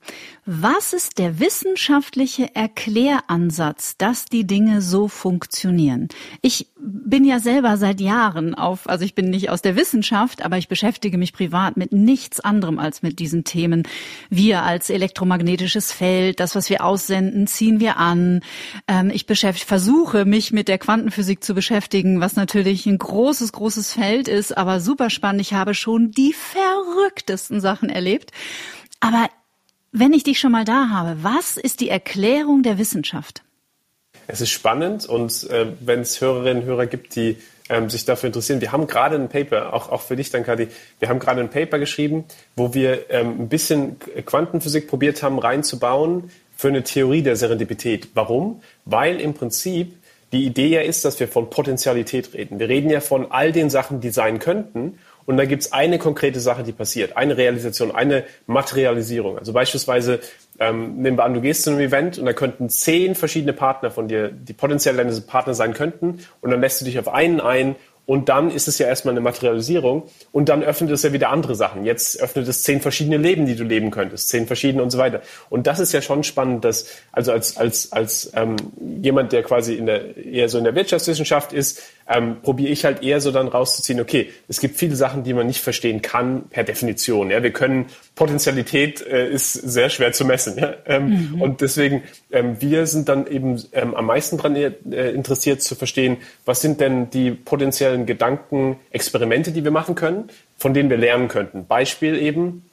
was 0.45 0.91
ist 0.91 1.17
der 1.17 1.39
wissenschaftliche 1.39 2.53
Erkläransatz, 2.57 3.95
dass 3.97 4.25
die 4.25 4.45
Dinge 4.45 4.81
so 4.81 5.07
funktionieren? 5.07 6.09
Ich 6.41 6.67
bin 6.77 7.23
ja 7.23 7.39
selber 7.39 7.77
seit 7.77 8.01
Jahren 8.01 8.53
auf, 8.53 8.89
also 8.89 9.05
ich 9.05 9.15
bin 9.15 9.29
nicht 9.29 9.49
aus 9.49 9.61
der 9.61 9.77
Wissenschaft, 9.77 10.43
aber 10.43 10.57
ich 10.57 10.67
beschäftige 10.67 11.17
mich 11.17 11.31
privat 11.31 11.77
mit 11.77 11.93
nichts 11.93 12.41
anderem 12.41 12.79
als 12.79 13.01
mit 13.01 13.19
diesen 13.19 13.45
Themen. 13.45 13.83
Wir 14.29 14.63
als 14.63 14.89
elektromagnetisches 14.89 15.93
Feld, 15.93 16.41
das, 16.41 16.53
was 16.53 16.69
wir 16.69 16.83
aussenden, 16.83 17.47
ziehen 17.47 17.79
wir 17.79 17.95
an. 17.95 18.41
Ähm, 18.89 19.09
ich 19.09 19.25
versuche 19.25 20.25
mich 20.25 20.51
mit 20.51 20.67
der 20.67 20.79
Quantenphysik 20.79 21.45
zu 21.45 21.53
beschäftigen, 21.53 22.19
was 22.19 22.35
natürlich 22.35 22.85
ein 22.87 22.97
großes, 22.97 23.53
großes 23.53 23.93
Feld 23.93 24.27
ist, 24.27 24.57
aber 24.57 24.81
super 24.81 25.09
spannend. 25.09 25.39
Ich 25.39 25.53
habe 25.53 25.73
schon 25.75 26.11
die 26.11 26.33
verrücktesten 26.33 27.61
Sachen 27.61 27.87
erlebt. 27.87 28.31
Aber 29.03 29.27
wenn 29.91 30.13
ich 30.13 30.23
dich 30.23 30.39
schon 30.39 30.53
mal 30.53 30.63
da 30.63 30.87
habe, 30.87 31.17
was 31.23 31.57
ist 31.57 31.81
die 31.81 31.89
Erklärung 31.89 32.63
der 32.63 32.77
Wissenschaft? 32.77 33.43
Es 34.27 34.39
ist 34.39 34.51
spannend 34.51 35.05
und 35.05 35.49
äh, 35.49 35.67
wenn 35.81 35.99
es 35.99 36.21
Hörerinnen 36.21 36.63
und 36.63 36.69
Hörer 36.69 36.85
gibt, 36.85 37.17
die 37.17 37.35
ähm, 37.67 37.89
sich 37.89 38.05
dafür 38.05 38.27
interessieren, 38.27 38.61
wir 38.61 38.71
haben 38.71 38.87
gerade 38.87 39.17
ein 39.17 39.27
Paper, 39.27 39.73
auch, 39.73 39.89
auch 39.89 40.01
für 40.01 40.15
dich 40.15 40.29
dann, 40.29 40.45
Kadi, 40.45 40.69
wir 40.99 41.09
haben 41.09 41.19
gerade 41.19 41.41
ein 41.41 41.49
Paper 41.49 41.79
geschrieben, 41.79 42.23
wo 42.55 42.73
wir 42.73 43.09
ähm, 43.09 43.41
ein 43.41 43.49
bisschen 43.49 43.97
Quantenphysik 44.25 44.87
probiert 44.87 45.21
haben 45.21 45.37
reinzubauen 45.37 46.31
für 46.55 46.69
eine 46.69 46.83
Theorie 46.83 47.23
der 47.23 47.35
Serendipität. 47.35 48.07
Warum? 48.13 48.61
Weil 48.85 49.19
im 49.19 49.33
Prinzip 49.33 49.97
die 50.31 50.45
Idee 50.45 50.69
ja 50.69 50.81
ist, 50.81 51.03
dass 51.03 51.19
wir 51.19 51.27
von 51.27 51.49
Potentialität 51.49 52.33
reden. 52.33 52.57
Wir 52.57 52.69
reden 52.69 52.89
ja 52.89 53.01
von 53.01 53.31
all 53.31 53.51
den 53.51 53.69
Sachen, 53.69 53.99
die 53.99 54.11
sein 54.11 54.39
könnten 54.39 54.97
und 55.25 55.37
da 55.37 55.45
gibt 55.45 55.63
es 55.63 55.73
eine 55.73 55.99
konkrete 55.99 56.39
Sache, 56.39 56.63
die 56.63 56.71
passiert, 56.71 57.17
eine 57.17 57.37
Realisation, 57.37 57.93
eine 57.93 58.23
Materialisierung. 58.47 59.37
Also 59.37 59.53
beispielsweise 59.53 60.19
ähm, 60.59 61.01
nehmen 61.01 61.17
wir 61.17 61.23
an, 61.23 61.33
du 61.33 61.41
gehst 61.41 61.63
zu 61.63 61.71
einem 61.71 61.79
Event 61.79 62.17
und 62.17 62.25
da 62.25 62.33
könnten 62.33 62.69
zehn 62.69 63.15
verschiedene 63.15 63.53
Partner 63.53 63.91
von 63.91 64.07
dir, 64.07 64.29
die 64.29 64.53
potenziell 64.53 64.95
deine 64.95 65.13
Partner 65.21 65.53
sein 65.53 65.73
könnten, 65.73 66.19
und 66.41 66.51
dann 66.51 66.61
lässt 66.61 66.81
du 66.81 66.85
dich 66.85 66.99
auf 66.99 67.07
einen 67.07 67.39
ein 67.41 67.75
und 68.05 68.27
dann 68.27 68.51
ist 68.51 68.67
es 68.67 68.79
ja 68.79 68.87
erstmal 68.87 69.13
eine 69.13 69.21
Materialisierung 69.21 70.03
und 70.33 70.49
dann 70.49 70.61
öffnet 70.61 70.91
es 70.91 71.03
ja 71.03 71.13
wieder 71.13 71.29
andere 71.29 71.55
Sachen. 71.55 71.85
Jetzt 71.85 72.19
öffnet 72.21 72.47
es 72.49 72.63
zehn 72.63 72.81
verschiedene 72.81 73.15
Leben, 73.17 73.45
die 73.45 73.55
du 73.55 73.63
leben 73.63 73.91
könntest, 73.91 74.27
zehn 74.27 74.45
verschiedene 74.45 74.83
und 74.83 74.89
so 74.89 74.97
weiter. 74.97 75.21
Und 75.49 75.67
das 75.67 75.79
ist 75.79 75.93
ja 75.93 76.01
schon 76.01 76.23
spannend, 76.23 76.65
dass 76.65 76.87
also 77.13 77.31
als 77.31 77.55
als 77.55 77.93
als 77.93 78.31
ähm, 78.35 78.57
jemand, 79.01 79.31
der 79.31 79.43
quasi 79.43 79.75
in 79.75 79.85
der 79.85 80.17
eher 80.17 80.49
so 80.49 80.57
in 80.57 80.65
der 80.65 80.75
Wirtschaftswissenschaft 80.75 81.53
ist, 81.53 81.81
ähm, 82.07 82.41
probiere 82.41 82.71
ich 82.71 82.85
halt 82.85 83.03
eher 83.03 83.21
so 83.21 83.31
dann 83.31 83.47
rauszuziehen, 83.47 83.99
okay, 83.99 84.29
es 84.47 84.59
gibt 84.59 84.77
viele 84.77 84.95
Sachen, 84.95 85.23
die 85.23 85.33
man 85.33 85.47
nicht 85.47 85.61
verstehen 85.61 86.01
kann 86.01 86.43
per 86.49 86.63
Definition. 86.63 87.29
Ja, 87.29 87.43
wir 87.43 87.51
können 87.51 87.85
Potenzialität 88.15 89.01
äh, 89.01 89.29
ist 89.29 89.53
sehr 89.53 89.89
schwer 89.89 90.11
zu 90.11 90.25
messen. 90.25 90.57
Ja? 90.57 90.73
Ähm, 90.85 91.31
mhm. 91.31 91.41
Und 91.41 91.61
deswegen, 91.61 92.03
ähm, 92.31 92.57
wir 92.59 92.87
sind 92.87 93.09
dann 93.09 93.27
eben 93.27 93.61
ähm, 93.71 93.95
am 93.95 94.05
meisten 94.05 94.37
daran 94.37 94.55
äh, 94.55 94.71
interessiert 95.11 95.61
zu 95.61 95.75
verstehen, 95.75 96.17
was 96.45 96.61
sind 96.61 96.79
denn 96.79 97.09
die 97.09 97.31
potenziellen 97.31 98.05
Gedankenexperimente, 98.05 99.51
die 99.51 99.63
wir 99.63 99.71
machen 99.71 99.95
können, 99.95 100.29
von 100.57 100.73
denen 100.73 100.89
wir 100.89 100.97
lernen 100.97 101.27
könnten. 101.27 101.65
Beispiel 101.65 102.15
eben 102.21 102.63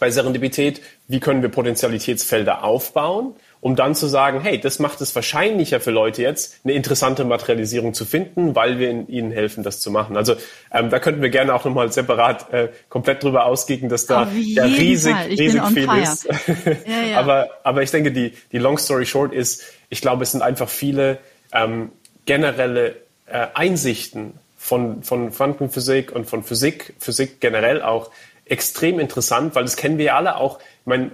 bei 0.00 0.10
Serendipität, 0.10 0.82
wie 1.08 1.20
können 1.20 1.42
wir 1.42 1.48
Potentialitätsfelder 1.48 2.64
aufbauen? 2.64 3.34
Um 3.60 3.76
dann 3.76 3.94
zu 3.94 4.06
sagen, 4.06 4.40
hey, 4.40 4.60
das 4.60 4.78
macht 4.78 5.00
es 5.00 5.14
wahrscheinlicher 5.14 5.80
für 5.80 5.90
Leute 5.90 6.22
jetzt, 6.22 6.60
eine 6.64 6.74
interessante 6.74 7.24
Materialisierung 7.24 7.94
zu 7.94 8.04
finden, 8.04 8.54
weil 8.54 8.78
wir 8.78 9.08
ihnen 9.08 9.30
helfen, 9.30 9.62
das 9.62 9.80
zu 9.80 9.90
machen. 9.90 10.16
Also 10.16 10.36
ähm, 10.72 10.90
da 10.90 10.98
könnten 10.98 11.22
wir 11.22 11.30
gerne 11.30 11.54
auch 11.54 11.64
nochmal 11.64 11.90
separat 11.92 12.52
äh, 12.52 12.68
komplett 12.88 13.22
drüber 13.22 13.46
ausgehen, 13.46 13.88
dass 13.88 14.06
da 14.06 14.28
ja 14.32 14.64
riesig, 14.64 15.14
riesig 15.28 15.62
viel 15.68 15.86
fire. 15.86 16.02
ist. 16.02 16.24
ja, 16.86 17.02
ja. 17.10 17.18
aber, 17.18 17.48
aber 17.64 17.82
ich 17.82 17.90
denke, 17.90 18.12
die, 18.12 18.32
die 18.52 18.58
Long 18.58 18.78
Story 18.78 19.06
Short 19.06 19.32
ist, 19.32 19.62
ich 19.88 20.00
glaube, 20.00 20.22
es 20.22 20.32
sind 20.32 20.42
einfach 20.42 20.68
viele 20.68 21.18
ähm, 21.52 21.90
generelle 22.24 22.96
äh, 23.26 23.46
Einsichten 23.54 24.34
von, 24.56 25.02
von 25.02 25.30
Quantenphysik 25.30 26.12
und 26.12 26.26
von 26.26 26.42
Physik, 26.42 26.94
Physik 26.98 27.40
generell 27.40 27.82
auch 27.82 28.10
extrem 28.46 28.98
interessant, 28.98 29.54
weil 29.54 29.64
das 29.64 29.76
kennen 29.76 29.98
wir 29.98 30.14
alle 30.14 30.36
auch, 30.36 30.58
ich 30.58 30.86
meine, 30.86 31.10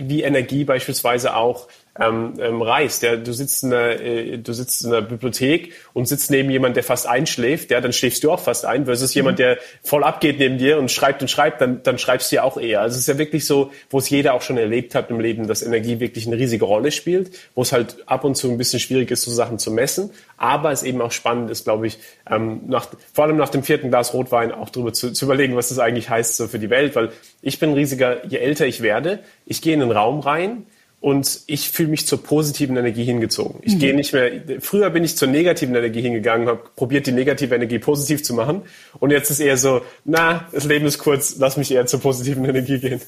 wie 0.00 0.22
Energie 0.22 0.64
beispielsweise 0.64 1.34
auch 1.34 1.68
ähm, 2.00 2.34
ähm, 2.38 2.62
reist. 2.62 3.02
Ja, 3.02 3.16
du 3.16 3.32
sitzt 3.32 3.64
in 3.64 3.72
einer, 3.72 4.00
äh, 4.00 4.38
du 4.38 4.52
sitzt 4.52 4.84
in 4.84 4.92
einer 4.92 5.02
Bibliothek 5.02 5.72
und 5.92 6.06
sitzt 6.06 6.30
neben 6.30 6.50
jemand, 6.50 6.76
der 6.76 6.84
fast 6.84 7.06
einschläft, 7.06 7.70
ja, 7.70 7.80
dann 7.80 7.92
schläfst 7.92 8.24
du 8.24 8.30
auch 8.30 8.40
fast 8.40 8.64
ein, 8.64 8.86
versus 8.86 9.14
mhm. 9.14 9.18
jemand, 9.18 9.38
der 9.38 9.58
voll 9.82 10.04
abgeht 10.04 10.38
neben 10.38 10.58
dir 10.58 10.78
und 10.78 10.90
schreibt 10.90 11.22
und 11.22 11.28
schreibt, 11.28 11.60
dann, 11.60 11.82
dann 11.82 11.98
schreibst 11.98 12.30
du 12.30 12.36
ja 12.36 12.42
auch 12.42 12.58
eher. 12.58 12.80
Also 12.80 12.94
es 12.94 13.00
ist 13.00 13.08
ja 13.08 13.18
wirklich 13.18 13.46
so, 13.46 13.70
wo 13.90 13.98
es 13.98 14.10
jeder 14.10 14.34
auch 14.34 14.42
schon 14.42 14.58
erlebt 14.58 14.94
hat 14.94 15.10
im 15.10 15.20
Leben, 15.20 15.46
dass 15.46 15.62
Energie 15.62 16.00
wirklich 16.00 16.26
eine 16.26 16.36
riesige 16.36 16.64
Rolle 16.64 16.92
spielt, 16.92 17.30
wo 17.54 17.62
es 17.62 17.72
halt 17.72 17.96
ab 18.06 18.24
und 18.24 18.36
zu 18.36 18.50
ein 18.50 18.58
bisschen 18.58 18.80
schwierig 18.80 19.10
ist, 19.10 19.22
so 19.22 19.30
Sachen 19.30 19.58
zu 19.58 19.70
messen, 19.70 20.10
aber 20.36 20.72
es 20.72 20.82
eben 20.82 21.00
auch 21.00 21.12
spannend 21.12 21.50
ist, 21.50 21.64
glaube 21.64 21.86
ich, 21.86 21.98
ähm, 22.30 22.62
nach, 22.66 22.88
vor 23.12 23.24
allem 23.24 23.36
nach 23.36 23.48
dem 23.48 23.62
vierten 23.62 23.88
Glas 23.88 24.12
Rotwein 24.12 24.52
auch 24.52 24.70
darüber 24.70 24.92
zu, 24.92 25.12
zu 25.12 25.24
überlegen, 25.24 25.56
was 25.56 25.70
das 25.70 25.78
eigentlich 25.78 26.10
heißt 26.10 26.36
so 26.36 26.48
für 26.48 26.58
die 26.58 26.70
Welt, 26.70 26.94
weil 26.94 27.10
ich 27.42 27.58
bin 27.58 27.72
riesiger, 27.72 28.26
je 28.26 28.38
älter 28.38 28.66
ich 28.66 28.82
werde, 28.82 29.20
ich 29.46 29.62
gehe 29.62 29.74
in 29.74 29.80
den 29.80 29.92
Raum 29.92 30.20
rein, 30.20 30.66
und 31.00 31.40
ich 31.46 31.70
fühle 31.70 31.88
mich 31.88 32.06
zur 32.06 32.22
positiven 32.22 32.76
Energie 32.76 33.04
hingezogen. 33.04 33.60
Ich 33.62 33.74
mhm. 33.74 33.78
gehe 33.78 33.94
nicht 33.94 34.12
mehr, 34.12 34.30
früher 34.60 34.90
bin 34.90 35.04
ich 35.04 35.16
zur 35.16 35.28
negativen 35.28 35.74
Energie 35.74 36.02
hingegangen, 36.02 36.48
habe 36.48 36.62
probiert, 36.74 37.06
die 37.06 37.12
negative 37.12 37.54
Energie 37.54 37.78
positiv 37.78 38.24
zu 38.24 38.34
machen 38.34 38.62
und 38.98 39.10
jetzt 39.10 39.30
ist 39.30 39.40
eher 39.40 39.56
so, 39.56 39.82
na, 40.04 40.48
das 40.52 40.64
Leben 40.64 40.86
ist 40.86 40.98
kurz, 40.98 41.36
lass 41.38 41.56
mich 41.56 41.70
eher 41.70 41.86
zur 41.86 42.00
positiven 42.00 42.44
Energie 42.44 42.78
gehen. 42.78 43.00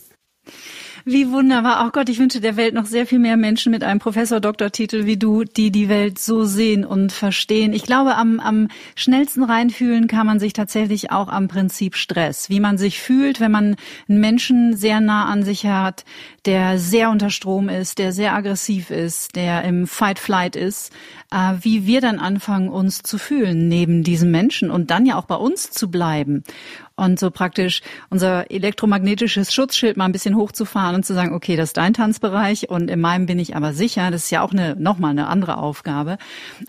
Wie 1.10 1.30
wunderbar. 1.30 1.86
Auch 1.86 1.92
Gott, 1.92 2.10
ich 2.10 2.18
wünsche 2.18 2.38
der 2.38 2.58
Welt 2.58 2.74
noch 2.74 2.84
sehr 2.84 3.06
viel 3.06 3.18
mehr 3.18 3.38
Menschen 3.38 3.72
mit 3.72 3.82
einem 3.82 3.98
Professor-Doktortitel 3.98 5.06
wie 5.06 5.16
du, 5.16 5.42
die 5.44 5.70
die 5.70 5.88
Welt 5.88 6.18
so 6.18 6.44
sehen 6.44 6.84
und 6.84 7.12
verstehen. 7.12 7.72
Ich 7.72 7.84
glaube, 7.84 8.14
am, 8.16 8.40
am 8.40 8.68
schnellsten 8.94 9.42
reinfühlen 9.42 10.06
kann 10.06 10.26
man 10.26 10.38
sich 10.38 10.52
tatsächlich 10.52 11.10
auch 11.10 11.28
am 11.28 11.48
Prinzip 11.48 11.96
Stress. 11.96 12.50
Wie 12.50 12.60
man 12.60 12.76
sich 12.76 13.00
fühlt, 13.00 13.40
wenn 13.40 13.50
man 13.50 13.76
einen 14.06 14.20
Menschen 14.20 14.76
sehr 14.76 15.00
nah 15.00 15.24
an 15.24 15.44
sich 15.44 15.64
hat, 15.64 16.04
der 16.44 16.78
sehr 16.78 17.08
unter 17.08 17.30
Strom 17.30 17.70
ist, 17.70 17.98
der 17.98 18.12
sehr 18.12 18.34
aggressiv 18.34 18.90
ist, 18.90 19.34
der 19.34 19.64
im 19.64 19.86
Fight-Flight 19.86 20.56
ist, 20.56 20.92
äh, 21.30 21.54
wie 21.62 21.86
wir 21.86 22.02
dann 22.02 22.18
anfangen, 22.18 22.68
uns 22.68 23.02
zu 23.02 23.16
fühlen 23.16 23.66
neben 23.66 24.02
diesem 24.02 24.30
Menschen 24.30 24.70
und 24.70 24.90
dann 24.90 25.06
ja 25.06 25.16
auch 25.16 25.24
bei 25.24 25.36
uns 25.36 25.70
zu 25.70 25.90
bleiben 25.90 26.44
und 26.98 27.18
so 27.18 27.30
praktisch 27.30 27.80
unser 28.10 28.50
elektromagnetisches 28.50 29.54
Schutzschild 29.54 29.96
mal 29.96 30.04
ein 30.04 30.12
bisschen 30.12 30.36
hochzufahren 30.36 30.96
und 30.96 31.04
zu 31.04 31.14
sagen, 31.14 31.34
okay, 31.34 31.56
das 31.56 31.70
ist 31.70 31.76
dein 31.76 31.94
Tanzbereich 31.94 32.68
und 32.68 32.90
in 32.90 33.00
meinem 33.00 33.26
bin 33.26 33.38
ich 33.38 33.56
aber 33.56 33.72
sicher. 33.72 34.10
Das 34.10 34.24
ist 34.24 34.30
ja 34.30 34.42
auch 34.42 34.52
eine, 34.52 34.76
nochmal 34.76 35.12
eine 35.12 35.28
andere 35.28 35.58
Aufgabe. 35.58 36.18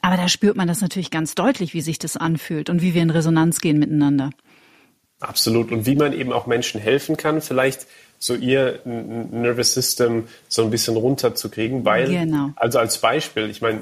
Aber 0.02 0.18
da 0.18 0.28
spürt 0.28 0.56
man 0.56 0.68
das 0.68 0.82
natürlich 0.82 1.12
ganz 1.12 1.36
deutlich, 1.36 1.74
wie 1.74 1.82
sich 1.82 2.00
das 2.00 2.16
anfühlt 2.18 2.70
und 2.70 2.82
wie 2.82 2.94
wir 2.94 3.02
in 3.02 3.10
Resonanz 3.10 3.60
gehen 3.60 3.80
miteinander. 3.80 4.30
Absolut. 5.20 5.72
Und 5.72 5.86
wie 5.86 5.96
man 5.96 6.14
eben 6.14 6.32
auch 6.32 6.48
Menschen 6.48 6.80
helfen 6.80 7.18
kann, 7.18 7.42
vielleicht 7.42 7.88
so 8.20 8.36
ihr 8.36 8.82
Nervous 8.84 9.74
System 9.74 10.28
so 10.50 10.64
ein 10.64 10.70
bisschen 10.70 10.98
runterzukriegen, 10.98 11.86
weil, 11.86 12.10
genau. 12.10 12.52
also 12.58 12.78
als 12.80 12.98
Beispiel, 12.98 13.50
ich 13.50 13.62
meine, 13.62 13.80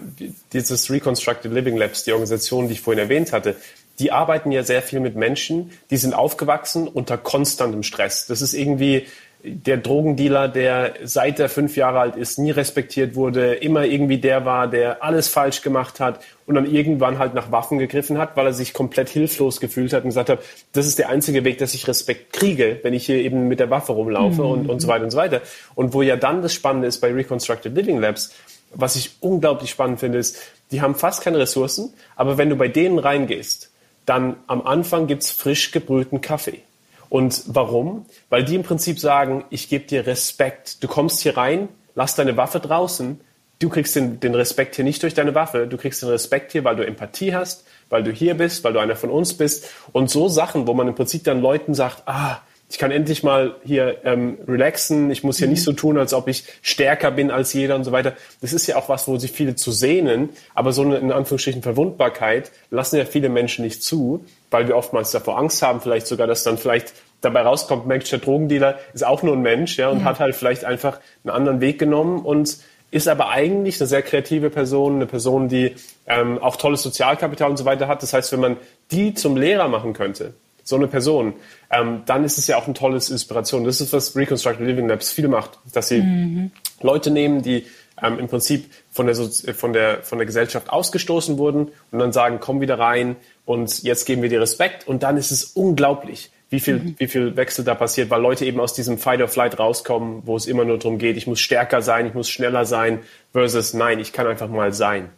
dieses 0.54 0.92
Reconstructed 0.92 1.52
Living 1.52 1.76
Labs, 1.76 2.04
die 2.04 2.12
Organisation, 2.12 2.68
die 2.68 2.74
ich 2.74 2.82
vorhin 2.82 3.00
erwähnt 3.00 3.34
hatte, 3.34 3.56
die 4.00 4.12
arbeiten 4.12 4.52
ja 4.52 4.64
sehr 4.64 4.82
viel 4.82 5.00
mit 5.00 5.16
Menschen, 5.16 5.72
die 5.90 5.98
sind 5.98 6.14
aufgewachsen 6.14 6.88
unter 6.88 7.18
konstantem 7.18 7.84
Stress. 7.84 8.28
Das 8.28 8.42
ist 8.42 8.54
irgendwie 8.54 9.08
der 9.44 9.78
Drogendealer, 9.78 10.48
der 10.48 10.96
seit 11.04 11.40
er 11.40 11.48
fünf 11.48 11.78
Jahre 11.78 12.00
alt 12.00 12.16
ist, 12.16 12.40
nie 12.40 12.52
respektiert 12.52 13.16
wurde, 13.16 13.54
immer 13.54 13.86
irgendwie 13.86 14.18
der 14.18 14.46
war, 14.46 14.68
der 14.68 15.04
alles 15.04 15.28
falsch 15.28 15.62
gemacht 15.62 16.00
hat 16.00 16.22
und 16.48 16.56
dann 16.56 16.66
irgendwann 16.66 17.20
halt 17.20 17.34
nach 17.34 17.52
Waffen 17.52 17.78
gegriffen 17.78 18.18
hat, 18.18 18.36
weil 18.36 18.48
er 18.48 18.54
sich 18.54 18.74
komplett 18.74 19.10
hilflos 19.10 19.60
gefühlt 19.60 19.94
hat 19.94 20.04
und 20.04 20.10
gesagt 20.10 20.30
hat, 20.30 20.40
das 20.74 20.88
ist 20.88 21.00
der 21.00 21.10
einzige 21.10 21.44
Weg, 21.44 21.60
dass 21.60 21.74
ich 21.74 21.88
Respekt 21.88 22.34
kriege, 22.34 22.80
wenn 22.82 22.94
ich 22.94 23.06
hier 23.06 23.18
eben 23.18 23.48
mit 23.48 23.60
der 23.60 23.70
Waffe 23.70 23.94
rumlaufe 23.94 24.42
mhm. 24.42 24.50
und, 24.50 24.70
und 24.70 24.80
so 24.80 24.88
weiter 24.88 25.04
und 25.04 25.12
so 25.12 25.18
weiter. 25.18 25.42
Und 25.76 25.94
wo 25.94 26.02
ja 26.02 26.18
dann 26.18 26.42
das 26.42 26.54
Spannende 26.54 26.88
ist 26.88 27.00
bei 27.00 27.14
Reconstructed 27.14 27.76
Living 27.76 28.00
Labs, 28.00 28.34
was 28.74 28.96
ich 28.96 29.18
unglaublich 29.22 29.70
spannend 29.70 30.00
finde, 30.00 30.18
ist, 30.18 30.40
die 30.72 30.82
haben 30.82 30.96
fast 30.96 31.22
keine 31.22 31.40
Ressourcen, 31.40 31.94
aber 32.16 32.38
wenn 32.38 32.50
du 32.50 32.58
bei 32.58 32.68
denen 32.68 33.00
reingehst, 33.00 33.72
dann 34.08 34.38
am 34.48 34.66
Anfang 34.66 35.06
gibt's 35.06 35.30
frisch 35.30 35.72
gebrühten 35.72 36.22
Kaffee. 36.22 36.62
Und 37.10 37.44
warum? 37.48 38.06
Weil 38.30 38.44
die 38.44 38.56
im 38.56 38.64
Prinzip 38.64 39.00
sagen, 39.00 39.44
ich 39.50 39.70
gebe 39.70 39.86
dir 39.86 40.08
Respekt. 40.08 40.82
Du 40.84 40.88
kommst 40.88 41.22
hier 41.22 41.38
rein, 41.38 41.70
lass 41.94 42.16
deine 42.16 42.36
Waffe 42.38 42.60
draußen. 42.60 43.20
Du 43.60 43.70
kriegst 43.70 43.96
den, 43.96 44.20
den 44.20 44.34
Respekt 44.34 44.76
hier 44.76 44.86
nicht 44.86 45.04
durch 45.04 45.14
deine 45.14 45.36
Waffe. 45.36 45.68
Du 45.68 45.78
kriegst 45.78 46.02
den 46.02 46.10
Respekt 46.10 46.54
hier, 46.54 46.64
weil 46.64 46.76
du 46.76 46.86
Empathie 46.86 47.36
hast, 47.36 47.66
weil 47.90 48.04
du 48.04 48.12
hier 48.12 48.36
bist, 48.36 48.64
weil 48.64 48.74
du 48.74 48.80
einer 48.80 48.96
von 48.96 49.10
uns 49.10 49.34
bist. 49.34 49.70
Und 49.92 50.10
so 50.10 50.30
Sachen, 50.30 50.68
wo 50.68 50.74
man 50.74 50.88
im 50.88 50.96
Prinzip 50.96 51.26
dann 51.26 51.42
Leuten 51.42 51.74
sagt, 51.74 52.04
ah, 52.06 52.40
ich 52.70 52.78
kann 52.78 52.92
endlich 52.92 53.24
mal 53.24 53.56
hier 53.64 54.00
ähm, 54.04 54.38
relaxen, 54.48 55.10
ich 55.10 55.24
muss 55.24 55.38
hier 55.38 55.48
mhm. 55.48 55.54
nicht 55.54 55.64
so 55.64 55.72
tun, 55.72 55.98
als 55.98 56.14
ob 56.14 56.28
ich 56.28 56.44
stärker 56.62 57.12
bin 57.12 57.32
als 57.32 57.54
jeder 57.54 57.76
und 57.76 57.86
so 57.86 57.92
weiter. 57.92 58.14
Das 58.42 58.52
ist 58.52 58.68
ja 58.68 58.76
auch 58.76 58.90
was, 58.90 59.08
wo 59.08 59.18
sich 59.18 59.32
viele 59.32 59.56
zu 59.56 59.72
sehnen, 59.72 60.30
aber 60.54 60.74
so 60.74 60.82
eine 60.82 60.98
in 60.98 61.12
Anführungsstrichen 61.12 61.62
Verwundbarkeit 61.62 62.52
lassen 62.70 62.98
ja 62.98 63.06
viele 63.06 63.30
Menschen 63.30 63.64
nicht 63.64 63.84
zu, 63.84 64.26
weil 64.52 64.68
wir 64.68 64.76
oftmals 64.76 65.12
davor 65.12 65.38
Angst 65.38 65.62
haben, 65.62 65.80
vielleicht 65.80 66.08
sogar, 66.08 66.28
dass 66.28 66.44
dann 66.44 66.58
vielleicht 66.58 66.94
dabei 67.22 67.42
rauskommt, 67.42 67.88
Mensch, 67.88 68.10
der 68.10 68.20
Drogendealer 68.20 68.78
ist 68.94 69.06
auch 69.06 69.24
nur 69.24 69.34
ein 69.34 69.42
Mensch, 69.42 69.78
ja, 69.78 69.90
und 69.90 70.00
ja. 70.00 70.06
hat 70.06 70.20
halt 70.20 70.36
vielleicht 70.36 70.66
einfach 70.66 71.00
einen 71.24 71.34
anderen 71.34 71.62
Weg 71.62 71.80
genommen 71.80 72.20
und 72.20 72.58
ist 72.92 73.08
aber 73.08 73.30
eigentlich 73.30 73.80
eine 73.82 73.88
sehr 73.88 74.02
kreative 74.02 74.50
Person, 74.50 74.96
eine 74.96 75.08
Person, 75.08 75.50
die 75.50 75.76
ähm, 76.06 76.38
auch 76.38 76.56
tolles 76.56 76.84
Sozialkapital 76.84 77.50
und 77.50 77.58
so 77.58 77.66
weiter 77.66 77.88
hat. 77.88 78.02
Das 78.04 78.14
heißt, 78.14 78.32
wenn 78.32 78.40
man 78.40 78.58
die 78.92 79.14
zum 79.14 79.36
Lehrer 79.36 79.68
machen 79.68 79.94
könnte, 79.94 80.34
so 80.68 80.76
eine 80.76 80.88
Person, 80.88 81.34
ähm, 81.72 82.02
dann 82.06 82.26
ist 82.26 82.38
es 82.38 82.48
ja 82.48 82.58
auch 82.58 82.66
eine 82.66 82.74
tolle 82.74 82.96
Inspiration. 82.96 83.64
Das 83.64 83.80
ist, 83.80 83.94
was 83.94 84.16
Reconstructed 84.18 84.68
Living 84.68 84.90
Labs 84.90 85.12
viel 85.12 85.30
macht, 85.30 85.60
dass 85.74 85.88
sie 85.88 86.02
mhm. 86.02 86.52
Leute 86.82 87.10
nehmen, 87.10 87.42
die 87.42 87.66
ähm, 88.04 88.20
im 88.20 88.28
Prinzip 88.28 88.70
von 88.92 89.08
der, 89.08 89.16
von, 89.16 89.72
der, 89.72 90.04
von 90.04 90.18
der 90.18 90.26
Gesellschaft 90.26 90.70
ausgestoßen 90.70 91.38
wurden 91.38 91.70
und 91.92 92.00
dann 92.00 92.12
sagen, 92.12 92.40
komm 92.42 92.60
wieder 92.60 92.78
rein 92.78 93.16
und 93.46 93.82
jetzt 93.84 94.06
geben 94.06 94.22
wir 94.22 94.30
dir 94.30 94.42
Respekt. 94.42 94.86
Und 94.88 95.04
dann 95.04 95.16
ist 95.16 95.32
es 95.32 95.46
unglaublich, 95.46 96.32
wie 96.50 96.60
viel, 96.60 96.80
mhm. 96.80 96.96
wie 96.98 97.08
viel 97.08 97.38
Wechsel 97.38 97.64
da 97.64 97.74
passiert, 97.74 98.10
weil 98.10 98.22
Leute 98.22 98.44
eben 98.44 98.60
aus 98.60 98.74
diesem 98.74 98.98
Fight 98.98 99.22
or 99.22 99.30
Flight 99.30 99.58
rauskommen, 99.58 100.24
wo 100.26 100.36
es 100.36 100.48
immer 100.48 100.66
nur 100.66 100.78
darum 100.80 100.98
geht, 100.98 101.16
ich 101.16 101.28
muss 101.28 101.40
stärker 101.40 101.82
sein, 101.82 102.08
ich 102.08 102.14
muss 102.14 102.30
schneller 102.30 102.66
sein, 102.66 103.00
versus 103.32 103.74
nein, 103.74 104.00
ich 104.00 104.12
kann 104.12 104.28
einfach 104.28 104.50
mal 104.50 104.74
sein. 104.74 105.10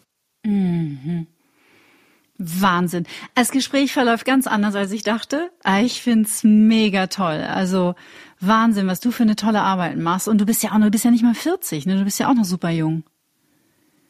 Mhm. 0.45 1.25
Wahnsinn. 2.39 3.05
Das 3.35 3.51
Gespräch 3.51 3.93
verläuft 3.93 4.25
ganz 4.25 4.47
anders, 4.47 4.73
als 4.73 4.91
ich 4.91 5.03
dachte. 5.03 5.51
Ah, 5.63 5.81
ich 5.81 6.01
find's 6.01 6.43
mega 6.43 7.07
toll. 7.07 7.45
Also 7.53 7.95
Wahnsinn, 8.39 8.87
was 8.87 9.01
du 9.01 9.11
für 9.11 9.23
eine 9.23 9.35
tolle 9.35 9.61
Arbeit 9.61 9.97
machst. 9.97 10.27
Und 10.27 10.39
du 10.39 10.45
bist 10.45 10.63
ja 10.63 10.71
auch 10.71 10.77
noch, 10.77 10.85
du 10.85 10.91
bist 10.91 11.03
ja 11.03 11.11
nicht 11.11 11.23
mal 11.23 11.35
40, 11.35 11.85
ne? 11.85 11.97
Du 11.97 12.05
bist 12.05 12.17
ja 12.17 12.29
auch 12.29 12.33
noch 12.33 12.45
super 12.45 12.69
jung. 12.69 13.03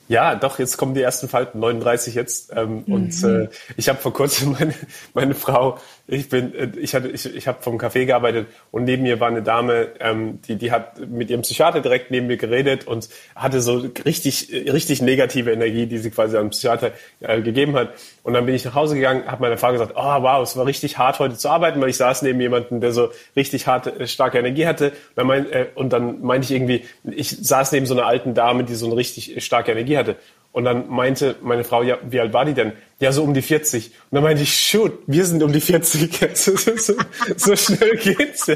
Ja, 0.08 0.34
doch, 0.36 0.58
jetzt 0.58 0.78
kommen 0.78 0.96
die 0.96 1.02
ersten 1.02 1.28
Falten, 1.28 1.60
39 1.60 2.16
jetzt. 2.16 2.52
Ähm, 2.56 2.84
mhm. 2.86 2.94
Und 2.94 3.24
äh, 3.24 3.50
ich 3.78 3.90
habe 3.90 4.00
vor 4.00 4.14
kurzem 4.14 4.52
meine, 4.60 4.74
meine 5.14 5.36
Frau, 5.36 5.80
ich 6.10 6.30
bin, 6.30 6.54
äh, 6.56 6.72
ich 6.80 6.96
hatte, 6.96 7.08
ich, 7.08 7.26
ich 7.36 7.48
habe 7.48 7.62
vom 7.62 7.78
Café 7.78 8.06
gearbeitet 8.06 8.48
und 8.72 8.86
neben 8.86 9.04
mir 9.04 9.20
war 9.20 9.28
eine 9.28 9.44
Dame, 9.44 9.90
ähm, 10.00 10.40
die, 10.48 10.56
die 10.56 10.72
hat 10.72 11.00
mit 11.08 11.30
ihrem 11.30 11.42
Psychiater 11.42 11.82
direkt 11.82 12.12
neben 12.12 12.28
mir 12.28 12.38
geredet 12.38 12.88
und 12.88 13.10
hatte 13.36 13.62
so 13.62 13.86
richtig, 14.06 14.50
richtig 14.52 15.02
negative 15.02 15.52
Energie, 15.52 15.86
die 15.86 16.00
sie 16.00 16.10
quasi 16.10 16.38
am 16.38 16.50
Psychiater 16.50 16.92
äh, 17.20 17.42
gegeben 17.42 17.76
hat. 17.76 17.94
Und 18.24 18.34
dann 18.34 18.46
bin 18.46 18.56
ich 18.56 18.66
nach 18.66 18.76
Hause 18.76 18.96
gegangen, 18.96 19.26
habe 19.28 19.42
meiner 19.42 19.58
Frau 19.58 19.72
gesagt, 19.72 19.94
oh 19.96 20.22
wow, 20.24 20.42
es 20.42 20.58
war 20.58 20.66
richtig 20.66 20.98
hart 20.98 21.20
heute 21.20 21.38
zu 21.38 21.50
arbeiten, 21.50 21.80
weil 21.82 21.90
ich 21.90 21.98
saß 21.98 22.24
neben 22.24 22.42
jemandem, 22.42 22.82
der 22.82 22.92
so 22.92 23.10
richtig 23.36 23.68
harte, 23.68 24.08
starke 24.08 24.40
Energie 24.40 24.66
hatte. 24.66 24.88
Und 24.88 25.18
dann, 25.18 25.28
mein, 25.28 25.52
äh, 25.52 25.68
und 25.76 25.94
dann 25.94 26.22
meinte 26.22 26.46
ich 26.46 26.52
irgendwie, 26.52 26.86
ich 27.04 27.30
saß 27.30 27.72
neben 27.72 27.86
so 27.86 27.94
einer 27.94 28.08
alten 28.08 28.34
Dame, 28.34 28.64
die 28.64 28.76
so 28.76 28.88
eine 28.88 28.96
richtig 28.96 29.44
starke 29.44 29.72
Energie 29.72 29.98
hatte. 29.98 30.16
Und 30.52 30.66
dann 30.66 30.90
meinte 30.90 31.36
meine 31.42 31.64
Frau, 31.64 31.84
ja, 31.84 31.98
wie 32.04 32.20
alt 32.20 32.34
war 32.34 32.44
die 32.44 32.54
denn? 32.54 32.74
Ja, 33.00 33.12
so 33.12 33.24
um 33.24 33.34
die 33.34 33.42
40. 33.42 33.88
Und 33.88 33.94
dann 34.12 34.24
meinte 34.24 34.44
ich, 34.44 34.58
shoot, 34.58 35.00
wir 35.06 35.26
sind 35.26 35.44
um 35.44 35.54
die 35.54 35.62
40. 35.62 36.12
so, 36.34 36.56
so, 36.56 36.94
so 37.38 37.56
schnell 37.56 37.98
geht's, 37.98 38.48
ja. 38.48 38.56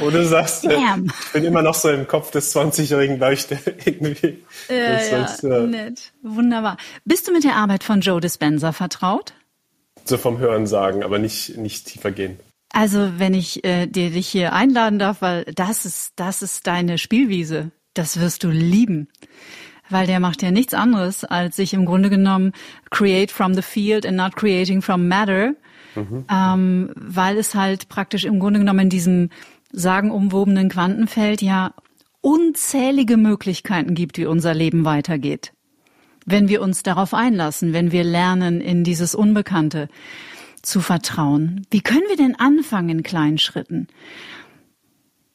Und 0.00 0.14
du 0.14 0.24
sagst, 0.24 0.64
äh, 0.64 0.76
ich 0.76 1.32
bin 1.32 1.44
immer 1.44 1.62
noch 1.62 1.74
so 1.74 1.90
im 1.90 2.06
Kopf 2.06 2.30
des 2.30 2.54
20-jährigen 2.54 3.18
Leuchte 3.18 3.58
irgendwie. 3.84 4.44
Ja, 4.68 4.92
das 4.92 5.10
ja, 5.10 5.22
heißt, 5.22 5.42
ja, 5.42 5.60
nett. 5.60 6.12
Wunderbar. 6.22 6.76
Bist 7.04 7.28
du 7.28 7.32
mit 7.32 7.44
der 7.44 7.56
Arbeit 7.56 7.82
von 7.84 8.00
Joe 8.00 8.20
Dispenza 8.20 8.72
vertraut? 8.72 9.32
So 10.04 10.16
vom 10.16 10.38
Hören 10.38 10.66
sagen, 10.66 11.02
aber 11.02 11.18
nicht, 11.18 11.56
nicht 11.56 11.86
tiefer 11.86 12.10
gehen. 12.10 12.38
Also, 12.72 13.12
wenn 13.16 13.34
ich 13.34 13.64
äh, 13.64 13.86
dir 13.86 14.10
dich 14.10 14.28
hier 14.28 14.52
einladen 14.52 14.98
darf, 14.98 15.22
weil 15.22 15.44
das 15.54 15.84
ist, 15.84 16.12
das 16.16 16.42
ist 16.42 16.66
deine 16.66 16.98
Spielwiese. 16.98 17.70
Das 17.94 18.20
wirst 18.20 18.44
du 18.44 18.48
lieben 18.48 19.08
weil 19.90 20.06
der 20.06 20.20
macht 20.20 20.42
ja 20.42 20.50
nichts 20.50 20.74
anderes, 20.74 21.24
als 21.24 21.56
sich 21.56 21.74
im 21.74 21.84
Grunde 21.84 22.10
genommen 22.10 22.52
create 22.90 23.32
from 23.32 23.54
the 23.54 23.62
field 23.62 24.06
and 24.06 24.16
not 24.16 24.36
creating 24.36 24.82
from 24.82 25.08
matter, 25.08 25.54
mhm. 25.94 26.24
ähm, 26.30 26.90
weil 26.94 27.36
es 27.38 27.54
halt 27.54 27.88
praktisch 27.88 28.24
im 28.24 28.40
Grunde 28.40 28.60
genommen 28.60 28.80
in 28.80 28.90
diesem 28.90 29.30
sagenumwobenen 29.72 30.68
Quantenfeld 30.68 31.42
ja 31.42 31.74
unzählige 32.20 33.16
Möglichkeiten 33.16 33.94
gibt, 33.94 34.18
wie 34.18 34.26
unser 34.26 34.54
Leben 34.54 34.84
weitergeht. 34.84 35.52
Wenn 36.26 36.48
wir 36.48 36.60
uns 36.60 36.82
darauf 36.82 37.14
einlassen, 37.14 37.72
wenn 37.72 37.92
wir 37.92 38.04
lernen, 38.04 38.60
in 38.60 38.84
dieses 38.84 39.14
Unbekannte 39.14 39.88
zu 40.62 40.80
vertrauen. 40.80 41.66
Wie 41.70 41.80
können 41.80 42.04
wir 42.08 42.16
denn 42.16 42.34
anfangen 42.38 42.90
in 42.90 43.02
kleinen 43.02 43.38
Schritten? 43.38 43.88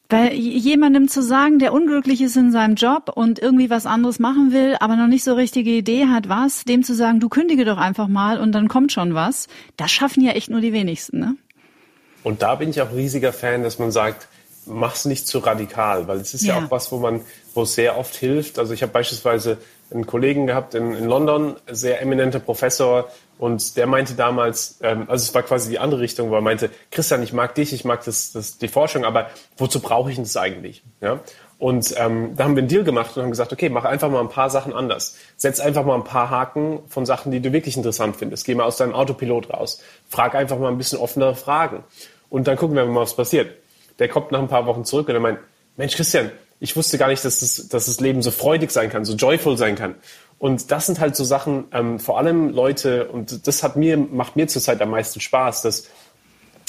Weil 0.10 0.34
jemandem 0.34 1.08
zu 1.08 1.24
sagen, 1.24 1.58
der 1.58 1.74
unglücklich 1.74 2.22
ist 2.22 2.38
in 2.38 2.52
seinem 2.52 2.76
Job 2.76 3.12
und 3.14 3.40
irgendwie 3.40 3.72
was 3.72 3.88
anderes 3.88 4.20
machen 4.20 4.54
will, 4.54 4.76
aber 4.80 4.96
noch 4.96 5.08
nicht 5.08 5.24
so 5.24 5.34
richtige 5.34 5.72
Idee 5.72 6.06
hat, 6.06 6.30
was, 6.30 6.64
dem 6.64 6.84
zu 6.84 6.94
sagen, 6.94 7.20
du 7.20 7.28
kündige 7.28 7.66
doch 7.66 7.78
einfach 7.78 8.08
mal 8.08 8.40
und 8.40 8.52
dann 8.52 8.68
kommt 8.68 8.92
schon 8.92 9.16
was, 9.16 9.48
das 9.78 9.92
schaffen 9.92 10.24
ja 10.24 10.34
echt 10.34 10.50
nur 10.50 10.62
die 10.62 10.74
wenigsten, 10.74 11.20
ne? 11.20 11.36
Und 12.24 12.42
da 12.42 12.56
bin 12.56 12.72
ich 12.72 12.82
auch 12.82 12.92
riesiger 12.92 13.34
Fan, 13.34 13.62
dass 13.62 13.78
man 13.78 13.92
sagt, 13.92 14.28
mach's 14.66 15.06
nicht 15.06 15.28
zu 15.28 15.40
radikal, 15.40 16.08
weil 16.08 16.18
es 16.18 16.34
ist 16.34 16.44
ja, 16.44 16.58
ja 16.58 16.66
auch 16.66 16.72
was, 16.72 16.92
wo 16.92 16.98
man, 16.98 17.22
wo 17.54 17.64
es 17.64 17.76
sehr 17.76 17.98
oft 17.98 18.16
hilft. 18.16 18.58
Also 18.58 18.74
ich 18.74 18.82
habe 18.82 18.92
beispielsweise 18.92 19.60
einen 19.92 20.08
Kollegen 20.08 20.48
gehabt 20.48 20.74
in, 20.74 20.94
in 20.94 21.06
London, 21.06 21.56
sehr 21.70 22.02
eminenter 22.02 22.40
Professor, 22.40 23.10
und 23.38 23.76
der 23.76 23.86
meinte 23.86 24.14
damals, 24.14 24.80
ähm, 24.82 25.06
also 25.10 25.24
es 25.24 25.34
war 25.34 25.44
quasi 25.44 25.70
die 25.70 25.80
andere 25.80 26.02
Richtung, 26.02 26.30
wo 26.30 26.36
er 26.36 26.42
meinte, 26.42 26.70
Christian, 26.92 27.22
ich 27.22 27.34
mag 27.34 27.54
dich, 27.56 27.74
ich 27.74 27.84
mag 27.84 28.04
das, 28.06 28.32
das, 28.32 28.58
die 28.58 28.70
Forschung, 28.70 29.04
aber 29.04 29.30
wozu 29.58 29.82
brauche 29.82 30.10
ich 30.10 30.18
das 30.18 30.38
eigentlich? 30.38 30.84
Ja? 31.02 31.20
Und 31.58 31.94
ähm, 31.98 32.36
da 32.36 32.46
haben 32.46 32.56
wir 32.56 32.62
einen 32.62 32.68
Deal 32.68 32.84
gemacht 32.84 33.16
und 33.16 33.24
haben 33.24 33.30
gesagt, 33.30 33.52
okay, 33.54 33.70
mach 33.70 33.86
einfach 33.86 34.10
mal 34.10 34.22
ein 34.22 34.30
paar 34.30 34.50
Sachen 34.50 34.74
anders. 34.74 35.18
Setz 35.38 35.60
einfach 35.60 35.86
mal 35.86 35.96
ein 35.96 36.04
paar 36.04 36.30
Haken 36.30 36.80
von 36.88 37.06
Sachen, 37.06 37.32
die 37.32 37.40
du 37.40 37.54
wirklich 37.54 37.78
interessant 37.78 38.18
findest. 38.18 38.46
Geh 38.46 38.56
mal 38.56 38.66
aus 38.66 38.78
deinem 38.78 38.94
Autopilot 38.94 39.54
raus. 39.54 39.82
Frag 40.10 40.36
einfach 40.36 40.58
mal 40.60 40.70
ein 40.70 40.78
bisschen 40.78 41.00
offenere 41.00 41.36
Fragen. 41.36 41.84
Und 42.30 42.48
dann 42.48 42.58
gucken 42.58 42.76
wir 42.76 42.86
mal, 42.86 43.02
was 43.02 43.16
passiert. 43.16 43.56
Der 44.00 44.10
kommt 44.10 44.32
nach 44.32 44.40
ein 44.40 44.50
paar 44.50 44.66
Wochen 44.66 44.84
zurück 44.84 45.08
und 45.08 45.14
er 45.14 45.22
meint, 45.22 45.40
Mensch, 45.78 45.96
Christian, 45.96 46.32
ich 46.60 46.76
wusste 46.76 46.98
gar 46.98 47.08
nicht, 47.08 47.24
dass 47.24 47.40
das, 47.42 47.68
dass 47.68 47.86
das 47.86 48.00
Leben 48.00 48.22
so 48.22 48.32
freudig 48.32 48.72
sein 48.72 48.90
kann, 48.90 49.06
so 49.06 49.14
joyful 49.16 49.58
sein 49.58 49.76
kann. 49.76 49.96
Und 50.38 50.72
das 50.72 50.86
sind 50.86 51.00
halt 51.00 51.16
so 51.16 51.24
Sachen, 51.24 51.66
ähm, 51.72 52.00
vor 52.00 52.18
allem 52.18 52.50
Leute, 52.50 53.08
und 53.08 53.48
das 53.48 53.64
hat 53.64 53.76
mir, 53.76 53.98
macht 53.98 54.36
mir 54.36 54.48
zurzeit 54.48 54.82
am 54.82 54.90
meisten 54.92 55.20
Spaß, 55.20 55.62
dass 55.62 55.90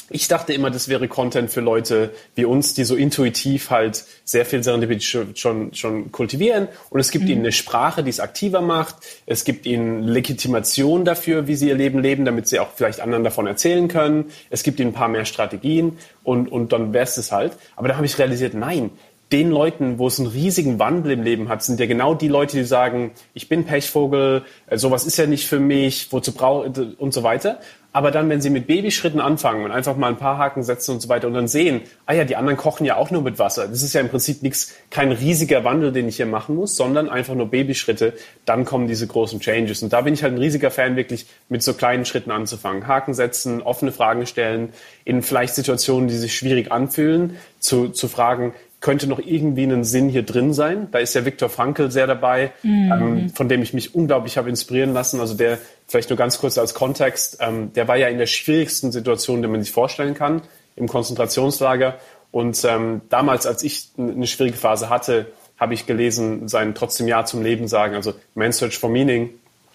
ich 0.09 0.29
dachte 0.29 0.53
immer, 0.53 0.71
das 0.71 0.89
wäre 0.89 1.09
Content 1.09 1.51
für 1.51 1.61
Leute 1.61 2.13
wie 2.37 2.45
uns, 2.45 2.75
die 2.75 2.85
so 2.85 2.95
intuitiv 2.95 3.71
halt 3.71 4.05
sehr 4.25 4.47
viel 4.47 4.63
Serendipity 4.63 5.35
schon, 5.35 5.75
schon, 5.75 6.13
kultivieren. 6.13 6.69
Und 6.91 7.01
es 7.01 7.11
gibt 7.11 7.25
mhm. 7.25 7.31
ihnen 7.31 7.41
eine 7.41 7.53
Sprache, 7.53 8.05
die 8.05 8.11
es 8.11 8.21
aktiver 8.21 8.61
macht. 8.61 8.97
Es 9.27 9.43
gibt 9.43 9.67
ihnen 9.67 10.05
Legitimation 10.05 11.05
dafür, 11.05 11.49
wie 11.49 11.57
sie 11.57 11.69
ihr 11.69 11.75
Leben 11.75 11.99
leben, 11.99 12.25
damit 12.25 12.47
sie 12.47 12.61
auch 12.61 12.69
vielleicht 12.75 13.01
anderen 13.01 13.25
davon 13.25 13.49
erzählen 13.49 13.89
können. 13.89 14.27
Es 14.49 14.63
gibt 14.63 14.79
ihnen 14.79 14.91
ein 14.91 14.95
paar 14.95 15.09
mehr 15.09 15.25
Strategien 15.25 15.99
und, 16.23 16.53
und 16.53 16.73
dann 16.73 16.93
wär's 16.93 17.17
es 17.17 17.33
halt. 17.33 17.57
Aber 17.75 17.89
da 17.89 17.97
habe 17.97 18.07
ich 18.07 18.17
realisiert, 18.19 18.55
nein, 18.55 18.91
den 19.33 19.51
Leuten, 19.51 19.99
wo 19.99 20.07
es 20.07 20.19
einen 20.21 20.29
riesigen 20.29 20.79
Wandel 20.79 21.12
im 21.12 21.23
Leben 21.23 21.49
hat, 21.49 21.62
sind 21.62 21.81
ja 21.81 21.87
genau 21.87 22.15
die 22.15 22.29
Leute, 22.29 22.57
die 22.57 22.65
sagen, 22.65 23.11
ich 23.35 23.49
bin 23.49 23.65
Pechvogel, 23.65 24.45
äh, 24.69 24.79
sowas 24.79 25.05
ist 25.05 25.17
ja 25.17 25.27
nicht 25.27 25.49
für 25.49 25.59
mich, 25.59 26.12
wozu 26.12 26.33
brauche 26.33 26.95
und 26.99 27.12
so 27.12 27.23
weiter. 27.23 27.59
Aber 27.97 28.11
dann, 28.11 28.29
wenn 28.29 28.43
sie 28.43 28.51
mit 28.51 28.67
Babyschritten 28.67 29.21
anfangen 29.21 29.65
und 29.65 29.71
einfach 29.71 29.97
mal 29.97 30.09
ein 30.09 30.19
paar 30.19 30.37
Haken 30.37 30.62
setzen 30.62 30.91
und 30.93 31.01
so 31.01 31.09
weiter 31.09 31.29
und 31.29 31.33
dann 31.33 31.49
sehen, 31.49 31.81
ah 32.05 32.12
ja, 32.12 32.25
die 32.25 32.37
anderen 32.37 32.59
kochen 32.59 32.85
ja 32.85 32.97
auch 32.97 33.11
nur 33.11 33.23
mit 33.23 33.39
Wasser. 33.39 33.69
Das 33.69 33.83
ist 33.83 33.95
ja 33.95 34.03
im 34.03 34.11
Prinzip 34.11 34.43
nichts, 34.43 34.75
kein 34.91 35.12
riesiger 35.12 35.65
Wandel, 35.65 35.93
den 35.93 36.07
ich 36.07 36.17
hier 36.17 36.27
machen 36.27 36.57
muss, 36.57 36.77
sondern 36.77 37.09
einfach 37.09 37.35
nur 37.35 37.47
Babyschritte. 37.47 38.12
Dann 38.45 38.67
kommen 38.67 38.87
diese 38.87 39.07
großen 39.07 39.41
Changes. 39.41 39.83
Und 39.83 39.95
da 39.95 40.03
bin 40.03 40.12
ich 40.12 40.23
halt 40.23 40.35
ein 40.35 40.39
riesiger 40.39 40.71
Fan, 40.71 40.95
wirklich 40.95 41.25
mit 41.49 41.62
so 41.62 41.73
kleinen 41.73 42.05
Schritten 42.05 42.33
anzufangen. 42.33 42.87
Haken 42.87 43.15
setzen, 43.15 43.62
offene 43.62 43.93
Fragen 43.93 44.27
stellen, 44.27 44.75
in 45.07 45.23
vielleicht 45.23 45.55
Situationen, 45.55 46.07
die 46.07 46.19
sich 46.19 46.37
schwierig 46.37 46.71
anfühlen, 46.71 47.39
zu, 47.61 47.89
zu 47.89 48.09
fragen, 48.09 48.53
könnte 48.87 49.09
noch 49.09 49.18
irgendwie 49.18 49.64
einen 49.64 49.83
Sinn 49.83 50.09
hier 50.09 50.22
drin 50.22 50.55
sein. 50.55 50.87
Da 50.92 51.01
ist 51.01 51.12
ja 51.12 51.25
Viktor 51.25 51.49
Frankl 51.49 51.90
sehr 51.90 52.07
dabei, 52.07 52.53
mhm. 52.62 52.92
ähm, 52.92 53.31
von 53.31 53.49
dem 53.49 53.61
ich 53.61 53.75
mich 53.75 53.96
unglaublich 53.96 54.38
habe 54.38 54.49
inspirieren 54.49 54.92
lassen. 54.92 55.18
Also 55.18 55.35
der, 55.35 55.59
vielleicht 55.88 56.09
nur 56.09 56.16
ganz 56.16 56.38
kurz 56.38 56.57
als 56.57 56.72
Kontext, 56.72 57.38
ähm, 57.40 57.72
der 57.72 57.88
war 57.88 57.96
ja 57.96 58.07
in 58.07 58.18
der 58.18 58.27
schwierigsten 58.27 58.92
Situation, 58.92 59.42
die 59.42 59.49
man 59.49 59.61
sich 59.61 59.72
vorstellen 59.72 60.14
kann, 60.14 60.42
im 60.77 60.87
Konzentrationslager. 60.87 61.99
Und 62.31 62.64
ähm, 62.64 63.01
damals, 63.09 63.44
als 63.44 63.64
ich 63.64 63.88
eine 63.99 64.29
schwierige 64.29 64.57
Phase 64.57 64.88
hatte, 64.88 65.33
habe 65.59 65.75
ich 65.75 65.87
gelesen, 65.87 66.46
sein 66.46 66.77
trotzdem 66.77 67.09
Ja 67.09 67.25
zum 67.25 67.42
Leben 67.42 67.66
sagen, 67.66 67.96
also 67.96 68.14
Man 68.37 68.53
Search 68.53 68.79
for 68.79 68.88
Meaning. 68.88 69.31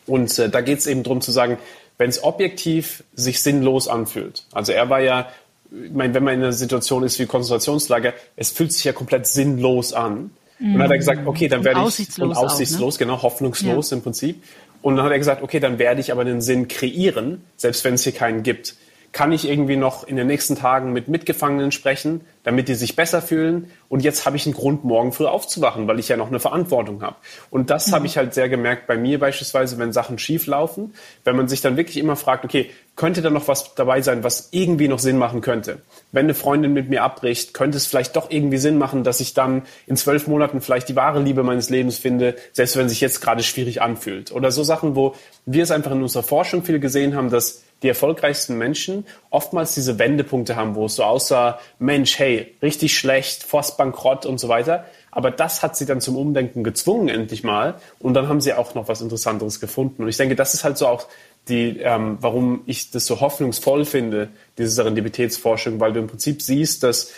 Und 0.07 0.39
äh, 0.39 0.49
da 0.49 0.61
geht 0.61 0.79
es 0.79 0.87
eben 0.87 1.03
darum 1.03 1.19
zu 1.19 1.31
sagen, 1.31 1.57
wenn 1.97 2.09
es 2.09 2.23
objektiv 2.23 3.03
sich 3.13 3.41
sinnlos 3.41 3.89
anfühlt. 3.89 4.45
Also 4.53 4.71
er 4.71 4.89
war 4.89 5.01
ja 5.01 5.27
ich 5.71 5.91
meine, 5.91 6.13
wenn 6.13 6.23
man 6.23 6.33
in 6.35 6.41
einer 6.41 6.53
Situation 6.53 7.03
ist 7.03 7.17
wie 7.19 7.25
Konzentrationslager, 7.25 8.13
es 8.35 8.51
fühlt 8.51 8.73
sich 8.73 8.83
ja 8.83 8.93
komplett 8.93 9.27
sinnlos 9.27 9.93
an. 9.93 10.31
Und 10.59 10.73
dann 10.73 10.83
hat 10.83 10.91
er 10.91 10.97
gesagt, 10.97 11.25
okay, 11.25 11.47
dann 11.47 11.63
werde 11.63 11.79
ich 11.79 11.85
aussichtslos, 11.85 12.29
und 12.29 12.37
aussichtslos, 12.37 12.95
auch, 12.95 12.99
ne? 12.99 13.05
genau, 13.05 13.21
hoffnungslos 13.23 13.89
ja. 13.89 13.97
im 13.97 14.03
Prinzip. 14.03 14.43
Und 14.81 14.95
dann 14.95 15.05
hat 15.05 15.11
er 15.11 15.17
gesagt, 15.17 15.41
okay, 15.41 15.59
dann 15.59 15.79
werde 15.79 16.01
ich 16.01 16.11
aber 16.11 16.21
einen 16.21 16.41
Sinn 16.41 16.67
kreieren, 16.67 17.41
selbst 17.57 17.83
wenn 17.83 17.95
es 17.95 18.03
hier 18.03 18.13
keinen 18.13 18.43
gibt. 18.43 18.75
Kann 19.11 19.33
ich 19.33 19.47
irgendwie 19.47 19.75
noch 19.75 20.05
in 20.05 20.15
den 20.15 20.27
nächsten 20.27 20.55
Tagen 20.55 20.93
mit 20.93 21.09
Mitgefangenen 21.09 21.71
sprechen, 21.71 22.21
damit 22.43 22.69
die 22.69 22.75
sich 22.75 22.95
besser 22.95 23.21
fühlen. 23.21 23.69
Und 23.89 24.03
jetzt 24.03 24.25
habe 24.25 24.37
ich 24.37 24.45
einen 24.45 24.55
Grund, 24.55 24.85
morgen 24.85 25.11
früh 25.11 25.25
aufzuwachen, 25.25 25.85
weil 25.87 25.99
ich 25.99 26.07
ja 26.07 26.15
noch 26.15 26.29
eine 26.29 26.39
Verantwortung 26.39 27.01
habe. 27.01 27.17
Und 27.49 27.69
das 27.69 27.87
mhm. 27.87 27.91
habe 27.95 28.05
ich 28.05 28.15
halt 28.15 28.33
sehr 28.33 28.47
gemerkt 28.47 28.87
bei 28.87 28.95
mir 28.95 29.19
beispielsweise, 29.19 29.77
wenn 29.77 29.91
Sachen 29.91 30.17
schief 30.17 30.47
laufen, 30.47 30.93
wenn 31.25 31.35
man 31.35 31.49
sich 31.49 31.59
dann 31.59 31.75
wirklich 31.75 31.97
immer 31.97 32.15
fragt, 32.15 32.45
okay, 32.45 32.69
könnte 32.95 33.21
da 33.21 33.29
noch 33.29 33.47
was 33.49 33.75
dabei 33.75 34.01
sein, 34.01 34.23
was 34.23 34.49
irgendwie 34.51 34.87
noch 34.87 34.99
Sinn 34.99 35.17
machen 35.17 35.41
könnte? 35.41 35.79
Wenn 36.13 36.25
eine 36.25 36.33
Freundin 36.33 36.71
mit 36.71 36.89
mir 36.89 37.03
abbricht, 37.03 37.53
könnte 37.53 37.77
es 37.77 37.87
vielleicht 37.87 38.15
doch 38.15 38.31
irgendwie 38.31 38.57
Sinn 38.57 38.77
machen, 38.77 39.03
dass 39.03 39.19
ich 39.19 39.33
dann 39.33 39.63
in 39.87 39.97
zwölf 39.97 40.27
Monaten 40.27 40.61
vielleicht 40.61 40.87
die 40.87 40.95
wahre 40.95 41.21
Liebe 41.21 41.43
meines 41.43 41.69
Lebens 41.69 41.97
finde, 41.97 42.35
selbst 42.53 42.77
wenn 42.77 42.87
sich 42.87 43.01
jetzt 43.01 43.19
gerade 43.19 43.43
schwierig 43.43 43.81
anfühlt. 43.81 44.31
Oder 44.31 44.51
so 44.51 44.63
Sachen, 44.63 44.95
wo 44.95 45.15
wir 45.45 45.63
es 45.63 45.71
einfach 45.71 45.91
in 45.91 46.01
unserer 46.01 46.23
Forschung 46.23 46.63
viel 46.63 46.79
gesehen 46.79 47.15
haben, 47.15 47.29
dass 47.29 47.63
die 47.81 47.87
erfolgreichsten 47.87 48.57
Menschen 48.57 49.05
oftmals 49.29 49.73
diese 49.73 49.97
Wendepunkte 49.97 50.55
haben, 50.55 50.75
wo 50.75 50.85
es 50.85 50.95
so 50.95 51.03
aussah, 51.03 51.59
Mensch, 51.79 52.19
hey, 52.19 52.55
richtig 52.61 52.97
schlecht, 52.97 53.43
fast 53.43 53.77
bankrott 53.77 54.25
und 54.25 54.39
so 54.39 54.49
weiter. 54.49 54.85
Aber 55.11 55.29
das 55.29 55.61
hat 55.61 55.75
sie 55.75 55.85
dann 55.85 55.99
zum 55.99 56.15
Umdenken 56.15 56.63
gezwungen, 56.63 57.09
endlich 57.09 57.43
mal. 57.43 57.75
Und 57.99 58.13
dann 58.13 58.29
haben 58.29 58.39
sie 58.39 58.53
auch 58.53 58.75
noch 58.75 58.87
was 58.87 59.01
Interessanteres 59.01 59.59
gefunden. 59.59 60.03
Und 60.03 60.09
ich 60.09 60.17
denke, 60.17 60.35
das 60.35 60.53
ist 60.53 60.63
halt 60.63 60.77
so 60.77 60.87
auch 60.87 61.07
die, 61.47 61.79
ähm, 61.79 62.17
warum 62.21 62.61
ich 62.65 62.91
das 62.91 63.05
so 63.05 63.19
hoffnungsvoll 63.19 63.85
finde, 63.85 64.29
diese 64.57 64.69
Serendipitätsforschung, 64.69 65.79
weil 65.79 65.91
du 65.91 65.99
im 65.99 66.07
Prinzip 66.07 66.41
siehst, 66.41 66.83
dass 66.83 67.11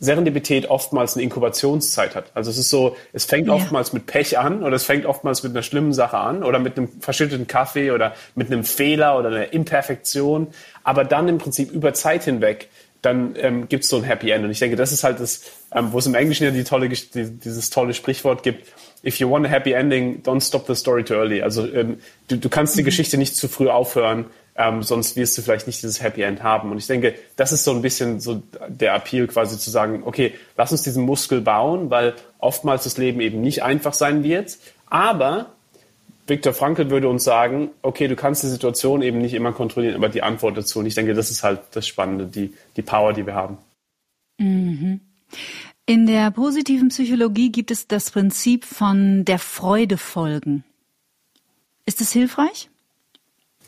Serendipität 0.00 0.68
oftmals 0.68 1.14
eine 1.14 1.22
Inkubationszeit 1.24 2.16
hat. 2.16 2.32
Also 2.34 2.50
es 2.50 2.58
ist 2.58 2.70
so, 2.70 2.96
es 3.12 3.26
fängt 3.26 3.48
ja. 3.48 3.54
oftmals 3.54 3.92
mit 3.92 4.06
Pech 4.06 4.38
an 4.38 4.62
oder 4.62 4.74
es 4.74 4.84
fängt 4.84 5.06
oftmals 5.06 5.42
mit 5.42 5.52
einer 5.52 5.62
schlimmen 5.62 5.92
Sache 5.92 6.16
an 6.16 6.42
oder 6.42 6.58
mit 6.58 6.76
einem 6.76 6.88
verschütteten 7.00 7.46
Kaffee 7.46 7.90
oder 7.90 8.14
mit 8.34 8.48
einem 8.48 8.64
Fehler 8.64 9.18
oder 9.18 9.28
einer 9.28 9.52
Imperfektion. 9.52 10.48
Aber 10.82 11.04
dann 11.04 11.28
im 11.28 11.38
Prinzip 11.38 11.70
über 11.70 11.92
Zeit 11.92 12.24
hinweg, 12.24 12.68
dann 13.02 13.34
ähm, 13.36 13.68
gibt 13.68 13.84
es 13.84 13.90
so 13.90 13.96
ein 13.96 14.02
Happy 14.02 14.30
End. 14.30 14.44
Und 14.44 14.50
ich 14.50 14.58
denke, 14.58 14.76
das 14.76 14.92
ist 14.92 15.04
halt 15.04 15.20
das, 15.20 15.42
ähm, 15.72 15.92
wo 15.92 15.98
es 15.98 16.06
im 16.06 16.14
Englischen 16.14 16.44
ja 16.44 16.50
die 16.50 16.64
tolle, 16.64 16.88
die, 16.88 17.30
dieses 17.30 17.70
tolle 17.70 17.94
Sprichwort 17.94 18.42
gibt, 18.42 18.66
if 19.04 19.18
you 19.18 19.30
want 19.30 19.46
a 19.46 19.48
happy 19.48 19.72
ending, 19.72 20.22
don't 20.22 20.46
stop 20.46 20.66
the 20.66 20.74
story 20.74 21.04
too 21.04 21.14
early. 21.14 21.42
Also 21.42 21.66
ähm, 21.72 21.98
du, 22.28 22.36
du 22.36 22.48
kannst 22.48 22.76
die 22.76 22.82
mhm. 22.82 22.86
Geschichte 22.86 23.16
nicht 23.16 23.36
zu 23.36 23.48
früh 23.48 23.68
aufhören, 23.68 24.26
ähm, 24.60 24.82
sonst 24.82 25.16
wirst 25.16 25.38
du 25.38 25.42
vielleicht 25.42 25.66
nicht 25.66 25.82
dieses 25.82 26.02
Happy 26.02 26.20
End 26.20 26.42
haben. 26.42 26.70
Und 26.70 26.76
ich 26.76 26.86
denke, 26.86 27.14
das 27.36 27.50
ist 27.50 27.64
so 27.64 27.72
ein 27.72 27.80
bisschen 27.80 28.20
so 28.20 28.42
der 28.68 28.94
Appeal 28.94 29.26
quasi 29.26 29.58
zu 29.58 29.70
sagen, 29.70 30.02
okay, 30.04 30.34
lass 30.56 30.70
uns 30.70 30.82
diesen 30.82 31.04
Muskel 31.04 31.40
bauen, 31.40 31.88
weil 31.88 32.14
oftmals 32.38 32.84
das 32.84 32.98
Leben 32.98 33.20
eben 33.20 33.40
nicht 33.40 33.62
einfach 33.62 33.94
sein 33.94 34.22
wird. 34.22 34.58
Aber 34.86 35.54
Viktor 36.26 36.52
Frankl 36.52 36.90
würde 36.90 37.08
uns 37.08 37.24
sagen, 37.24 37.70
okay, 37.80 38.06
du 38.06 38.16
kannst 38.16 38.42
die 38.42 38.48
Situation 38.48 39.00
eben 39.00 39.18
nicht 39.18 39.32
immer 39.32 39.52
kontrollieren, 39.52 39.96
aber 39.96 40.10
die 40.10 40.22
Antwort 40.22 40.58
dazu. 40.58 40.80
Und 40.80 40.86
ich 40.86 40.94
denke, 40.94 41.14
das 41.14 41.30
ist 41.30 41.42
halt 41.42 41.60
das 41.72 41.86
Spannende, 41.86 42.26
die, 42.26 42.52
die 42.76 42.82
Power, 42.82 43.14
die 43.14 43.24
wir 43.24 43.34
haben. 43.34 43.56
Mhm. 44.38 45.00
In 45.86 46.06
der 46.06 46.30
positiven 46.30 46.88
Psychologie 46.88 47.50
gibt 47.50 47.70
es 47.70 47.88
das 47.88 48.10
Prinzip 48.10 48.64
von 48.64 49.24
der 49.24 49.38
Freude 49.38 49.96
folgen. 49.96 50.64
Ist 51.86 52.00
es 52.00 52.12
hilfreich? 52.12 52.69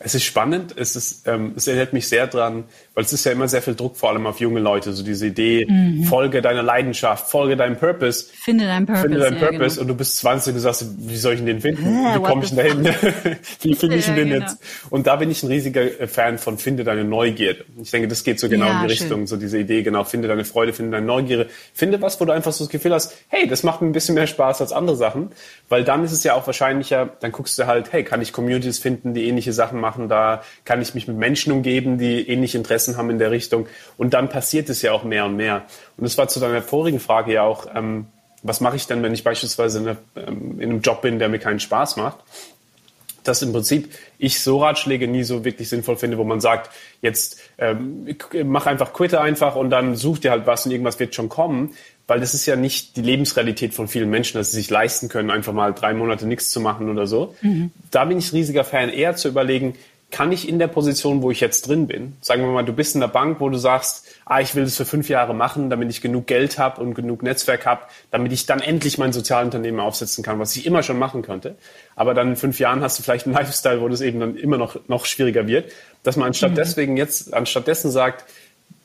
Es 0.04 0.14
ist 0.14 0.24
spannend, 0.24 0.74
es, 0.76 0.96
ist, 0.96 1.26
ähm, 1.26 1.52
es 1.56 1.66
erinnert 1.66 1.92
mich 1.92 2.08
sehr 2.08 2.26
dran, 2.26 2.64
weil 2.94 3.04
es 3.04 3.12
ist 3.12 3.24
ja 3.24 3.32
immer 3.32 3.48
sehr 3.48 3.62
viel 3.62 3.74
Druck, 3.74 3.96
vor 3.96 4.10
allem 4.10 4.26
auf 4.26 4.40
junge 4.40 4.60
Leute, 4.60 4.92
so 4.92 5.02
diese 5.02 5.26
Idee, 5.26 5.66
mhm. 5.68 6.04
folge 6.04 6.42
deiner 6.42 6.62
Leidenschaft, 6.62 7.30
folge 7.30 7.56
deinem 7.56 7.76
Purpose. 7.76 8.26
Finde 8.32 8.66
deinen 8.66 8.86
Purpose. 8.86 9.02
Finde 9.02 9.18
deinen 9.20 9.38
Purpose 9.38 9.60
ja, 9.60 9.68
genau. 9.68 9.80
und 9.80 9.88
du 9.88 9.94
bist 9.94 10.16
20 10.18 10.54
und 10.54 10.60
sagst, 10.60 10.86
wie 10.98 11.16
soll 11.16 11.34
ich 11.34 11.40
denn 11.40 11.46
den 11.46 11.60
finden? 11.60 11.84
Wie 11.84 12.22
komme 12.22 12.44
ich 12.44 12.50
denn 12.54 12.58
dahin? 12.58 12.84
wie 13.62 13.74
finde 13.74 13.96
ich 13.96 14.06
ja, 14.06 14.14
den 14.14 14.28
genau. 14.28 14.40
jetzt? 14.40 14.58
Und 14.90 15.06
da 15.06 15.16
bin 15.16 15.30
ich 15.30 15.42
ein 15.42 15.48
riesiger 15.48 15.82
äh, 15.82 16.06
Fan 16.06 16.38
von 16.38 16.58
finde 16.58 16.84
deine 16.84 17.04
Neugierde. 17.04 17.64
Ich 17.80 17.90
denke, 17.90 18.08
das 18.08 18.24
geht 18.24 18.40
so 18.40 18.48
genau 18.48 18.66
ja, 18.66 18.82
in 18.82 18.88
die 18.88 18.94
schön. 18.94 19.06
Richtung, 19.06 19.26
so 19.26 19.36
diese 19.36 19.58
Idee, 19.58 19.82
genau, 19.82 20.04
finde 20.04 20.28
deine 20.28 20.44
Freude, 20.44 20.72
finde 20.72 20.92
deine 20.92 21.06
Neugierde. 21.06 21.48
Finde 21.74 22.00
was, 22.02 22.20
wo 22.20 22.24
du 22.24 22.32
einfach 22.32 22.52
so 22.52 22.64
das 22.64 22.70
Gefühl 22.70 22.92
hast, 22.92 23.16
hey, 23.28 23.46
das 23.46 23.62
macht 23.62 23.80
mir 23.80 23.88
ein 23.88 23.92
bisschen 23.92 24.14
mehr 24.14 24.26
Spaß 24.26 24.60
als 24.60 24.72
andere 24.72 24.96
Sachen, 24.96 25.30
weil 25.68 25.84
dann 25.84 26.04
ist 26.04 26.12
es 26.12 26.24
ja 26.24 26.34
auch 26.34 26.46
wahrscheinlicher, 26.46 27.10
dann 27.20 27.32
guckst 27.32 27.58
du 27.58 27.66
halt, 27.66 27.92
hey, 27.92 28.04
kann 28.04 28.20
ich 28.20 28.32
Communities 28.32 28.78
finden, 28.78 29.14
die 29.14 29.28
ähnliche 29.28 29.52
Sachen 29.52 29.80
machen, 29.80 29.91
da 29.96 30.42
kann 30.64 30.80
ich 30.82 30.94
mich 30.94 31.08
mit 31.08 31.16
Menschen 31.16 31.52
umgeben, 31.52 31.98
die 31.98 32.28
ähnliche 32.28 32.58
Interessen 32.58 32.96
haben 32.96 33.10
in 33.10 33.18
der 33.18 33.30
Richtung. 33.30 33.66
Und 33.96 34.14
dann 34.14 34.28
passiert 34.28 34.68
es 34.68 34.82
ja 34.82 34.92
auch 34.92 35.04
mehr 35.04 35.24
und 35.24 35.36
mehr. 35.36 35.64
Und 35.96 36.04
das 36.04 36.18
war 36.18 36.28
zu 36.28 36.40
deiner 36.40 36.62
vorigen 36.62 37.00
Frage 37.00 37.32
ja 37.32 37.42
auch, 37.42 37.66
ähm, 37.74 38.06
was 38.42 38.60
mache 38.60 38.76
ich 38.76 38.86
denn, 38.86 39.02
wenn 39.02 39.14
ich 39.14 39.22
beispielsweise 39.22 39.78
in, 39.78 39.88
eine, 39.88 39.96
ähm, 40.16 40.60
in 40.60 40.70
einem 40.70 40.80
Job 40.80 41.02
bin, 41.02 41.18
der 41.18 41.28
mir 41.28 41.38
keinen 41.38 41.60
Spaß 41.60 41.96
macht? 41.96 42.18
dass 43.24 43.42
im 43.42 43.52
Prinzip 43.52 43.92
ich 44.18 44.40
so 44.40 44.58
Ratschläge 44.58 45.08
nie 45.08 45.22
so 45.22 45.44
wirklich 45.44 45.68
sinnvoll 45.68 45.96
finde, 45.96 46.18
wo 46.18 46.24
man 46.24 46.40
sagt, 46.40 46.70
jetzt 47.00 47.40
ähm, 47.58 48.16
mach 48.44 48.66
einfach 48.66 48.92
Quitte 48.92 49.20
einfach 49.20 49.56
und 49.56 49.70
dann 49.70 49.96
such 49.96 50.18
dir 50.18 50.30
halt 50.30 50.46
was 50.46 50.66
und 50.66 50.72
irgendwas 50.72 50.98
wird 50.98 51.14
schon 51.14 51.28
kommen, 51.28 51.74
weil 52.06 52.20
das 52.20 52.34
ist 52.34 52.46
ja 52.46 52.56
nicht 52.56 52.96
die 52.96 53.02
Lebensrealität 53.02 53.74
von 53.74 53.88
vielen 53.88 54.10
Menschen, 54.10 54.38
dass 54.38 54.50
sie 54.50 54.58
sich 54.58 54.70
leisten 54.70 55.08
können, 55.08 55.30
einfach 55.30 55.52
mal 55.52 55.72
drei 55.72 55.94
Monate 55.94 56.26
nichts 56.26 56.50
zu 56.50 56.60
machen 56.60 56.90
oder 56.90 57.06
so. 57.06 57.34
Mhm. 57.42 57.70
Da 57.90 58.04
bin 58.04 58.18
ich 58.18 58.32
riesiger 58.32 58.64
Fan, 58.64 58.90
eher 58.90 59.16
zu 59.16 59.28
überlegen, 59.28 59.74
kann 60.12 60.30
ich 60.30 60.46
in 60.46 60.58
der 60.58 60.68
Position, 60.68 61.22
wo 61.22 61.30
ich 61.30 61.40
jetzt 61.40 61.66
drin 61.66 61.86
bin, 61.86 62.16
sagen 62.20 62.42
wir 62.42 62.50
mal, 62.50 62.64
du 62.64 62.74
bist 62.74 62.94
in 62.94 63.00
der 63.00 63.08
Bank, 63.08 63.40
wo 63.40 63.48
du 63.48 63.56
sagst, 63.56 64.06
ah, 64.26 64.40
ich 64.40 64.54
will 64.54 64.64
das 64.64 64.76
für 64.76 64.84
fünf 64.84 65.08
Jahre 65.08 65.34
machen, 65.34 65.70
damit 65.70 65.88
ich 65.88 66.02
genug 66.02 66.26
Geld 66.26 66.58
habe 66.58 66.82
und 66.82 66.94
genug 66.94 67.22
Netzwerk 67.22 67.64
habe, 67.64 67.82
damit 68.10 68.30
ich 68.30 68.44
dann 68.44 68.60
endlich 68.60 68.98
mein 68.98 69.14
Sozialunternehmen 69.14 69.80
aufsetzen 69.80 70.22
kann, 70.22 70.38
was 70.38 70.54
ich 70.54 70.66
immer 70.66 70.82
schon 70.82 70.98
machen 70.98 71.22
könnte. 71.22 71.56
Aber 71.96 72.12
dann 72.12 72.28
in 72.28 72.36
fünf 72.36 72.60
Jahren 72.60 72.82
hast 72.82 72.98
du 72.98 73.02
vielleicht 73.02 73.26
einen 73.26 73.34
Lifestyle, 73.34 73.80
wo 73.80 73.88
das 73.88 74.02
eben 74.02 74.20
dann 74.20 74.36
immer 74.36 74.58
noch, 74.58 74.76
noch 74.86 75.06
schwieriger 75.06 75.46
wird, 75.46 75.72
dass 76.02 76.16
man 76.16 76.28
anstatt 76.28 76.52
mhm. 76.52 76.56
deswegen 76.56 76.96
jetzt, 76.98 77.32
anstatt 77.32 77.66
dessen 77.66 77.90
sagt, 77.90 78.26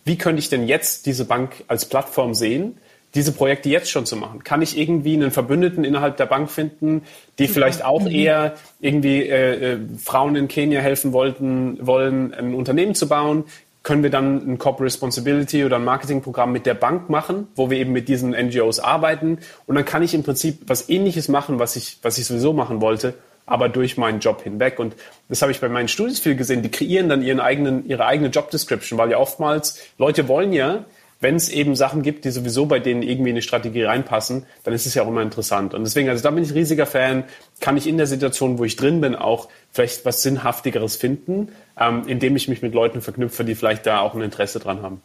wie 0.05 0.17
könnte 0.17 0.39
ich 0.39 0.47
denn 0.47 0.65
jetzt 0.65 1.05
diese 1.05 1.25
Bank 1.25 1.65
als 1.67 1.83
Plattform 1.83 2.35
sehen, 2.35 2.77
diese 3.17 3.31
Projekte 3.31 3.67
jetzt 3.67 3.89
schon 3.89 4.05
zu 4.05 4.15
machen? 4.15 4.43
Kann 4.43 4.61
ich 4.61 4.77
irgendwie 4.77 5.15
einen 5.15 5.31
Verbündeten 5.31 5.83
innerhalb 5.83 6.17
der 6.17 6.27
Bank 6.27 6.51
finden, 6.51 7.01
die 7.39 7.47
vielleicht 7.47 7.83
auch 7.83 8.01
mhm. 8.01 8.11
eher 8.11 8.53
irgendwie 8.79 9.23
äh, 9.23 9.73
äh, 9.73 9.79
Frauen 9.97 10.35
in 10.35 10.47
Kenia 10.47 10.81
helfen 10.81 11.13
wollten, 11.13 11.85
wollen, 11.85 12.33
ein 12.33 12.53
Unternehmen 12.53 12.93
zu 12.93 13.07
bauen? 13.07 13.45
Können 13.81 14.03
wir 14.03 14.11
dann 14.11 14.47
ein 14.47 14.57
Corporate 14.59 14.85
Responsibility 14.85 15.65
oder 15.65 15.77
ein 15.77 15.83
Marketingprogramm 15.83 16.51
mit 16.51 16.67
der 16.67 16.75
Bank 16.75 17.09
machen, 17.09 17.47
wo 17.55 17.71
wir 17.71 17.79
eben 17.79 17.91
mit 17.91 18.07
diesen 18.07 18.31
NGOs 18.31 18.79
arbeiten? 18.79 19.39
Und 19.65 19.75
dann 19.75 19.85
kann 19.85 20.03
ich 20.03 20.13
im 20.13 20.21
Prinzip 20.21 20.59
was 20.67 20.87
Ähnliches 20.87 21.27
machen, 21.27 21.57
was 21.57 21.75
ich, 21.75 21.97
was 22.03 22.19
ich 22.19 22.25
sowieso 22.25 22.53
machen 22.53 22.81
wollte, 22.81 23.15
aber 23.47 23.67
durch 23.67 23.97
meinen 23.97 24.19
Job 24.19 24.43
hinweg. 24.43 24.77
Und 24.77 24.93
das 25.27 25.41
habe 25.41 25.51
ich 25.51 25.59
bei 25.59 25.69
meinen 25.69 25.87
Studis 25.87 26.19
viel 26.19 26.35
gesehen. 26.35 26.61
Die 26.61 26.69
kreieren 26.69 27.09
dann 27.09 27.23
ihren 27.23 27.39
eigenen, 27.39 27.87
ihre 27.87 28.05
eigene 28.05 28.29
Job 28.29 28.51
Description, 28.51 28.99
weil 28.99 29.09
ja 29.09 29.17
oftmals 29.17 29.79
Leute 29.97 30.27
wollen 30.27 30.53
ja 30.53 30.85
wenn 31.19 31.35
es 31.35 31.49
eben 31.49 31.75
Sachen 31.75 32.03
gibt, 32.03 32.25
die 32.25 32.31
sowieso 32.31 32.65
bei 32.65 32.79
denen 32.79 33.01
irgendwie 33.01 33.29
in 33.31 33.35
die 33.35 33.41
Strategie 33.41 33.83
reinpassen, 33.83 34.45
dann 34.63 34.73
ist 34.73 34.85
es 34.85 34.93
ja 34.93 35.03
auch 35.03 35.07
immer 35.07 35.21
interessant. 35.21 35.73
Und 35.73 35.83
deswegen, 35.83 36.09
also 36.09 36.23
da 36.23 36.31
bin 36.31 36.43
ich 36.43 36.53
riesiger 36.53 36.85
Fan, 36.85 37.23
kann 37.59 37.77
ich 37.77 37.87
in 37.87 37.97
der 37.97 38.07
Situation, 38.07 38.57
wo 38.57 38.63
ich 38.63 38.75
drin 38.75 39.01
bin, 39.01 39.15
auch 39.15 39.49
vielleicht 39.71 40.05
was 40.05 40.21
Sinnhaftigeres 40.21 40.95
finden, 40.95 41.49
ähm, 41.79 42.03
indem 42.07 42.35
ich 42.35 42.47
mich 42.47 42.61
mit 42.61 42.73
Leuten 42.73 43.01
verknüpfe, 43.01 43.43
die 43.43 43.55
vielleicht 43.55 43.85
da 43.85 43.99
auch 44.01 44.13
ein 44.13 44.21
Interesse 44.21 44.59
dran 44.59 44.81
haben. 44.81 45.01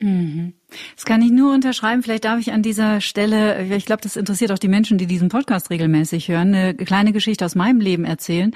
Mhm. 0.00 0.54
Das 0.96 1.04
kann 1.04 1.20
ich 1.20 1.30
nur 1.30 1.52
unterschreiben. 1.52 2.02
Vielleicht 2.02 2.24
darf 2.24 2.40
ich 2.40 2.52
an 2.52 2.62
dieser 2.62 3.02
Stelle, 3.02 3.62
ich 3.76 3.84
glaube, 3.84 4.02
das 4.02 4.16
interessiert 4.16 4.50
auch 4.50 4.58
die 4.58 4.68
Menschen, 4.68 4.96
die 4.96 5.06
diesen 5.06 5.28
Podcast 5.28 5.68
regelmäßig 5.68 6.28
hören, 6.28 6.54
eine 6.54 6.74
kleine 6.74 7.12
Geschichte 7.12 7.44
aus 7.44 7.54
meinem 7.54 7.80
Leben 7.80 8.04
erzählen. 8.04 8.52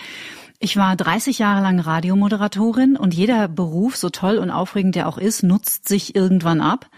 Ich 0.61 0.77
war 0.77 0.97
30 0.97 1.39
Jahre 1.39 1.63
lang 1.63 1.81
Radiomoderatorin 1.81 2.97
und 2.97 3.13
jeder 3.13 3.49
Beruf, 3.49 3.97
so 3.97 4.11
toll 4.11 4.39
und 4.39 4.51
aufregend 4.51 4.95
der 4.95 5.09
auch 5.09 5.19
ist, 5.19 5.43
nutzt 5.43 5.89
sich 5.89 6.15
irgendwann 6.15 6.61
ab. 6.61 6.89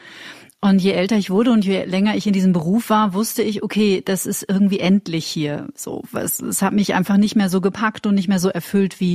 Und 0.60 0.80
je 0.80 0.92
älter 0.92 1.16
ich 1.16 1.30
wurde 1.30 1.52
und 1.52 1.64
je 1.64 1.84
länger 1.84 2.16
ich 2.16 2.26
in 2.26 2.32
diesem 2.32 2.52
Beruf 2.52 2.90
war, 2.90 3.12
wusste 3.12 3.42
ich, 3.42 3.62
okay, 3.62 4.02
das 4.04 4.26
ist 4.26 4.44
irgendwie 4.48 4.80
endlich 4.80 5.26
hier. 5.26 5.68
So, 5.74 6.02
es, 6.14 6.40
es 6.40 6.62
hat 6.62 6.72
mich 6.72 6.94
einfach 6.94 7.18
nicht 7.18 7.36
mehr 7.36 7.50
so 7.50 7.60
gepackt 7.60 8.06
und 8.06 8.14
nicht 8.14 8.28
mehr 8.28 8.40
so 8.40 8.48
erfüllt 8.48 8.98
wie 8.98 9.14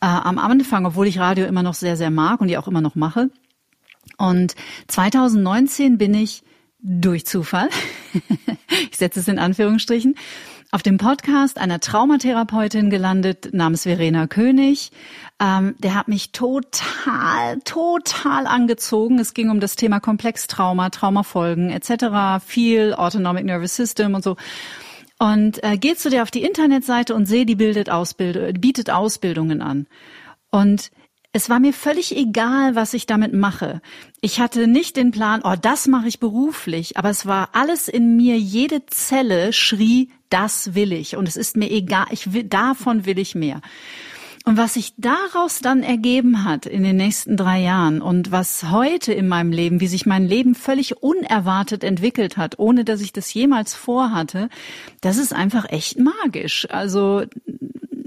äh, 0.00 0.06
am 0.06 0.38
Anfang, 0.38 0.84
obwohl 0.84 1.06
ich 1.06 1.18
Radio 1.18 1.46
immer 1.46 1.62
noch 1.62 1.74
sehr, 1.74 1.96
sehr 1.96 2.10
mag 2.10 2.40
und 2.40 2.48
die 2.48 2.58
auch 2.58 2.68
immer 2.68 2.80
noch 2.80 2.94
mache. 2.94 3.30
Und 4.18 4.54
2019 4.88 5.98
bin 5.98 6.14
ich 6.14 6.42
durch 6.80 7.24
Zufall, 7.26 7.68
ich 8.90 8.96
setze 8.96 9.20
es 9.20 9.28
in 9.28 9.38
Anführungsstrichen, 9.38 10.16
auf 10.72 10.82
dem 10.82 10.96
Podcast 10.96 11.58
einer 11.58 11.80
Traumatherapeutin 11.80 12.88
gelandet 12.88 13.52
namens 13.52 13.82
Verena 13.82 14.26
König. 14.26 14.90
Ähm, 15.38 15.74
der 15.78 15.94
hat 15.94 16.08
mich 16.08 16.32
total, 16.32 17.60
total 17.64 18.46
angezogen. 18.46 19.18
Es 19.18 19.34
ging 19.34 19.50
um 19.50 19.60
das 19.60 19.76
Thema 19.76 20.00
Komplextrauma, 20.00 20.88
Traumafolgen 20.88 21.68
etc., 21.68 22.42
viel 22.44 22.94
Autonomic 22.94 23.44
Nervous 23.44 23.76
System 23.76 24.14
und 24.14 24.24
so. 24.24 24.36
Und 25.18 25.62
äh, 25.62 25.76
geht 25.76 26.00
zu 26.00 26.08
dir 26.08 26.22
auf 26.22 26.30
die 26.30 26.42
Internetseite 26.42 27.14
und 27.14 27.26
sehe, 27.26 27.44
die 27.44 27.54
bildet 27.54 27.90
Ausbild 27.90 28.58
bietet 28.62 28.88
Ausbildungen 28.88 29.60
an. 29.60 29.86
Und 30.50 30.90
es 31.32 31.48
war 31.48 31.60
mir 31.60 31.72
völlig 31.72 32.14
egal, 32.14 32.74
was 32.74 32.92
ich 32.92 33.06
damit 33.06 33.32
mache. 33.32 33.80
Ich 34.20 34.38
hatte 34.38 34.66
nicht 34.66 34.96
den 34.96 35.12
Plan, 35.12 35.40
oh, 35.42 35.54
das 35.60 35.88
mache 35.88 36.08
ich 36.08 36.20
beruflich, 36.20 36.98
aber 36.98 37.08
es 37.08 37.24
war 37.26 37.50
alles 37.52 37.88
in 37.88 38.16
mir, 38.16 38.38
jede 38.38 38.84
Zelle 38.86 39.52
schrie, 39.52 40.10
das 40.28 40.74
will 40.74 40.92
ich 40.92 41.16
und 41.16 41.26
es 41.26 41.36
ist 41.36 41.56
mir 41.56 41.70
egal, 41.70 42.06
ich 42.10 42.32
will, 42.34 42.44
davon 42.44 43.06
will 43.06 43.18
ich 43.18 43.34
mehr. 43.34 43.62
Und 44.44 44.56
was 44.56 44.74
sich 44.74 44.94
daraus 44.96 45.60
dann 45.60 45.84
ergeben 45.84 46.44
hat 46.44 46.66
in 46.66 46.82
den 46.82 46.96
nächsten 46.96 47.36
drei 47.36 47.60
Jahren 47.60 48.02
und 48.02 48.32
was 48.32 48.70
heute 48.70 49.12
in 49.12 49.28
meinem 49.28 49.52
Leben, 49.52 49.80
wie 49.80 49.86
sich 49.86 50.04
mein 50.04 50.26
Leben 50.26 50.56
völlig 50.56 51.00
unerwartet 51.00 51.84
entwickelt 51.84 52.36
hat, 52.36 52.58
ohne 52.58 52.84
dass 52.84 53.00
ich 53.00 53.12
das 53.12 53.32
jemals 53.32 53.72
vorhatte, 53.72 54.48
das 55.00 55.16
ist 55.16 55.32
einfach 55.32 55.70
echt 55.70 55.98
magisch. 55.98 56.66
Also 56.70 57.22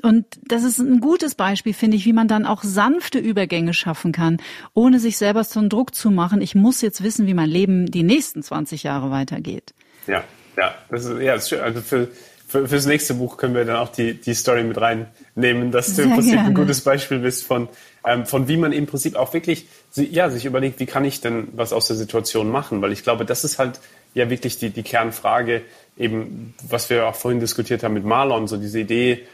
und 0.05 0.25
das 0.47 0.63
ist 0.63 0.77
ein 0.77 0.99
gutes 0.99 1.33
Beispiel, 1.33 1.73
finde 1.73 1.97
ich, 1.97 2.05
wie 2.05 2.13
man 2.13 2.27
dann 2.27 2.45
auch 2.45 2.61
sanfte 2.61 3.17
Übergänge 3.17 3.73
schaffen 3.73 4.11
kann, 4.11 4.37
ohne 4.75 4.99
sich 4.99 5.17
selber 5.17 5.43
so 5.43 5.59
einen 5.59 5.69
Druck 5.69 5.95
zu 5.95 6.11
machen. 6.11 6.41
Ich 6.43 6.53
muss 6.53 6.81
jetzt 6.81 7.01
wissen, 7.01 7.25
wie 7.25 7.33
mein 7.33 7.49
Leben 7.49 7.89
die 7.89 8.03
nächsten 8.03 8.43
20 8.43 8.83
Jahre 8.83 9.09
weitergeht. 9.09 9.73
Ja, 10.05 10.23
ja, 10.57 10.75
das 10.91 11.05
ist, 11.05 11.19
ja, 11.19 11.33
das 11.33 11.45
ist 11.45 11.49
schön. 11.49 11.59
Also 11.61 11.81
für, 11.81 12.09
für, 12.47 12.67
fürs 12.67 12.85
nächste 12.85 13.15
Buch 13.15 13.37
können 13.37 13.55
wir 13.55 13.65
dann 13.65 13.77
auch 13.77 13.89
die, 13.89 14.13
die 14.13 14.35
Story 14.35 14.63
mit 14.63 14.79
reinnehmen, 14.79 15.71
dass 15.71 15.95
du 15.95 16.03
im 16.03 16.13
Prinzip 16.13 16.33
gerne. 16.33 16.49
ein 16.49 16.53
gutes 16.53 16.81
Beispiel 16.81 17.17
bist 17.17 17.43
von, 17.43 17.67
ähm, 18.05 18.27
von 18.27 18.47
wie 18.47 18.57
man 18.57 18.73
im 18.73 18.85
Prinzip 18.85 19.15
auch 19.15 19.33
wirklich 19.33 19.67
ja, 19.95 20.29
sich 20.29 20.45
überlegt, 20.45 20.79
wie 20.79 20.85
kann 20.85 21.03
ich 21.03 21.19
denn 21.19 21.47
was 21.55 21.73
aus 21.73 21.87
der 21.87 21.95
Situation 21.95 22.51
machen? 22.51 22.83
Weil 22.83 22.91
ich 22.91 23.01
glaube, 23.01 23.25
das 23.25 23.43
ist 23.43 23.57
halt 23.57 23.79
ja 24.13 24.29
wirklich 24.29 24.59
die, 24.59 24.69
die 24.69 24.83
Kernfrage, 24.83 25.63
eben, 25.97 26.53
was 26.69 26.91
wir 26.91 27.07
auch 27.07 27.15
vorhin 27.15 27.39
diskutiert 27.39 27.81
haben 27.81 27.95
mit 27.95 28.05
Marlon, 28.05 28.47
so 28.47 28.57
diese 28.57 28.81
Idee, 28.81 29.25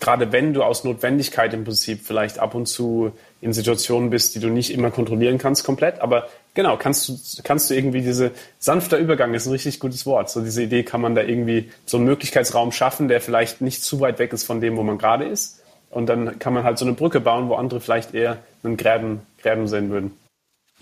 gerade 0.00 0.32
wenn 0.32 0.54
du 0.54 0.62
aus 0.62 0.82
Notwendigkeit 0.84 1.52
im 1.54 1.64
Prinzip 1.64 2.00
vielleicht 2.02 2.38
ab 2.38 2.54
und 2.54 2.66
zu 2.66 3.12
in 3.40 3.52
Situationen 3.52 4.10
bist, 4.10 4.34
die 4.34 4.40
du 4.40 4.48
nicht 4.48 4.72
immer 4.72 4.90
kontrollieren 4.90 5.38
kannst 5.38 5.64
komplett, 5.64 6.00
aber 6.00 6.28
genau, 6.54 6.76
kannst 6.76 7.08
du, 7.08 7.42
kannst 7.44 7.70
du 7.70 7.74
irgendwie 7.74 8.00
diese 8.00 8.32
sanfter 8.58 8.98
Übergang 8.98 9.34
ist 9.34 9.46
ein 9.46 9.52
richtig 9.52 9.78
gutes 9.78 10.06
Wort. 10.06 10.30
So 10.30 10.42
diese 10.42 10.62
Idee 10.62 10.82
kann 10.82 11.00
man 11.00 11.14
da 11.14 11.22
irgendwie 11.22 11.70
so 11.86 11.98
einen 11.98 12.06
Möglichkeitsraum 12.06 12.72
schaffen, 12.72 13.08
der 13.08 13.20
vielleicht 13.20 13.60
nicht 13.60 13.82
zu 13.82 14.00
weit 14.00 14.18
weg 14.18 14.32
ist 14.32 14.44
von 14.44 14.60
dem, 14.60 14.76
wo 14.76 14.82
man 14.82 14.98
gerade 14.98 15.24
ist. 15.24 15.62
Und 15.90 16.06
dann 16.06 16.38
kann 16.38 16.54
man 16.54 16.64
halt 16.64 16.78
so 16.78 16.84
eine 16.84 16.94
Brücke 16.94 17.20
bauen, 17.20 17.48
wo 17.48 17.54
andere 17.54 17.80
vielleicht 17.80 18.14
eher 18.14 18.38
einen 18.62 18.76
Gräben, 18.76 19.20
Gräben 19.42 19.68
sehen 19.68 19.90
würden. 19.90 20.12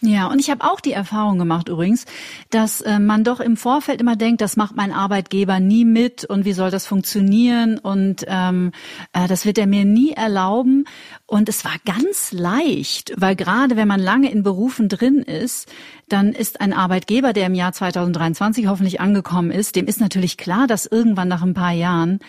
Ja, 0.00 0.28
und 0.28 0.38
ich 0.38 0.48
habe 0.48 0.64
auch 0.64 0.80
die 0.80 0.92
Erfahrung 0.92 1.38
gemacht 1.38 1.68
übrigens, 1.68 2.04
dass 2.50 2.80
äh, 2.82 3.00
man 3.00 3.24
doch 3.24 3.40
im 3.40 3.56
Vorfeld 3.56 4.00
immer 4.00 4.14
denkt, 4.14 4.40
das 4.40 4.56
macht 4.56 4.76
mein 4.76 4.92
Arbeitgeber 4.92 5.58
nie 5.58 5.84
mit 5.84 6.24
und 6.24 6.44
wie 6.44 6.52
soll 6.52 6.70
das 6.70 6.86
funktionieren 6.86 7.78
und 7.78 8.24
ähm, 8.28 8.70
äh, 9.12 9.26
das 9.26 9.44
wird 9.44 9.58
er 9.58 9.66
mir 9.66 9.84
nie 9.84 10.12
erlauben. 10.12 10.84
Und 11.30 11.50
es 11.50 11.62
war 11.62 11.74
ganz 11.84 12.32
leicht, 12.32 13.12
weil 13.18 13.36
gerade 13.36 13.76
wenn 13.76 13.86
man 13.86 14.00
lange 14.00 14.30
in 14.32 14.42
Berufen 14.42 14.88
drin 14.88 15.18
ist, 15.18 15.68
dann 16.08 16.32
ist 16.32 16.62
ein 16.62 16.72
Arbeitgeber, 16.72 17.34
der 17.34 17.48
im 17.48 17.54
Jahr 17.54 17.74
2023 17.74 18.66
hoffentlich 18.66 18.98
angekommen 18.98 19.50
ist, 19.50 19.76
dem 19.76 19.84
ist 19.84 20.00
natürlich 20.00 20.38
klar, 20.38 20.66
dass 20.66 20.86
irgendwann 20.86 21.28
nach 21.28 21.42
ein 21.42 21.52
paar 21.52 21.72
Jahren 21.72 22.20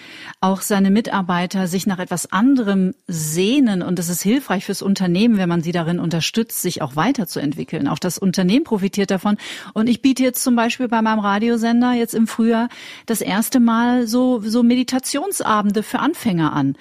auch 0.42 0.60
seine 0.60 0.92
Mitarbeiter 0.92 1.68
sich 1.68 1.88
nach 1.88 2.00
etwas 2.00 2.34
anderem 2.34 2.94
sehnen 3.08 3.84
und 3.84 4.00
es 4.00 4.10
ist 4.10 4.22
hilfreich 4.22 4.66
fürs 4.66 4.82
Unternehmen, 4.82 5.38
wenn 5.38 5.48
man 5.48 5.62
sie 5.62 5.72
darin 5.72 6.02
unterstützt, 6.02 6.62
sich 6.62 6.82
auch 6.82 6.98
weiterzuentwickeln. 6.98 7.88
Auch 7.88 8.00
das 8.00 8.18
Unternehmen 8.18 8.66
profitiert 8.66 9.12
davon. 9.12 9.38
Und 9.74 9.88
ich 9.88 10.02
biete 10.02 10.24
jetzt 10.24 10.44
zum 10.44 10.58
Beispiel 10.58 10.90
bei 10.90 11.02
meinem 11.02 11.20
Radiosender 11.20 11.94
jetzt 11.94 12.16
im 12.16 12.28
Frühjahr 12.28 12.68
das 13.06 13.22
erste 13.22 13.62
Mal 13.62 14.08
so, 14.08 14.42
so 14.42 14.62
Meditationsabende 14.62 15.84
für 15.84 16.00
Anfänger 16.00 16.52
an 16.52 16.76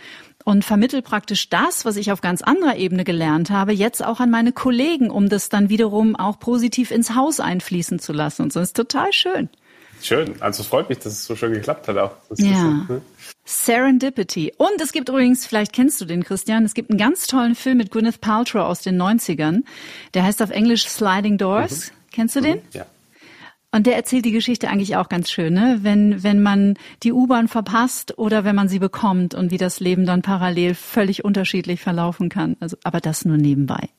und 0.49 0.65
vermittel 0.65 1.03
praktisch 1.03 1.51
das, 1.51 1.85
was 1.85 1.97
ich 1.97 2.11
auf 2.11 2.23
ganz 2.23 2.41
anderer 2.41 2.77
Ebene 2.77 3.05
gelernt 3.05 3.51
habe, 3.51 3.75
jetzt 3.75 4.03
auch 4.03 4.19
an 4.19 4.31
meine 4.31 4.53
Kollegen, 4.53 5.11
um 5.11 5.29
das 5.29 5.51
dann 5.51 5.69
wiederum 5.69 6.17
auch 6.17 6.39
positiv 6.39 6.91
ins 6.91 7.15
Haus 7.15 7.39
einfließen 7.39 7.99
zu 7.99 8.15
lassen. 8.15 8.45
Und 8.45 8.55
so 8.55 8.61
ist 8.61 8.75
total 8.75 9.13
schön. 9.13 9.51
Schön. 10.01 10.41
Also 10.41 10.63
es 10.63 10.69
freut 10.69 10.89
mich, 10.89 11.01
dass 11.01 11.13
es 11.13 11.27
so 11.27 11.37
schön 11.37 11.53
geklappt 11.53 11.87
hat 11.89 11.99
auch. 11.99 12.13
Das 12.31 12.41
ja. 12.41 12.87
Ne? 12.89 13.03
Serendipity. 13.45 14.55
Und 14.57 14.81
es 14.81 14.93
gibt 14.93 15.11
übrigens, 15.11 15.45
vielleicht 15.45 15.75
kennst 15.75 16.01
du 16.01 16.07
den, 16.07 16.25
Christian, 16.25 16.65
es 16.65 16.73
gibt 16.73 16.89
einen 16.89 16.99
ganz 16.99 17.27
tollen 17.27 17.55
Film 17.55 17.77
mit 17.77 17.91
Gwyneth 17.91 18.23
Paltrow 18.23 18.63
aus 18.63 18.81
den 18.81 18.99
90ern. 18.99 19.65
Der 20.15 20.23
heißt 20.23 20.41
auf 20.41 20.49
Englisch 20.49 20.89
Sliding 20.89 21.37
Doors. 21.37 21.91
Mhm. 21.91 21.95
Kennst 22.13 22.37
du 22.37 22.41
den? 22.41 22.57
Mhm. 22.57 22.63
Ja. 22.73 22.87
Und 23.71 23.87
der 23.87 23.97
erzählt 23.97 24.25
die 24.25 24.33
Geschichte 24.33 24.69
eigentlich 24.69 24.97
auch 24.97 25.11
ganz 25.11 25.31
schön, 25.31 25.53
ne? 25.53 25.81
wenn, 25.83 26.23
wenn 26.23 26.43
man 26.43 26.75
die 27.03 27.13
U-Bahn 27.13 27.49
verpasst 27.49 28.17
oder 28.17 28.43
wenn 28.45 28.57
man 28.57 28.69
sie 28.69 28.79
bekommt 28.79 29.35
und 29.35 29.51
wie 29.51 29.59
das 29.59 29.79
Leben 29.79 30.07
dann 30.07 30.23
parallel 30.23 30.75
völlig 30.75 31.23
unterschiedlich 31.25 31.81
verlaufen 31.81 32.31
kann. 32.31 32.57
Also, 32.61 32.79
aber 32.83 33.01
das 33.01 33.27
nur 33.27 33.37
nebenbei. 33.37 33.91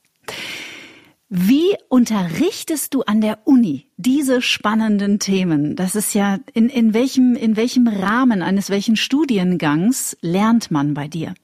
Wie 1.32 1.76
unterrichtest 1.90 2.96
du 2.96 3.04
an 3.04 3.22
der 3.22 3.38
Uni 3.44 3.86
diese 3.98 4.42
spannenden 4.42 5.20
Themen? 5.20 5.76
Das 5.76 5.94
ist 5.94 6.16
ja, 6.16 6.40
in, 6.56 6.70
in, 6.70 6.96
welchem, 6.96 7.36
in 7.36 7.56
welchem 7.56 7.88
Rahmen 7.88 8.42
eines 8.42 8.72
welchen 8.72 8.96
Studiengangs 8.96 10.18
lernt 10.22 10.72
man 10.72 10.96
bei 10.96 11.08
dir? 11.08 11.36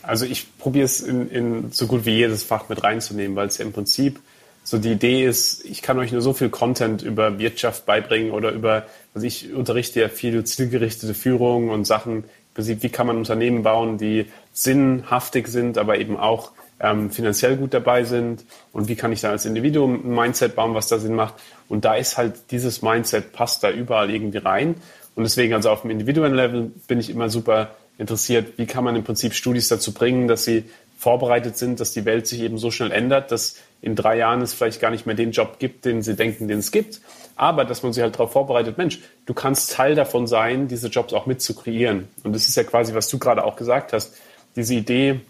Also 0.00 0.24
ich 0.24 0.46
probiere 0.56 0.86
es 0.86 1.00
in, 1.02 1.28
in 1.28 1.72
so 1.72 1.86
gut 1.86 2.06
wie 2.06 2.12
jedes 2.12 2.42
Fach 2.42 2.70
mit 2.70 2.82
reinzunehmen, 2.82 3.36
weil 3.36 3.48
es 3.48 3.58
ja 3.58 3.66
im 3.66 3.72
Prinzip 3.72 4.20
so 4.62 4.78
die 4.78 4.92
Idee 4.92 5.24
ist, 5.24 5.64
ich 5.64 5.82
kann 5.82 5.98
euch 5.98 6.12
nur 6.12 6.20
so 6.20 6.32
viel 6.32 6.50
Content 6.50 7.02
über 7.02 7.38
Wirtschaft 7.38 7.86
beibringen 7.86 8.32
oder 8.32 8.52
über, 8.52 8.86
also 9.14 9.26
ich 9.26 9.52
unterrichte 9.52 10.00
ja 10.00 10.08
viel 10.08 10.44
zielgerichtete 10.44 11.14
Führung 11.14 11.70
und 11.70 11.86
Sachen, 11.86 12.24
wie 12.54 12.88
kann 12.88 13.06
man 13.06 13.16
Unternehmen 13.16 13.62
bauen, 13.62 13.96
die 13.96 14.26
sinnhaftig 14.52 15.48
sind, 15.48 15.78
aber 15.78 15.98
eben 15.98 16.16
auch 16.16 16.52
ähm, 16.80 17.10
finanziell 17.10 17.56
gut 17.56 17.74
dabei 17.74 18.04
sind 18.04 18.44
und 18.72 18.88
wie 18.88 18.96
kann 18.96 19.12
ich 19.12 19.20
dann 19.20 19.32
als 19.32 19.44
Individuum 19.44 20.02
ein 20.04 20.14
Mindset 20.14 20.56
bauen, 20.56 20.74
was 20.74 20.88
da 20.88 20.98
Sinn 20.98 21.14
macht. 21.14 21.34
Und 21.68 21.84
da 21.84 21.94
ist 21.94 22.16
halt 22.16 22.34
dieses 22.50 22.82
Mindset 22.82 23.32
passt 23.32 23.62
da 23.62 23.70
überall 23.70 24.10
irgendwie 24.10 24.38
rein. 24.38 24.74
Und 25.14 25.24
deswegen 25.24 25.54
also 25.54 25.70
auf 25.70 25.82
dem 25.82 25.90
individuellen 25.90 26.34
Level 26.34 26.70
bin 26.86 26.98
ich 26.98 27.10
immer 27.10 27.28
super 27.28 27.76
interessiert, 27.98 28.56
wie 28.56 28.66
kann 28.66 28.84
man 28.84 28.96
im 28.96 29.04
Prinzip 29.04 29.34
Studis 29.34 29.68
dazu 29.68 29.92
bringen, 29.92 30.26
dass 30.26 30.44
sie 30.44 30.64
vorbereitet 30.96 31.56
sind, 31.56 31.80
dass 31.80 31.92
die 31.92 32.04
Welt 32.04 32.26
sich 32.26 32.40
eben 32.40 32.58
so 32.58 32.70
schnell 32.70 32.92
ändert, 32.92 33.30
dass 33.30 33.56
in 33.82 33.96
drei 33.96 34.16
Jahren 34.16 34.42
es 34.42 34.54
vielleicht 34.54 34.80
gar 34.80 34.90
nicht 34.90 35.06
mehr 35.06 35.14
den 35.14 35.32
Job 35.32 35.58
gibt, 35.58 35.84
den 35.84 36.02
sie 36.02 36.14
denken, 36.14 36.48
den 36.48 36.58
es 36.58 36.70
gibt. 36.70 37.00
Aber 37.36 37.64
dass 37.64 37.82
man 37.82 37.92
sich 37.92 38.02
halt 38.02 38.14
darauf 38.14 38.32
vorbereitet, 38.32 38.76
Mensch, 38.76 39.00
du 39.24 39.32
kannst 39.32 39.72
Teil 39.72 39.94
davon 39.94 40.26
sein, 40.26 40.68
diese 40.68 40.88
Jobs 40.88 41.14
auch 41.14 41.26
mit 41.26 41.40
zu 41.40 41.54
kreieren. 41.54 42.08
Und 42.22 42.34
das 42.34 42.48
ist 42.48 42.56
ja 42.56 42.64
quasi, 42.64 42.94
was 42.94 43.08
du 43.08 43.18
gerade 43.18 43.44
auch 43.44 43.56
gesagt 43.56 43.92
hast. 43.92 44.14
Diese 44.56 44.74
Idee, 44.74 45.20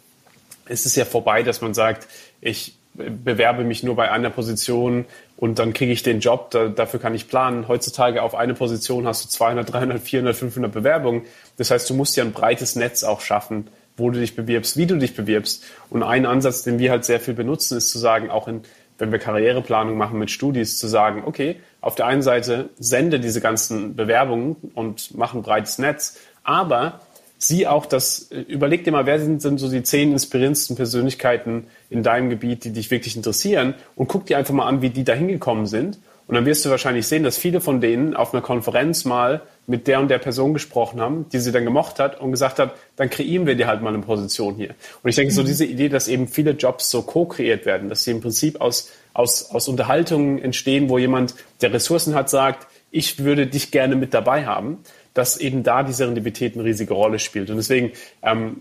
es 0.67 0.87
ist 0.87 0.97
ja 0.97 1.05
vorbei, 1.05 1.43
dass 1.43 1.61
man 1.61 1.75
sagt, 1.75 2.09
ich 2.41 2.75
bewerbe 2.95 3.63
mich 3.63 3.85
nur 3.85 3.95
bei 3.95 4.11
einer 4.11 4.31
Position 4.31 5.05
und 5.37 5.61
dann 5.61 5.73
kriege 5.73 5.93
ich 5.93 6.03
den 6.03 6.19
Job, 6.19 6.51
da, 6.51 6.67
dafür 6.67 6.99
kann 6.99 7.15
ich 7.15 7.29
planen. 7.29 7.69
Heutzutage 7.69 8.23
auf 8.23 8.35
eine 8.35 8.55
Position 8.55 9.07
hast 9.07 9.25
du 9.25 9.29
200, 9.29 9.73
300, 9.73 10.01
400, 10.01 10.37
500 10.37 10.73
Bewerbungen. 10.73 11.23
Das 11.57 11.71
heißt, 11.71 11.89
du 11.89 11.95
musst 11.95 12.17
ja 12.17 12.25
ein 12.25 12.33
breites 12.33 12.75
Netz 12.75 13.05
auch 13.05 13.21
schaffen 13.21 13.69
wo 14.01 14.11
du 14.11 14.19
dich 14.19 14.35
bewirbst, 14.35 14.77
wie 14.77 14.87
du 14.87 14.97
dich 14.97 15.15
bewirbst. 15.15 15.65
Und 15.89 16.03
ein 16.03 16.27
Ansatz, 16.27 16.63
den 16.63 16.79
wir 16.79 16.91
halt 16.91 17.05
sehr 17.05 17.21
viel 17.21 17.35
benutzen, 17.35 17.79
ist 17.79 17.91
zu 17.91 17.99
sagen, 17.99 18.31
auch 18.31 18.49
in, 18.49 18.63
wenn 18.99 19.13
wir 19.13 19.19
Karriereplanung 19.19 19.97
machen 19.97 20.19
mit 20.19 20.31
Studis, 20.31 20.79
zu 20.79 20.89
sagen, 20.89 21.23
okay, 21.25 21.57
auf 21.81 21.95
der 21.95 22.07
einen 22.07 22.23
Seite 22.23 22.71
sende 22.79 23.21
diese 23.21 23.41
ganzen 23.41 23.95
Bewerbungen 23.95 24.57
und 24.75 25.17
mach 25.17 25.35
ein 25.35 25.43
breites 25.43 25.79
Netz, 25.79 26.19
aber 26.43 27.01
sieh 27.39 27.67
auch 27.67 27.87
das, 27.87 28.31
überleg 28.49 28.85
dir 28.85 28.93
mal, 28.93 29.07
wer 29.07 29.19
sind, 29.19 29.41
sind 29.41 29.59
so 29.59 29.71
die 29.71 29.83
zehn 29.83 30.13
inspirierendsten 30.13 30.77
Persönlichkeiten 30.77 31.67
in 31.89 32.03
deinem 32.03 32.29
Gebiet, 32.29 32.65
die 32.65 32.73
dich 32.73 32.91
wirklich 32.91 33.17
interessieren 33.17 33.75
und 33.97 34.09
guck 34.09 34.27
dir 34.27 34.37
einfach 34.37 34.53
mal 34.53 34.67
an, 34.67 34.83
wie 34.83 34.91
die 34.91 35.05
da 35.05 35.15
hingekommen 35.15 35.67
sind. 35.67 35.99
Und 36.27 36.35
dann 36.35 36.47
wirst 36.47 36.65
du 36.65 36.71
wahrscheinlich 36.71 37.09
sehen, 37.09 37.25
dass 37.25 37.39
viele 37.39 37.61
von 37.61 37.81
denen 37.81 38.15
auf 38.15 38.33
einer 38.33 38.43
Konferenz 38.43 39.05
mal 39.05 39.41
mit 39.71 39.87
der 39.87 40.01
und 40.01 40.09
der 40.09 40.19
Person 40.19 40.53
gesprochen 40.53 41.01
haben, 41.01 41.27
die 41.33 41.39
sie 41.39 41.53
dann 41.53 41.65
gemocht 41.65 42.01
hat 42.01 42.21
und 42.21 42.33
gesagt 42.33 42.59
hat, 42.59 42.75
dann 42.97 43.09
kreieren 43.09 43.47
wir 43.47 43.55
dir 43.55 43.69
halt 43.69 43.83
mal 43.83 43.95
eine 43.95 44.03
Position 44.03 44.57
hier. 44.57 44.75
Und 45.03 45.11
ich 45.11 45.15
denke, 45.15 45.33
so 45.33 45.43
mhm. 45.43 45.47
diese 45.47 45.65
Idee, 45.65 45.89
dass 45.89 46.09
eben 46.09 46.27
viele 46.27 46.51
Jobs 46.51 46.91
so 46.91 47.03
co-kreiert 47.03 47.67
werden, 47.67 47.89
dass 47.89 48.03
sie 48.03 48.11
im 48.11 48.21
Prinzip 48.21 48.61
aus, 48.61 48.91
aus, 49.15 49.51
aus 49.53 49.69
Unterhaltungen 49.69 50.43
entstehen, 50.43 50.89
wo 50.89 50.99
jemand, 50.99 51.37
der 51.61 51.73
Ressourcen 51.73 52.17
hat, 52.17 52.29
sagt, 52.29 52.67
ich 52.91 53.21
würde 53.21 53.47
dich 53.47 53.71
gerne 53.71 53.95
mit 53.95 54.13
dabei 54.13 54.45
haben, 54.45 54.79
dass 55.15 55.37
eben 55.37 55.63
da 55.63 55.85
die 55.85 55.93
Serendipität 55.93 56.55
eine 56.55 56.65
riesige 56.65 56.95
Rolle 56.95 57.21
spielt. 57.21 57.49
Und 57.49 57.57
deswegen, 57.57 57.93
ähm, 58.23 58.57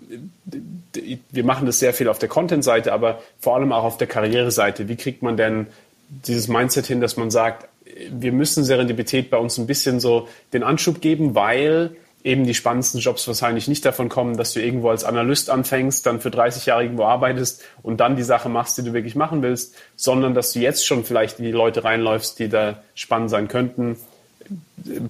wir 1.31 1.43
machen 1.43 1.65
das 1.65 1.79
sehr 1.79 1.93
viel 1.95 2.07
auf 2.07 2.19
der 2.19 2.29
Content-Seite, 2.29 2.93
aber 2.93 3.19
vor 3.39 3.55
allem 3.55 3.71
auch 3.71 3.83
auf 3.83 3.97
der 3.97 4.07
Karriereseite. 4.07 4.87
Wie 4.87 4.95
kriegt 4.95 5.23
man 5.23 5.37
denn 5.37 5.67
dieses 6.09 6.47
Mindset 6.47 6.85
hin, 6.85 7.01
dass 7.01 7.17
man 7.17 7.31
sagt, 7.31 7.68
wir 8.11 8.31
müssen 8.31 8.63
Serendipität 8.63 9.29
bei 9.29 9.37
uns 9.37 9.57
ein 9.57 9.67
bisschen 9.67 9.99
so 9.99 10.27
den 10.53 10.63
Anschub 10.63 11.01
geben, 11.01 11.35
weil 11.35 11.95
eben 12.23 12.45
die 12.45 12.53
spannendsten 12.53 12.99
Jobs 12.99 13.27
wahrscheinlich 13.27 13.67
nicht 13.67 13.85
davon 13.85 14.09
kommen, 14.09 14.35
dass 14.35 14.53
du 14.53 14.61
irgendwo 14.61 14.89
als 14.89 15.03
Analyst 15.03 15.49
anfängst, 15.49 16.05
dann 16.05 16.19
für 16.19 16.31
30 16.31 16.65
Jahre 16.65 16.83
irgendwo 16.83 17.05
arbeitest 17.05 17.63
und 17.81 17.99
dann 17.99 18.15
die 18.15 18.23
Sache 18.23 18.49
machst, 18.49 18.77
die 18.77 18.83
du 18.83 18.93
wirklich 18.93 19.15
machen 19.15 19.41
willst, 19.41 19.75
sondern 19.95 20.33
dass 20.33 20.51
du 20.51 20.59
jetzt 20.59 20.85
schon 20.85 21.05
vielleicht 21.05 21.39
in 21.39 21.45
die 21.45 21.51
Leute 21.51 21.83
reinläufst, 21.83 22.39
die 22.39 22.49
da 22.49 22.81
spannend 22.93 23.29
sein 23.29 23.47
könnten, 23.47 23.97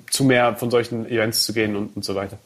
zu 0.10 0.24
mehr 0.24 0.56
von 0.56 0.70
solchen 0.70 1.10
Events 1.10 1.46
zu 1.46 1.54
gehen 1.54 1.76
und, 1.76 1.96
und 1.96 2.06
so 2.06 2.14
weiter. 2.14 2.38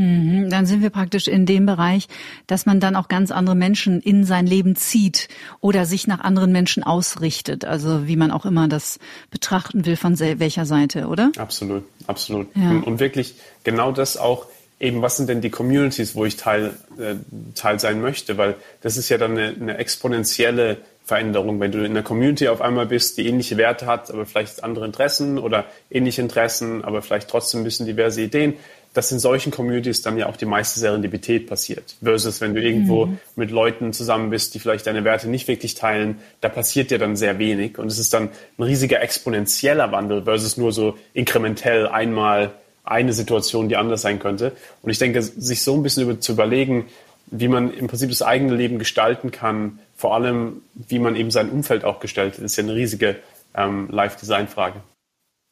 Mhm, 0.00 0.48
dann 0.48 0.64
sind 0.64 0.80
wir 0.80 0.88
praktisch 0.88 1.28
in 1.28 1.44
dem 1.44 1.66
Bereich, 1.66 2.08
dass 2.46 2.64
man 2.64 2.80
dann 2.80 2.96
auch 2.96 3.08
ganz 3.08 3.30
andere 3.30 3.54
Menschen 3.54 4.00
in 4.00 4.24
sein 4.24 4.46
Leben 4.46 4.74
zieht 4.74 5.28
oder 5.60 5.84
sich 5.84 6.06
nach 6.06 6.20
anderen 6.20 6.52
Menschen 6.52 6.82
ausrichtet. 6.82 7.66
Also 7.66 8.06
wie 8.08 8.16
man 8.16 8.30
auch 8.30 8.46
immer 8.46 8.66
das 8.66 8.98
betrachten 9.30 9.84
will, 9.84 9.96
von 9.96 10.18
welcher 10.18 10.64
Seite, 10.64 11.08
oder? 11.08 11.30
Absolut, 11.36 11.84
absolut. 12.06 12.48
Ja. 12.56 12.70
Und, 12.70 12.84
und 12.84 12.98
wirklich 12.98 13.34
genau 13.62 13.92
das 13.92 14.16
auch 14.16 14.46
eben, 14.78 15.02
was 15.02 15.18
sind 15.18 15.28
denn 15.28 15.42
die 15.42 15.50
Communities, 15.50 16.14
wo 16.14 16.24
ich 16.24 16.36
Teil, 16.36 16.72
äh, 16.98 17.16
Teil 17.54 17.78
sein 17.78 18.00
möchte, 18.00 18.38
weil 18.38 18.54
das 18.80 18.96
ist 18.96 19.10
ja 19.10 19.18
dann 19.18 19.32
eine, 19.32 19.48
eine 19.48 19.76
exponentielle 19.76 20.78
Veränderung, 21.04 21.60
wenn 21.60 21.72
du 21.72 21.80
in 21.80 21.90
einer 21.90 22.02
Community 22.02 22.48
auf 22.48 22.62
einmal 22.62 22.86
bist, 22.86 23.18
die 23.18 23.26
ähnliche 23.26 23.56
Werte 23.56 23.86
hat, 23.86 24.10
aber 24.10 24.24
vielleicht 24.24 24.64
andere 24.64 24.86
Interessen 24.86 25.38
oder 25.38 25.66
ähnliche 25.90 26.22
Interessen, 26.22 26.84
aber 26.84 27.02
vielleicht 27.02 27.28
trotzdem 27.28 27.60
ein 27.60 27.64
bisschen 27.64 27.84
diverse 27.84 28.22
Ideen, 28.22 28.54
dass 28.92 29.12
in 29.12 29.20
solchen 29.20 29.52
Communities 29.52 30.02
dann 30.02 30.18
ja 30.18 30.26
auch 30.26 30.36
die 30.36 30.46
meiste 30.46 30.80
Serendipität 30.80 31.46
passiert. 31.46 31.96
Versus 32.02 32.40
wenn 32.40 32.54
du 32.54 32.60
irgendwo 32.60 33.06
mhm. 33.06 33.18
mit 33.36 33.50
Leuten 33.50 33.92
zusammen 33.92 34.30
bist, 34.30 34.54
die 34.54 34.58
vielleicht 34.58 34.86
deine 34.86 35.04
Werte 35.04 35.28
nicht 35.28 35.46
wirklich 35.46 35.74
teilen, 35.74 36.18
da 36.40 36.48
passiert 36.48 36.90
ja 36.90 36.98
dann 36.98 37.16
sehr 37.16 37.38
wenig. 37.38 37.78
Und 37.78 37.86
es 37.86 37.98
ist 37.98 38.12
dann 38.12 38.30
ein 38.58 38.62
riesiger 38.62 39.00
exponentieller 39.00 39.92
Wandel 39.92 40.24
versus 40.24 40.56
nur 40.56 40.72
so 40.72 40.98
inkrementell 41.14 41.86
einmal 41.86 42.52
eine 42.84 43.12
Situation, 43.12 43.68
die 43.68 43.76
anders 43.76 44.02
sein 44.02 44.18
könnte. 44.18 44.52
Und 44.82 44.90
ich 44.90 44.98
denke, 44.98 45.22
sich 45.22 45.62
so 45.62 45.74
ein 45.74 45.82
bisschen 45.82 46.02
über, 46.04 46.18
zu 46.18 46.32
überlegen, 46.32 46.86
wie 47.26 47.46
man 47.46 47.72
im 47.72 47.86
Prinzip 47.86 48.10
das 48.10 48.22
eigene 48.22 48.54
Leben 48.54 48.80
gestalten 48.80 49.30
kann, 49.30 49.78
vor 49.96 50.14
allem 50.14 50.62
wie 50.74 50.98
man 50.98 51.14
eben 51.14 51.30
sein 51.30 51.50
Umfeld 51.50 51.84
auch 51.84 52.00
gestaltet, 52.00 52.42
ist 52.42 52.56
ja 52.56 52.64
eine 52.64 52.74
riesige 52.74 53.16
ähm, 53.54 53.88
Live-Design-Frage. 53.90 54.80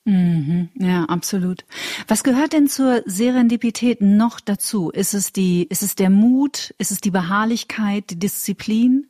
Mhm, 0.08 0.70
ja, 0.74 1.04
absolut. 1.04 1.66
Was 2.06 2.24
gehört 2.24 2.54
denn 2.54 2.66
zur 2.66 3.02
Serendipität 3.04 4.00
noch 4.00 4.40
dazu? 4.40 4.88
Ist 4.88 5.12
es 5.12 5.34
die, 5.34 5.66
ist 5.68 5.82
es 5.82 5.96
der 5.96 6.08
Mut? 6.08 6.74
Ist 6.78 6.90
es 6.90 7.02
die 7.02 7.10
Beharrlichkeit, 7.10 8.04
die 8.08 8.18
Disziplin? 8.18 9.06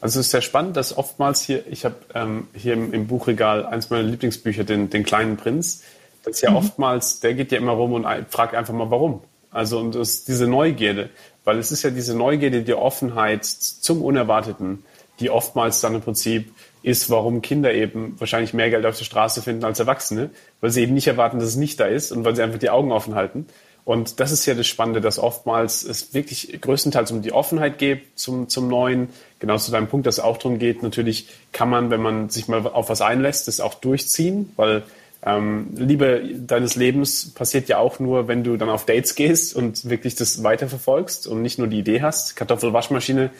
Also 0.00 0.20
es 0.20 0.26
ist 0.26 0.30
sehr 0.30 0.40
spannend, 0.40 0.76
dass 0.76 0.96
oftmals 0.96 1.42
hier, 1.42 1.66
ich 1.66 1.84
habe 1.84 1.96
ähm, 2.14 2.46
hier 2.54 2.74
im, 2.74 2.92
im, 2.92 3.08
Buchregal 3.08 3.66
eins 3.66 3.90
meiner 3.90 4.04
Lieblingsbücher, 4.04 4.62
den, 4.62 4.88
den 4.88 5.02
kleinen 5.02 5.36
Prinz. 5.36 5.82
Das 6.22 6.36
ist 6.36 6.42
ja 6.42 6.50
mhm. 6.50 6.58
oftmals, 6.58 7.18
der 7.18 7.34
geht 7.34 7.50
ja 7.50 7.58
immer 7.58 7.72
rum 7.72 7.92
und 7.92 8.06
fragt 8.28 8.54
einfach 8.54 8.74
mal, 8.74 8.92
warum. 8.92 9.22
Also 9.50 9.80
und 9.80 9.96
das 9.96 10.10
ist 10.10 10.28
diese 10.28 10.46
Neugierde, 10.46 11.10
weil 11.42 11.58
es 11.58 11.72
ist 11.72 11.82
ja 11.82 11.90
diese 11.90 12.16
Neugierde, 12.16 12.62
die 12.62 12.74
Offenheit 12.74 13.44
zum 13.44 14.00
Unerwarteten, 14.00 14.84
die 15.18 15.28
oftmals 15.28 15.80
dann 15.80 15.96
im 15.96 16.02
Prinzip 16.02 16.51
ist, 16.82 17.10
warum 17.10 17.42
Kinder 17.42 17.72
eben 17.72 18.14
wahrscheinlich 18.18 18.54
mehr 18.54 18.70
Geld 18.70 18.86
auf 18.86 18.98
der 18.98 19.04
Straße 19.04 19.42
finden 19.42 19.64
als 19.64 19.78
Erwachsene, 19.78 20.30
weil 20.60 20.70
sie 20.70 20.82
eben 20.82 20.94
nicht 20.94 21.06
erwarten, 21.06 21.38
dass 21.38 21.48
es 21.48 21.56
nicht 21.56 21.78
da 21.80 21.86
ist 21.86 22.12
und 22.12 22.24
weil 22.24 22.34
sie 22.34 22.42
einfach 22.42 22.58
die 22.58 22.70
Augen 22.70 22.92
offen 22.92 23.14
halten. 23.14 23.46
Und 23.84 24.20
das 24.20 24.30
ist 24.30 24.46
ja 24.46 24.54
das 24.54 24.68
Spannende, 24.68 25.00
dass 25.00 25.18
oftmals 25.18 25.82
es 25.82 26.14
wirklich 26.14 26.60
größtenteils 26.60 27.10
um 27.10 27.22
die 27.22 27.32
Offenheit 27.32 27.78
geht 27.78 28.02
zum, 28.14 28.48
zum 28.48 28.68
Neuen. 28.68 29.08
Genau 29.40 29.58
zu 29.58 29.72
deinem 29.72 29.88
Punkt, 29.88 30.06
dass 30.06 30.18
es 30.18 30.24
auch 30.24 30.36
darum 30.36 30.58
geht, 30.58 30.82
natürlich 30.84 31.26
kann 31.50 31.68
man, 31.68 31.90
wenn 31.90 32.00
man 32.00 32.28
sich 32.28 32.46
mal 32.46 32.64
auf 32.66 32.88
was 32.88 33.00
einlässt, 33.00 33.48
das 33.48 33.60
auch 33.60 33.74
durchziehen, 33.74 34.52
weil 34.54 34.84
ähm, 35.24 35.68
Liebe 35.74 36.22
deines 36.36 36.76
Lebens 36.76 37.32
passiert 37.32 37.68
ja 37.68 37.78
auch 37.78 37.98
nur, 37.98 38.28
wenn 38.28 38.44
du 38.44 38.56
dann 38.56 38.68
auf 38.68 38.86
Dates 38.86 39.14
gehst 39.14 39.54
und 39.54 39.88
wirklich 39.88 40.14
das 40.14 40.42
weiterverfolgst 40.42 41.26
und 41.26 41.42
nicht 41.42 41.58
nur 41.58 41.68
die 41.68 41.78
Idee 41.78 42.02
hast. 42.02 42.36
Kartoffelwaschmaschine 42.36 43.30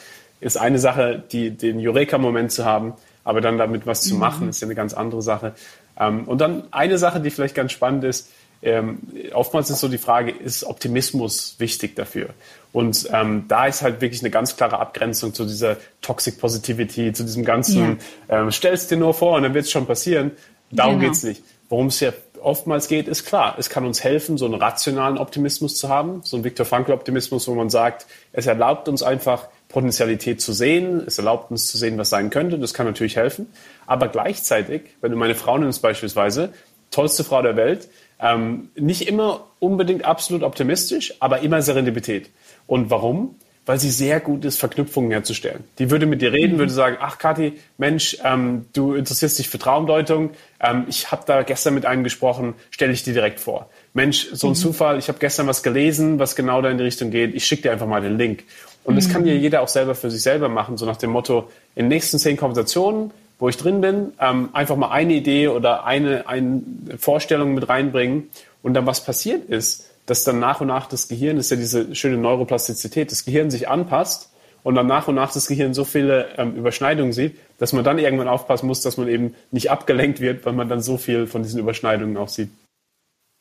ist 0.40 0.57
eine 0.57 0.78
Sache, 0.78 1.22
die, 1.30 1.51
den 1.51 1.78
Eureka-Moment 1.78 2.51
zu 2.51 2.64
haben. 2.64 2.95
Aber 3.25 3.41
dann 3.41 3.59
damit 3.59 3.87
was 3.87 4.03
zu 4.03 4.16
machen, 4.16 4.45
mhm. 4.45 4.51
ist 4.51 4.61
ja 4.61 4.66
eine 4.66 4.75
ganz 4.75 4.95
andere 4.95 5.23
Sache. 5.23 5.55
Ähm, 5.99 6.25
und 6.25 6.41
dann 6.41 6.64
eine 6.73 6.99
Sache, 6.99 7.20
die 7.20 7.31
vielleicht 7.31 7.55
ganz 7.55 7.73
spannend 7.73 8.05
ist, 8.05 8.31
ähm, 8.62 9.01
oftmals 9.35 9.70
ist 9.70 9.81
so 9.81 9.89
die 9.89 9.99
Frage, 9.99 10.31
ist 10.31 10.64
Optimismus 10.64 11.57
wichtig 11.59 11.97
dafür? 11.97 12.29
Und 12.73 13.09
ähm, 13.12 13.45
da 13.49 13.66
ist 13.66 13.83
halt 13.83 14.01
wirklich 14.01 14.23
eine 14.23 14.31
ganz 14.31 14.57
klare 14.57 14.79
Abgrenzung 14.79 15.35
zu 15.35 15.45
dieser 15.45 15.77
Toxic 16.01 16.39
Positivity, 16.39 17.12
zu 17.12 17.25
diesem 17.25 17.45
ganzen, 17.45 17.99
ja. 18.29 18.43
ähm, 18.43 18.53
stellst 18.53 18.91
dir 18.91 18.97
nur 18.97 19.14
vor 19.14 19.37
und 19.37 19.43
dann 19.43 19.55
wird 19.55 19.64
es 19.64 19.70
schon 19.70 19.87
passieren. 19.87 20.31
Darum 20.70 20.99
genau. 20.99 21.11
geht's 21.11 21.25
nicht. 21.25 21.43
Worum 21.68 21.89
es 21.89 22.01
ja 22.01 22.12
oftmals 22.41 22.89
geht, 22.89 23.09
ist 23.09 23.25
klar, 23.25 23.57
es 23.59 23.68
kann 23.68 23.85
uns 23.85 24.03
helfen, 24.03 24.39
so 24.39 24.45
einen 24.47 24.55
rationalen 24.55 25.18
Optimismus 25.18 25.77
zu 25.77 25.89
haben, 25.89 26.20
so 26.23 26.37
einen 26.37 26.45
Viktor 26.45 26.66
Frankl-Optimismus, 26.66 27.49
wo 27.49 27.55
man 27.55 27.70
sagt, 27.70 28.07
es 28.33 28.47
erlaubt 28.47 28.89
uns 28.89 29.03
einfach, 29.03 29.49
Potenzialität 29.73 30.41
zu 30.41 30.53
sehen, 30.53 31.03
es 31.07 31.18
erlaubt 31.18 31.51
uns 31.51 31.66
zu 31.66 31.79
sehen, 31.79 31.99
was 31.99 32.11
sein 32.11 32.31
könnte, 32.31 32.59
das 32.59 32.75
kann 32.75 32.87
natürlich 32.87 33.16
helfen. 33.16 33.47
Aber 33.87 34.09
gleichzeitig, 34.09 34.83
wenn 35.01 35.11
du 35.11 35.16
meine 35.16 35.35
Frau 35.35 35.59
nimmst 35.59 35.83
beispielsweise, 35.83 36.53
tollste 36.91 37.25
Frau 37.25 37.43
der 37.43 37.57
Welt, 37.57 37.89
ähm, 38.20 38.70
nicht 38.77 39.09
immer 39.09 39.47
unbedingt 39.59 40.05
absolut 40.05 40.43
optimistisch, 40.43 41.14
aber 41.18 41.41
immer 41.41 41.61
Serendipität. 41.61 42.31
Und 42.66 42.91
warum? 42.91 43.35
Weil 43.64 43.79
sie 43.79 43.91
sehr 43.91 44.18
gut 44.20 44.45
ist, 44.45 44.59
Verknüpfungen 44.59 45.12
herzustellen. 45.12 45.62
Die 45.79 45.91
würde 45.91 46.07
mit 46.07 46.20
dir 46.20 46.33
reden, 46.33 46.55
mhm. 46.55 46.59
würde 46.59 46.73
sagen, 46.73 46.97
ach 47.01 47.18
Kathi, 47.18 47.59
Mensch, 47.79 48.18
ähm, 48.25 48.66
du 48.73 48.95
interessierst 48.95 49.39
dich 49.39 49.49
für 49.49 49.59
Traumdeutung, 49.59 50.31
ähm, 50.61 50.85
ich 50.89 51.11
habe 51.11 51.23
da 51.27 51.43
gestern 51.43 51.75
mit 51.75 51.87
einem 51.87 52.05
gesprochen, 52.05 52.55
stelle 52.70 52.93
ich 52.93 53.05
dir 53.05 53.12
direkt 53.12 53.41
vor. 53.41 53.70
Mensch, 53.95 54.29
so 54.33 54.49
ein 54.49 54.51
mhm. 54.51 54.57
Zufall, 54.57 54.99
ich 54.99 55.09
habe 55.09 55.18
gestern 55.18 55.47
was 55.47 55.62
gelesen, 55.62 56.18
was 56.18 56.35
genau 56.37 56.61
da 56.61 56.70
in 56.70 56.79
die 56.79 56.85
Richtung 56.85 57.11
geht, 57.11 57.35
ich 57.35 57.45
schicke 57.47 57.62
dir 57.62 57.73
einfach 57.73 57.87
mal 57.87 58.01
den 58.01 58.18
Link. 58.18 58.45
Und 58.85 58.97
das 58.97 59.09
kann 59.09 59.24
ja 59.26 59.35
mhm. 59.35 59.41
jeder 59.41 59.62
auch 59.62 59.68
selber 59.68 59.95
für 59.95 60.11
sich 60.11 60.22
selber 60.22 60.49
machen, 60.49 60.76
so 60.76 60.87
nach 60.87 60.97
dem 60.97 61.11
Motto, 61.11 61.49
in 61.74 61.85
den 61.85 61.89
nächsten 61.89 62.18
zehn 62.18 62.37
Konversationen, 62.37 63.12
wo 63.39 63.49
ich 63.49 63.57
drin 63.57 63.80
bin, 63.80 64.12
ähm, 64.20 64.51
einfach 64.53 64.76
mal 64.76 64.91
eine 64.91 65.14
Idee 65.14 65.49
oder 65.49 65.85
eine, 65.85 66.28
eine 66.28 66.62
Vorstellung 66.99 67.55
mit 67.55 67.68
reinbringen. 67.68 68.30
Und 68.62 68.74
dann 68.74 68.87
was 68.87 69.05
passiert 69.05 69.49
ist, 69.49 69.89
dass 70.07 70.24
dann 70.24 70.41
nach 70.41 70.61
und 70.61 70.68
nach 70.68 70.87
das 70.87 71.09
Gehirn, 71.09 71.37
das 71.37 71.47
ist 71.47 71.51
ja 71.51 71.57
diese 71.57 71.95
schöne 71.95 72.16
Neuroplastizität, 72.16 73.11
das 73.11 73.24
Gehirn 73.24 73.51
sich 73.51 73.68
anpasst 73.68 74.30
und 74.62 74.74
dann 74.74 74.87
nach 74.87 75.09
und 75.09 75.14
nach 75.14 75.33
das 75.33 75.47
Gehirn 75.47 75.74
so 75.74 75.85
viele 75.85 76.28
ähm, 76.39 76.55
Überschneidungen 76.55 77.12
sieht, 77.12 77.37
dass 77.59 77.72
man 77.72 77.85
dann 77.85 77.99
irgendwann 77.99 78.28
aufpassen 78.28 78.66
muss, 78.66 78.83
dass 78.83 78.97
man 78.97 79.09
eben 79.09 79.35
nicht 79.51 79.70
abgelenkt 79.70 80.20
wird, 80.20 80.45
weil 80.45 80.53
man 80.53 80.68
dann 80.68 80.80
so 80.80 80.97
viel 80.97 81.26
von 81.26 81.43
diesen 81.43 81.61
Überschneidungen 81.61 82.16
auch 82.16 82.28
sieht. 82.28 82.51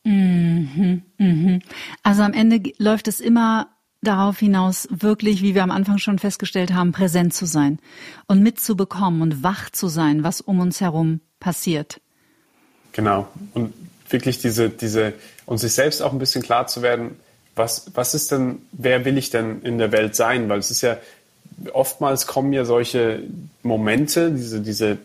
Mhm, 0.04 1.04
mhm. 1.18 1.62
Also 2.04 2.24
am 2.24 2.34
Ende 2.34 2.72
läuft 2.78 3.08
es 3.08 3.20
immer 3.20 3.68
darauf 4.02 4.40
hinaus, 4.40 4.88
wirklich, 4.92 5.42
wie 5.42 5.56
wir 5.56 5.64
am 5.64 5.72
Anfang 5.72 5.98
schon 5.98 6.20
festgestellt 6.20 6.74
haben, 6.74 6.92
präsent 6.92 7.34
zu 7.34 7.46
sein 7.46 7.80
und 8.28 8.42
mitzubekommen 8.42 9.22
und 9.22 9.44
wach 9.44 9.70
zu 9.70 9.88
sein, 9.88 10.24
was 10.24 10.42
um 10.42 10.60
uns 10.60 10.82
herum 10.82 11.22
passiert. 11.40 12.02
Genau. 12.94 13.28
Und 13.54 13.74
wirklich 14.10 14.40
diese, 14.40 14.70
diese, 14.70 15.14
und 15.46 15.60
sich 15.60 15.74
selbst 15.74 16.02
auch 16.02 16.12
ein 16.12 16.20
bisschen 16.20 16.42
klar 16.42 16.68
zu 16.68 16.82
werden, 16.82 17.16
was, 17.56 17.92
was 17.94 18.14
ist 18.14 18.32
denn, 18.32 18.60
wer 18.72 19.06
will 19.06 19.18
ich 19.18 19.30
denn 19.30 19.62
in 19.62 19.78
der 19.78 19.92
Welt 19.92 20.16
sein? 20.16 20.50
Weil 20.50 20.60
es 20.60 20.72
ist 20.72 20.82
ja, 20.82 20.98
oftmals 21.74 22.28
kommen 22.28 22.54
ja 22.54 22.66
solche 22.66 23.24
Momente, 23.62 24.32
diese, 24.32 24.62
diese 24.62 24.98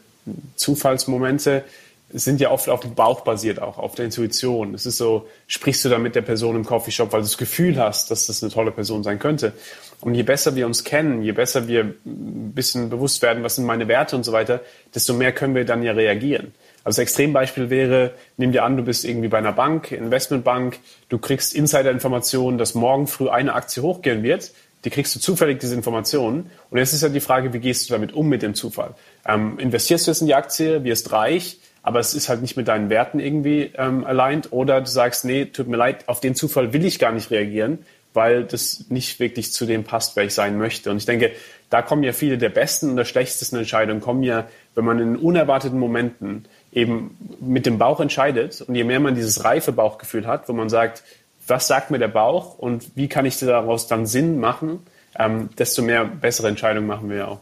Zufallsmomente, 0.56 1.64
sind 2.10 2.40
ja 2.40 2.50
oft 2.50 2.68
auf 2.68 2.80
dem 2.80 2.94
Bauch 2.94 3.22
basiert 3.22 3.60
auch, 3.60 3.78
auf 3.78 3.94
der 3.94 4.04
Intuition. 4.04 4.74
Es 4.74 4.86
ist 4.86 4.96
so, 4.96 5.26
sprichst 5.48 5.84
du 5.84 5.88
da 5.88 5.98
mit 5.98 6.14
der 6.14 6.22
Person 6.22 6.54
im 6.54 6.64
Coffeeshop, 6.64 7.12
weil 7.12 7.20
du 7.20 7.26
das 7.26 7.36
Gefühl 7.36 7.78
hast, 7.78 8.10
dass 8.10 8.26
das 8.26 8.42
eine 8.42 8.52
tolle 8.52 8.70
Person 8.70 9.02
sein 9.02 9.18
könnte. 9.18 9.52
Und 10.00 10.14
je 10.14 10.22
besser 10.22 10.54
wir 10.54 10.66
uns 10.66 10.84
kennen, 10.84 11.22
je 11.22 11.32
besser 11.32 11.66
wir 11.66 11.94
ein 12.04 12.52
bisschen 12.54 12.90
bewusst 12.90 13.22
werden, 13.22 13.42
was 13.42 13.56
sind 13.56 13.64
meine 13.64 13.88
Werte 13.88 14.14
und 14.14 14.24
so 14.24 14.32
weiter, 14.32 14.60
desto 14.94 15.14
mehr 15.14 15.32
können 15.32 15.54
wir 15.54 15.64
dann 15.64 15.82
ja 15.82 15.92
reagieren. 15.92 16.54
Also 16.84 16.96
das 16.96 17.08
Extrembeispiel 17.08 17.70
wäre, 17.70 18.12
nimm 18.36 18.52
dir 18.52 18.62
an, 18.62 18.76
du 18.76 18.84
bist 18.84 19.04
irgendwie 19.04 19.28
bei 19.28 19.38
einer 19.38 19.52
Bank, 19.52 19.90
Investmentbank, 19.90 20.78
du 21.08 21.18
kriegst 21.18 21.54
Insider-Informationen, 21.54 22.58
dass 22.58 22.74
morgen 22.74 23.08
früh 23.08 23.28
eine 23.28 23.54
Aktie 23.54 23.82
hochgehen 23.82 24.22
wird, 24.22 24.52
die 24.84 24.90
kriegst 24.90 25.16
du 25.16 25.18
zufällig 25.18 25.58
diese 25.58 25.74
Informationen. 25.74 26.50
Und 26.70 26.78
jetzt 26.78 26.92
ist 26.92 27.02
ja 27.02 27.08
die 27.08 27.20
Frage, 27.20 27.52
wie 27.52 27.58
gehst 27.58 27.88
du 27.88 27.94
damit 27.94 28.12
um 28.12 28.28
mit 28.28 28.42
dem 28.42 28.54
Zufall? 28.54 28.94
Ähm, 29.26 29.58
investierst 29.58 30.06
du 30.06 30.12
jetzt 30.12 30.20
in 30.20 30.28
die 30.28 30.34
Aktie, 30.34 30.84
wirst 30.84 31.10
reich, 31.10 31.58
aber 31.86 32.00
es 32.00 32.14
ist 32.14 32.28
halt 32.28 32.42
nicht 32.42 32.56
mit 32.56 32.66
deinen 32.66 32.90
Werten 32.90 33.20
irgendwie 33.20 33.70
ähm, 33.78 34.04
aligned. 34.04 34.50
Oder 34.50 34.80
du 34.80 34.88
sagst, 34.88 35.24
nee, 35.24 35.44
tut 35.44 35.68
mir 35.68 35.76
leid, 35.76 36.08
auf 36.08 36.18
den 36.18 36.34
Zufall 36.34 36.72
will 36.72 36.84
ich 36.84 36.98
gar 36.98 37.12
nicht 37.12 37.30
reagieren, 37.30 37.78
weil 38.12 38.42
das 38.42 38.86
nicht 38.88 39.20
wirklich 39.20 39.52
zu 39.52 39.66
dem 39.66 39.84
passt, 39.84 40.16
wer 40.16 40.24
ich 40.24 40.34
sein 40.34 40.58
möchte. 40.58 40.90
Und 40.90 40.96
ich 40.96 41.06
denke, 41.06 41.30
da 41.70 41.82
kommen 41.82 42.02
ja 42.02 42.12
viele 42.12 42.38
der 42.38 42.48
besten 42.48 42.90
und 42.90 42.96
der 42.96 43.04
schlechtesten 43.04 43.54
Entscheidungen, 43.54 44.00
kommen 44.00 44.24
ja, 44.24 44.48
wenn 44.74 44.84
man 44.84 44.98
in 44.98 45.14
unerwarteten 45.14 45.78
Momenten 45.78 46.46
eben 46.72 47.16
mit 47.40 47.66
dem 47.66 47.78
Bauch 47.78 48.00
entscheidet 48.00 48.62
und 48.62 48.74
je 48.74 48.82
mehr 48.82 48.98
man 48.98 49.14
dieses 49.14 49.44
reife 49.44 49.70
Bauchgefühl 49.70 50.26
hat, 50.26 50.48
wo 50.48 50.54
man 50.54 50.68
sagt, 50.68 51.04
was 51.46 51.68
sagt 51.68 51.92
mir 51.92 52.00
der 52.00 52.08
Bauch 52.08 52.58
und 52.58 52.96
wie 52.96 53.06
kann 53.06 53.26
ich 53.26 53.38
daraus 53.38 53.86
dann 53.86 54.06
Sinn 54.06 54.40
machen, 54.40 54.80
ähm, 55.16 55.50
desto 55.56 55.82
mehr 55.82 56.04
bessere 56.04 56.48
Entscheidungen 56.48 56.88
machen 56.88 57.08
wir 57.10 57.16
ja 57.16 57.28
auch. 57.28 57.40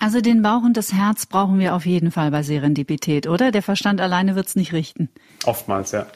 Also 0.00 0.22
den 0.22 0.40
Bauch 0.40 0.62
und 0.62 0.78
das 0.78 0.94
Herz 0.94 1.26
brauchen 1.26 1.58
wir 1.58 1.74
auf 1.74 1.84
jeden 1.84 2.10
Fall 2.10 2.30
bei 2.30 2.42
Serendipität, 2.42 3.26
oder? 3.26 3.52
Der 3.52 3.62
Verstand 3.62 4.00
alleine 4.00 4.34
wird's 4.34 4.56
nicht 4.56 4.72
richten. 4.72 5.10
Oftmals, 5.44 5.92
ja. 5.92 6.06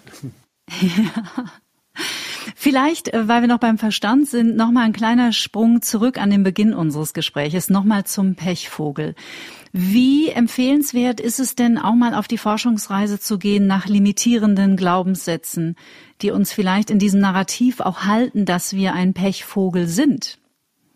ja. 0.81 1.45
Vielleicht, 2.57 3.13
äh, 3.13 3.29
weil 3.29 3.43
wir 3.43 3.49
noch 3.49 3.59
beim 3.59 3.77
Verstand 3.77 4.27
sind, 4.27 4.57
nochmal 4.57 4.85
ein 4.85 4.95
kleiner 4.95 5.33
Sprung 5.33 5.83
zurück 5.83 6.19
an 6.19 6.31
den 6.31 6.43
Beginn 6.43 6.73
unseres 6.73 7.13
Gespräches, 7.13 7.69
nochmal 7.69 8.05
zum 8.05 8.37
Pechvogel. 8.37 9.15
Wie 9.73 10.31
empfehlenswert 10.31 11.21
ist 11.21 11.39
es 11.39 11.55
denn 11.55 11.77
auch 11.77 11.95
mal 11.95 12.15
auf 12.15 12.27
die 12.27 12.39
Forschungsreise 12.39 13.21
zu 13.21 13.39
gehen 13.39 13.67
nach 13.67 13.87
limitierenden 13.87 14.77
Glaubenssätzen, 14.77 15.77
die 16.23 16.31
uns 16.31 16.53
vielleicht 16.53 16.91
in 16.91 16.99
diesem 16.99 17.21
Narrativ 17.21 17.81
auch 17.81 18.05
halten, 18.05 18.47
dass 18.47 18.73
wir 18.73 18.95
ein 18.95 19.13
Pechvogel 19.13 19.89
sind? 19.89 20.39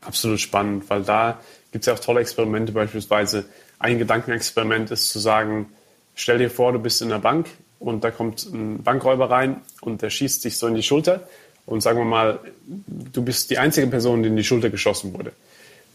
Absolut 0.00 0.40
spannend, 0.40 0.88
weil 0.88 1.02
da 1.02 1.40
gibt 1.72 1.82
es 1.82 1.86
ja 1.86 1.94
auch 1.94 1.98
tolle 1.98 2.20
Experimente, 2.20 2.72
beispielsweise 2.72 3.44
ein 3.78 3.98
Gedankenexperiment 3.98 4.90
ist 4.90 5.08
zu 5.10 5.18
sagen, 5.18 5.66
stell 6.14 6.38
dir 6.38 6.50
vor, 6.50 6.72
du 6.72 6.78
bist 6.78 7.02
in 7.02 7.08
der 7.10 7.18
Bank 7.18 7.46
und 7.78 8.04
da 8.04 8.10
kommt 8.10 8.44
ein 8.46 8.82
Bankräuber 8.82 9.30
rein 9.30 9.60
und 9.80 10.02
der 10.02 10.10
schießt 10.10 10.42
sich 10.42 10.58
so 10.58 10.66
in 10.66 10.74
die 10.74 10.82
Schulter 10.82 11.28
und 11.66 11.82
sagen 11.82 11.98
wir 11.98 12.04
mal, 12.04 12.40
du 12.66 13.22
bist 13.22 13.50
die 13.50 13.58
einzige 13.58 13.86
Person, 13.86 14.22
die 14.22 14.28
in 14.28 14.36
die 14.36 14.44
Schulter 14.44 14.70
geschossen 14.70 15.14
wurde. 15.14 15.32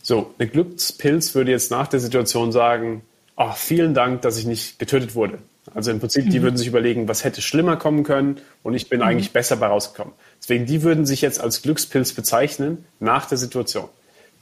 So, 0.02 0.34
eine 0.38 0.48
Glückspilz 0.50 1.34
würde 1.36 1.52
jetzt 1.52 1.72
nach 1.72 1.88
der 1.88 2.00
Situation 2.00 2.52
sagen, 2.52 3.02
ach, 3.36 3.58
vielen 3.58 3.94
Dank, 3.94 4.22
dass 4.22 4.38
ich 4.38 4.46
nicht 4.46 4.80
getötet 4.80 5.16
wurde. 5.16 5.40
Also 5.74 5.92
im 5.92 6.00
Prinzip, 6.00 6.30
die 6.30 6.40
mhm. 6.40 6.44
würden 6.44 6.58
sich 6.58 6.68
überlegen, 6.68 7.08
was 7.08 7.24
hätte 7.24 7.42
schlimmer 7.42 7.78
kommen 7.78 8.04
können 8.04 8.42
und 8.64 8.74
ich 8.74 8.90
bin 8.90 9.00
mhm. 9.00 9.08
eigentlich 9.08 9.32
besser 9.32 9.56
bei 9.56 9.68
rausgekommen. 9.68 10.14
Deswegen, 10.42 10.66
die 10.66 10.84
würden 10.84 11.06
sich 11.06 11.22
jetzt 11.22 11.40
als 11.40 11.62
Glückspilz 11.62 12.14
bezeichnen 12.14 12.86
nach 13.00 13.26
der 13.26 13.38
Situation. 13.38 13.88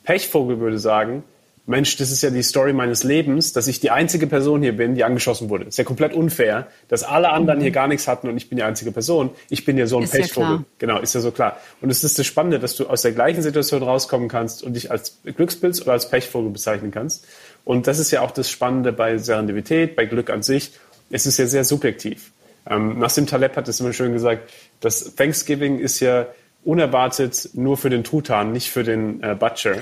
Pechvogel 0.04 0.60
würde 0.60 0.80
sagen, 0.80 1.24
Mensch, 1.68 1.96
das 1.98 2.12
ist 2.12 2.24
ja 2.24 2.32
die 2.32 2.42
Story 2.42 2.74
meines 2.74 3.04
Lebens, 3.04 3.54
dass 3.54 3.68
ich 3.68 3.80
die 3.80 3.92
einzige 3.92 4.26
Person 4.26 4.64
hier 4.64 4.76
bin, 4.76 4.96
die 4.96 5.04
angeschossen 5.04 5.50
wurde. 5.50 5.66
Ist 5.66 5.78
ja 5.78 5.84
komplett 5.84 6.14
unfair, 6.14 6.68
dass 6.88 7.04
alle 7.04 7.30
anderen 7.30 7.60
mhm. 7.60 7.64
hier 7.64 7.72
gar 7.72 7.88
nichts 7.88 8.08
hatten 8.08 8.28
und 8.28 8.36
ich 8.36 8.50
bin 8.50 8.58
die 8.58 8.64
einzige 8.64 8.92
Person. 8.92 9.30
Ich 9.50 9.64
bin 9.64 9.78
ja 9.78 9.86
so 9.86 9.98
ein 9.98 10.04
ist 10.04 10.12
Pechvogel. 10.12 10.58
Ja 10.58 10.64
genau, 10.80 11.00
ist 11.00 11.14
ja 11.14 11.22
so 11.22 11.32
klar. 11.32 11.58
Und 11.80 11.92
es 11.92 12.04
ist 12.04 12.18
das 12.18 12.26
Spannende, 12.26 12.60
dass 12.60 12.76
du 12.76 12.88
aus 12.88 13.04
der 13.04 13.12
gleichen 13.12 13.44
Situation 13.44 13.84
rauskommen 13.84 14.28
kannst 14.28 14.64
und 14.64 14.74
dich 14.74 14.90
als 14.90 15.20
Glückspilz 15.24 15.82
oder 15.82 15.92
als 15.94 16.10
Pechvogel 16.10 16.52
bezeichnen 16.52 16.92
kannst. 16.92 17.26
Und 17.64 17.86
das 17.86 18.00
ist 18.00 18.10
ja 18.10 18.22
auch 18.22 18.32
das 18.32 18.50
Spannende 18.50 18.92
bei 18.92 19.20
Serendipität, 19.20 19.96
bei 19.96 20.06
Glück 20.06 20.32
an 20.32 20.42
sich. 20.42 20.72
Es 21.12 21.28
ist 21.28 21.38
ja 21.38 21.46
sehr 21.46 21.64
subjektiv. 21.64 22.32
Ähm, 22.68 23.00
Nassim 23.00 23.28
Taleb 23.28 23.56
hat 23.56 23.68
es 23.68 23.80
immer 23.80 23.94
schön 23.94 24.14
gesagt, 24.14 24.50
dass 24.80 25.16
Thanksgiving 25.16 25.80
ist 25.80 26.00
ja 26.00 26.28
unerwartet 26.64 27.50
nur 27.54 27.78
für 27.78 27.90
den 27.90 28.04
Truthahn, 28.04 28.52
nicht 28.52 28.70
für 28.70 28.84
den 28.84 29.22
äh, 29.24 29.36
Butcher. 29.36 29.78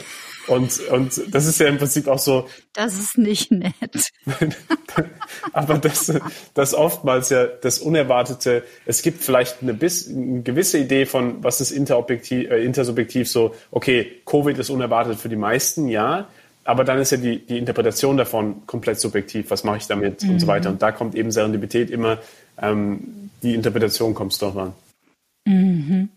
Und, 0.47 0.79
und 0.89 1.21
das 1.33 1.45
ist 1.45 1.59
ja 1.59 1.67
im 1.67 1.77
Prinzip 1.77 2.07
auch 2.07 2.17
so. 2.17 2.47
Das 2.73 2.97
ist 2.97 3.17
nicht 3.17 3.51
nett. 3.51 4.09
aber 5.53 5.77
das, 5.77 6.11
das 6.55 6.73
oftmals 6.73 7.29
ja 7.29 7.45
das 7.45 7.79
Unerwartete, 7.79 8.63
es 8.85 9.03
gibt 9.03 9.21
vielleicht 9.23 9.61
eine, 9.61 9.73
bis, 9.75 10.09
eine 10.09 10.41
gewisse 10.41 10.79
Idee 10.79 11.05
von, 11.05 11.43
was 11.43 11.61
ist 11.61 11.71
interobjektiv, 11.71 12.49
äh, 12.49 12.63
intersubjektiv 12.63 13.29
so, 13.29 13.53
okay, 13.69 14.11
Covid 14.25 14.57
ist 14.57 14.71
unerwartet 14.71 15.19
für 15.19 15.29
die 15.29 15.35
meisten, 15.35 15.87
ja. 15.87 16.27
Aber 16.63 16.83
dann 16.83 16.99
ist 16.99 17.11
ja 17.11 17.17
die, 17.17 17.45
die 17.45 17.57
Interpretation 17.57 18.17
davon 18.17 18.65
komplett 18.65 18.99
subjektiv. 18.99 19.51
Was 19.51 19.63
mache 19.63 19.77
ich 19.77 19.87
damit 19.87 20.23
mhm. 20.23 20.31
und 20.31 20.39
so 20.39 20.45
mhm. 20.45 20.49
weiter. 20.49 20.69
Und 20.69 20.81
da 20.81 20.91
kommt 20.91 21.15
eben 21.15 21.31
Serendipität 21.31 21.89
immer, 21.91 22.19
ähm, 22.61 23.29
die 23.43 23.53
Interpretation 23.53 24.13
kommt 24.13 24.33
es 24.33 24.39
doch 24.39 24.55
an. 24.55 24.73
Mhm. 25.45 26.09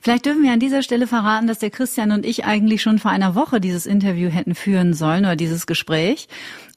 Vielleicht 0.00 0.26
dürfen 0.26 0.42
wir 0.42 0.52
an 0.52 0.60
dieser 0.60 0.82
Stelle 0.82 1.06
verraten, 1.06 1.46
dass 1.46 1.58
der 1.58 1.70
Christian 1.70 2.12
und 2.12 2.24
ich 2.24 2.44
eigentlich 2.44 2.82
schon 2.82 2.98
vor 2.98 3.10
einer 3.10 3.34
Woche 3.34 3.60
dieses 3.60 3.86
Interview 3.86 4.28
hätten 4.28 4.54
führen 4.54 4.94
sollen 4.94 5.24
oder 5.24 5.36
dieses 5.36 5.66
Gespräch. 5.66 6.28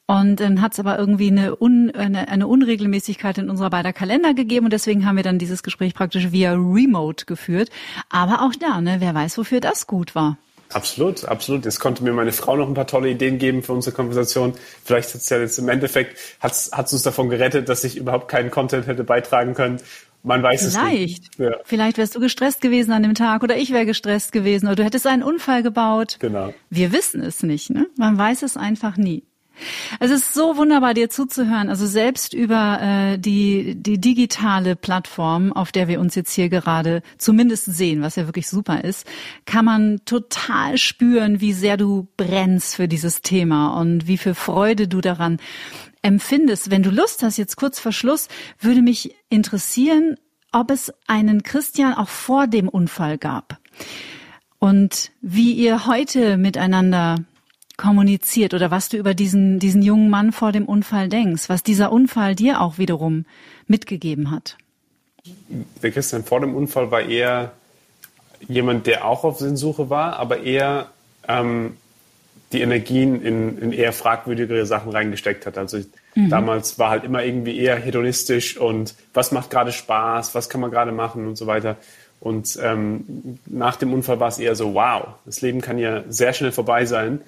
Und 0.10 0.40
dann 0.40 0.60
hat 0.62 0.74
es 0.74 0.80
aber 0.80 0.98
irgendwie 0.98 1.28
eine, 1.28 1.56
Un, 1.62 1.92
eine, 1.92 2.30
eine 2.30 2.48
Unregelmäßigkeit 2.48 3.38
in 3.38 3.48
unserer 3.48 3.70
beider 3.70 3.94
Kalender 3.94 4.34
gegeben 4.34 4.66
und 4.66 4.74
deswegen 4.74 5.06
haben 5.06 5.18
wir 5.18 5.24
dann 5.24 5.38
dieses 5.38 5.62
Gespräch 5.62 5.94
praktisch 5.94 6.32
via 6.32 6.54
Remote 6.54 7.26
geführt. 7.26 7.70
Aber 8.10 8.42
auch 8.42 8.54
da, 8.60 8.82
ne, 8.82 8.96
wer 9.00 9.14
weiß, 9.14 9.38
wofür 9.38 9.60
das 9.60 9.86
gut 9.86 10.16
war. 10.16 10.38
Absolut, 10.72 11.26
absolut. 11.26 11.66
Jetzt 11.66 11.80
konnte 11.80 12.04
mir 12.04 12.14
meine 12.14 12.32
Frau 12.32 12.56
noch 12.56 12.68
ein 12.68 12.76
paar 12.76 12.86
tolle 12.86 13.10
Ideen 13.10 13.40
geben 13.40 13.64
für 13.64 13.74
unsere 13.74 13.96
Konversation. 13.96 14.54
Vielleicht 14.84 15.10
hat 15.10 15.22
es 15.22 15.30
ja 15.30 15.40
jetzt 15.40 15.58
im 15.58 15.68
Endeffekt 15.68 16.18
hat's, 16.40 16.70
hat's 16.72 16.94
uns 16.94 17.02
davon 17.02 17.30
gerettet, 17.30 17.70
dass 17.70 17.84
ich 17.84 17.98
überhaupt 17.98 18.30
keinen 18.30 18.52
Content 18.52 18.86
hätte 18.86 19.04
beitragen 19.04 19.56
können. 19.56 19.80
Man 20.24 20.43
weiß 20.43 20.74
Vielleicht. 20.74 20.95
es 20.95 21.39
nicht. 21.39 21.39
Ja. 21.39 21.55
Vielleicht 21.63 21.97
wärst 21.97 22.15
du 22.15 22.20
gestresst 22.20 22.61
gewesen 22.61 22.91
an 22.91 23.03
dem 23.03 23.13
Tag 23.13 23.41
oder 23.43 23.57
ich 23.57 23.72
wäre 23.72 23.86
gestresst 23.86 24.32
gewesen 24.32 24.67
oder 24.67 24.76
du 24.76 24.84
hättest 24.84 25.07
einen 25.07 25.24
Unfall 25.24 25.63
gebaut. 25.63 26.17
Genau. 26.20 26.53
Wir 26.70 26.91
wissen 26.91 27.22
es 27.22 27.41
nicht, 27.41 27.70
ne? 27.70 27.88
Man 27.97 28.17
weiß 28.17 28.43
es 28.43 28.57
einfach 28.57 28.97
nie. 28.97 29.24
Es 29.99 30.11
ist 30.11 30.34
so 30.34 30.57
wunderbar, 30.57 30.93
dir 30.93 31.09
zuzuhören. 31.09 31.70
Also 31.70 31.86
selbst 31.86 32.34
über 32.34 32.80
äh, 32.82 33.17
die, 33.17 33.76
die 33.76 33.99
digitale 33.99 34.76
Plattform, 34.76 35.53
auf 35.53 35.72
der 35.72 35.88
wir 35.88 35.99
uns 35.99 36.15
jetzt 36.15 36.34
hier 36.34 36.49
gerade 36.49 37.01
zumindest 37.17 37.65
sehen, 37.65 38.01
was 38.01 38.15
ja 38.15 38.26
wirklich 38.26 38.47
super 38.47 38.84
ist, 38.84 39.05
kann 39.45 39.65
man 39.65 39.99
total 40.05 40.78
spüren, 40.78 41.41
wie 41.41 41.53
sehr 41.53 41.78
du 41.78 42.07
brennst 42.17 42.76
für 42.76 42.88
dieses 42.88 43.22
Thema 43.22 43.80
und 43.80 44.07
wie 44.07 44.17
viel 44.17 44.34
Freude 44.34 44.88
du 44.88 45.01
daran 45.01 45.38
empfindest. 46.02 46.72
Wenn 46.72 46.84
du 46.84 46.89
Lust 46.89 47.24
hast, 47.24 47.38
jetzt 47.38 47.56
kurz 47.56 47.80
vor 47.80 47.91
Schluss, 47.91 48.28
würde 48.60 48.82
mich 48.82 49.16
interessieren, 49.30 50.16
ob 50.52 50.72
es 50.72 50.93
einen 51.08 51.43
Christian 51.43 51.93
auch 51.93 52.10
vor 52.10 52.47
dem 52.47 52.70
Unfall 52.70 53.18
gab 53.18 53.60
und 54.58 55.12
wie 55.22 55.54
ihr 55.54 55.86
heute 55.86 56.38
miteinander 56.38 57.18
kommuniziert 57.78 58.54
oder 58.54 58.72
was 58.72 58.89
du 58.89 58.97
über 58.97 59.14
diesen, 59.14 59.60
diesen 59.60 59.82
jungen 59.82 60.10
Mann 60.10 60.32
vor 60.32 60.52
dem 60.52 60.66
Unfall 60.66 61.08
denkst, 61.08 61.47
was 61.47 61.64
dieser 61.64 61.91
Unfall 61.91 62.36
dir 62.36 62.60
auch 62.60 62.78
wiederum 62.78 63.26
mitgegeben 63.68 64.32
hat. 64.32 64.58
Der 65.82 65.91
Christian 65.91 66.24
vor 66.24 66.41
dem 66.41 66.56
Unfall 66.56 66.91
war 66.91 67.02
eher 67.02 67.54
jemand, 68.47 68.86
der 68.86 69.06
auch 69.06 69.24
auf 69.24 69.39
Sinnsuche 69.39 69.89
war, 69.89 70.18
aber 70.18 70.41
eher 70.43 70.89
ähm, 71.28 71.78
die 72.52 72.62
Energien 72.62 73.22
in, 73.22 73.60
in 73.60 73.72
eher 73.72 73.93
fragwürdigere 73.93 74.66
Sachen 74.66 74.91
reingesteckt 74.91 75.45
hat. 75.45 75.58
Also 75.58 75.80
mhm. 76.16 76.30
damals 76.30 76.80
war 76.80 76.89
halt 76.89 77.04
immer 77.04 77.24
irgendwie 77.24 77.58
eher 77.60 77.76
hedonistisch 77.76 78.58
und 78.58 78.95
was 79.14 79.32
macht 79.32 79.52
gerade 79.52 79.72
Spaß, 79.72 80.34
was 80.34 80.50
kann 80.50 80.62
man 80.62 80.72
gerade 80.72 80.91
machen 80.91 81.28
und 81.28 81.38
so 81.38 81.45
weiter. 81.45 81.78
Und 82.20 82.60
ähm, 82.62 83.39
nach 83.45 83.76
dem 83.76 83.93
Unfall 83.93 84.20
war 84.20 84.28
es 84.28 84.39
eher 84.39 84.56
so, 84.56 84.74
wow, 84.74 85.10
das 85.26 85.41
Leben 85.41 85.62
kann 85.62 85.78
ja 85.78 86.04
sehr 86.10 86.34
schnell 86.34 86.52
vorbei 86.52 86.86
sein. 86.86 87.22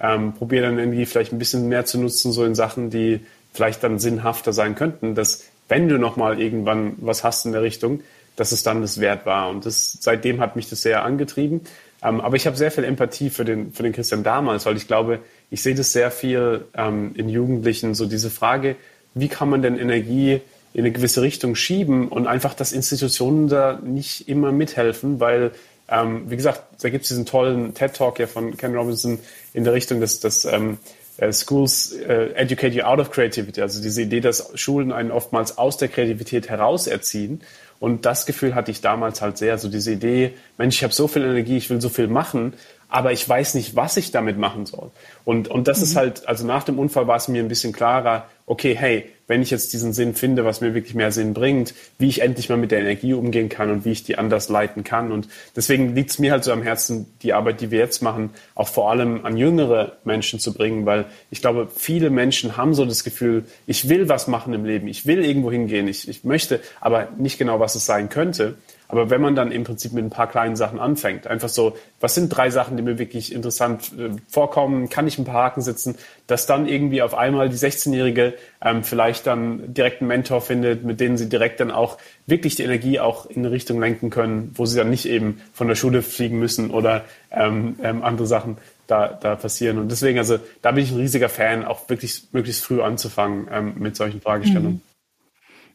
Ähm, 0.00 0.32
probier 0.32 0.62
dann 0.62 0.78
irgendwie 0.78 1.06
vielleicht 1.06 1.32
ein 1.32 1.38
bisschen 1.38 1.68
mehr 1.68 1.84
zu 1.84 1.98
nutzen, 1.98 2.30
so 2.30 2.44
in 2.44 2.54
Sachen, 2.54 2.88
die 2.88 3.20
vielleicht 3.52 3.82
dann 3.82 3.98
sinnhafter 3.98 4.52
sein 4.52 4.76
könnten, 4.76 5.16
dass 5.16 5.44
wenn 5.68 5.88
du 5.88 5.98
nochmal 5.98 6.40
irgendwann 6.40 6.94
was 6.98 7.24
hast 7.24 7.44
in 7.46 7.52
der 7.52 7.62
Richtung, 7.62 8.00
dass 8.36 8.52
es 8.52 8.62
dann 8.62 8.80
das 8.80 9.00
wert 9.00 9.26
war. 9.26 9.50
Und 9.50 9.66
das, 9.66 9.98
seitdem 10.00 10.40
hat 10.40 10.54
mich 10.54 10.70
das 10.70 10.82
sehr 10.82 11.04
angetrieben. 11.04 11.62
Ähm, 12.02 12.20
aber 12.20 12.36
ich 12.36 12.46
habe 12.46 12.56
sehr 12.56 12.70
viel 12.70 12.84
Empathie 12.84 13.30
für 13.30 13.44
den, 13.44 13.72
für 13.72 13.82
den 13.82 13.92
Christian 13.92 14.22
damals, 14.22 14.66
weil 14.66 14.76
ich 14.76 14.86
glaube, 14.86 15.20
ich 15.50 15.62
sehe 15.62 15.74
das 15.74 15.92
sehr 15.92 16.10
viel 16.10 16.64
ähm, 16.74 17.12
in 17.14 17.28
Jugendlichen, 17.28 17.94
so 17.94 18.06
diese 18.06 18.30
Frage, 18.30 18.76
wie 19.14 19.28
kann 19.28 19.50
man 19.50 19.62
denn 19.62 19.78
Energie 19.78 20.40
in 20.74 20.80
eine 20.80 20.92
gewisse 20.92 21.22
Richtung 21.22 21.54
schieben 21.54 22.08
und 22.08 22.26
einfach, 22.26 22.54
dass 22.54 22.72
Institutionen 22.72 23.48
da 23.48 23.80
nicht 23.82 24.28
immer 24.28 24.52
mithelfen, 24.52 25.18
weil, 25.18 25.50
ähm, 25.88 26.30
wie 26.30 26.36
gesagt, 26.36 26.62
da 26.82 26.90
gibt 26.90 27.02
es 27.02 27.08
diesen 27.08 27.26
tollen 27.26 27.74
TED-Talk 27.74 28.18
ja 28.18 28.26
von 28.26 28.56
Ken 28.56 28.76
Robinson 28.76 29.18
in 29.54 29.64
der 29.64 29.72
Richtung, 29.72 30.00
dass, 30.00 30.20
dass 30.20 30.44
ähm, 30.44 30.74
äh, 30.74 30.97
Schools 31.32 31.92
äh, 31.92 32.32
educate 32.34 32.74
you 32.74 32.82
out 32.82 33.00
of 33.00 33.10
creativity, 33.10 33.60
also 33.60 33.82
diese 33.82 34.02
Idee, 34.02 34.20
dass 34.20 34.50
Schulen 34.54 34.92
einen 34.92 35.10
oftmals 35.10 35.58
aus 35.58 35.76
der 35.76 35.88
Kreativität 35.88 36.48
heraus 36.48 36.86
erziehen 36.86 37.40
und 37.80 38.06
das 38.06 38.26
Gefühl 38.26 38.54
hatte 38.54 38.70
ich 38.70 38.80
damals 38.80 39.22
halt 39.22 39.38
sehr, 39.38 39.58
so 39.58 39.68
diese 39.68 39.92
Idee, 39.92 40.34
Mensch, 40.56 40.76
ich 40.76 40.84
habe 40.84 40.92
so 40.92 41.06
viel 41.06 41.22
Energie, 41.22 41.56
ich 41.56 41.70
will 41.70 41.80
so 41.80 41.88
viel 41.88 42.08
machen, 42.08 42.54
aber 42.88 43.12
ich 43.12 43.28
weiß 43.28 43.54
nicht, 43.54 43.76
was 43.76 43.96
ich 43.96 44.10
damit 44.10 44.38
machen 44.38 44.66
soll. 44.66 44.90
Und, 45.24 45.48
und 45.48 45.68
das 45.68 45.78
mhm. 45.78 45.84
ist 45.84 45.96
halt, 45.96 46.28
also 46.28 46.46
nach 46.46 46.64
dem 46.64 46.78
Unfall 46.78 47.06
war 47.06 47.16
es 47.16 47.28
mir 47.28 47.42
ein 47.42 47.48
bisschen 47.48 47.72
klarer, 47.72 48.26
okay, 48.46 48.74
hey, 48.74 49.10
wenn 49.26 49.42
ich 49.42 49.50
jetzt 49.50 49.74
diesen 49.74 49.92
Sinn 49.92 50.14
finde, 50.14 50.46
was 50.46 50.62
mir 50.62 50.74
wirklich 50.74 50.94
mehr 50.94 51.12
Sinn 51.12 51.34
bringt, 51.34 51.74
wie 51.98 52.08
ich 52.08 52.22
endlich 52.22 52.48
mal 52.48 52.56
mit 52.56 52.70
der 52.70 52.80
Energie 52.80 53.12
umgehen 53.12 53.50
kann 53.50 53.70
und 53.70 53.84
wie 53.84 53.92
ich 53.92 54.02
die 54.02 54.16
anders 54.16 54.48
leiten 54.48 54.84
kann. 54.84 55.12
Und 55.12 55.28
deswegen 55.54 55.94
liegt 55.94 56.10
es 56.10 56.18
mir 56.18 56.32
halt 56.32 56.44
so 56.44 56.52
am 56.52 56.62
Herzen, 56.62 57.06
die 57.20 57.34
Arbeit, 57.34 57.60
die 57.60 57.70
wir 57.70 57.78
jetzt 57.78 58.02
machen, 58.02 58.30
auch 58.54 58.68
vor 58.68 58.90
allem 58.90 59.26
an 59.26 59.36
jüngere 59.36 59.98
Menschen 60.04 60.40
zu 60.40 60.54
bringen, 60.54 60.86
weil 60.86 61.04
ich 61.30 61.42
glaube, 61.42 61.68
viele 61.74 62.08
Menschen 62.08 62.56
haben 62.56 62.72
so 62.72 62.86
das 62.86 63.04
Gefühl, 63.04 63.44
ich 63.66 63.90
will 63.90 64.08
was 64.08 64.28
machen 64.28 64.54
im 64.54 64.64
Leben, 64.64 64.88
ich 64.88 65.04
will 65.04 65.22
irgendwo 65.22 65.52
hingehen, 65.52 65.86
ich, 65.88 66.08
ich 66.08 66.24
möchte, 66.24 66.60
aber 66.80 67.08
nicht 67.18 67.38
genau, 67.38 67.60
was 67.60 67.74
es 67.74 67.84
sein 67.84 68.08
könnte. 68.08 68.56
Aber 68.88 69.10
wenn 69.10 69.20
man 69.20 69.36
dann 69.36 69.52
im 69.52 69.64
Prinzip 69.64 69.92
mit 69.92 70.02
ein 70.02 70.10
paar 70.10 70.28
kleinen 70.28 70.56
Sachen 70.56 70.80
anfängt, 70.80 71.26
einfach 71.26 71.50
so, 71.50 71.76
was 72.00 72.14
sind 72.14 72.30
drei 72.30 72.48
Sachen, 72.48 72.76
die 72.78 72.82
mir 72.82 72.98
wirklich 72.98 73.34
interessant 73.34 73.92
äh, 73.98 74.10
vorkommen, 74.28 74.88
kann 74.88 75.06
ich 75.06 75.18
ein 75.18 75.26
paar 75.26 75.44
Haken 75.44 75.60
setzen, 75.60 75.96
dass 76.26 76.46
dann 76.46 76.66
irgendwie 76.66 77.02
auf 77.02 77.14
einmal 77.14 77.50
die 77.50 77.56
16-Jährige 77.56 78.34
ähm, 78.62 78.82
vielleicht 78.82 79.26
dann 79.26 79.74
direkt 79.74 80.00
einen 80.00 80.08
Mentor 80.08 80.40
findet, 80.40 80.84
mit 80.84 81.00
denen 81.00 81.18
sie 81.18 81.28
direkt 81.28 81.60
dann 81.60 81.70
auch 81.70 81.98
wirklich 82.26 82.54
die 82.54 82.62
Energie 82.62 82.98
auch 82.98 83.26
in 83.26 83.44
eine 83.44 83.50
Richtung 83.50 83.78
lenken 83.78 84.08
können, 84.08 84.52
wo 84.54 84.64
sie 84.64 84.78
dann 84.78 84.88
nicht 84.88 85.06
eben 85.06 85.42
von 85.52 85.68
der 85.68 85.74
Schule 85.74 86.00
fliegen 86.00 86.38
müssen 86.38 86.70
oder 86.70 87.04
ähm, 87.30 87.76
ähm, 87.82 88.02
andere 88.02 88.26
Sachen 88.26 88.56
da, 88.86 89.08
da 89.08 89.36
passieren. 89.36 89.78
Und 89.78 89.90
deswegen, 89.90 90.18
also 90.18 90.38
da 90.62 90.72
bin 90.72 90.82
ich 90.82 90.90
ein 90.90 90.98
riesiger 90.98 91.28
Fan, 91.28 91.64
auch 91.64 91.88
wirklich 91.90 92.22
möglichst 92.32 92.64
früh 92.64 92.80
anzufangen 92.80 93.48
ähm, 93.52 93.74
mit 93.78 93.96
solchen 93.96 94.22
Fragestellungen. 94.22 94.76
Mhm. 94.76 94.87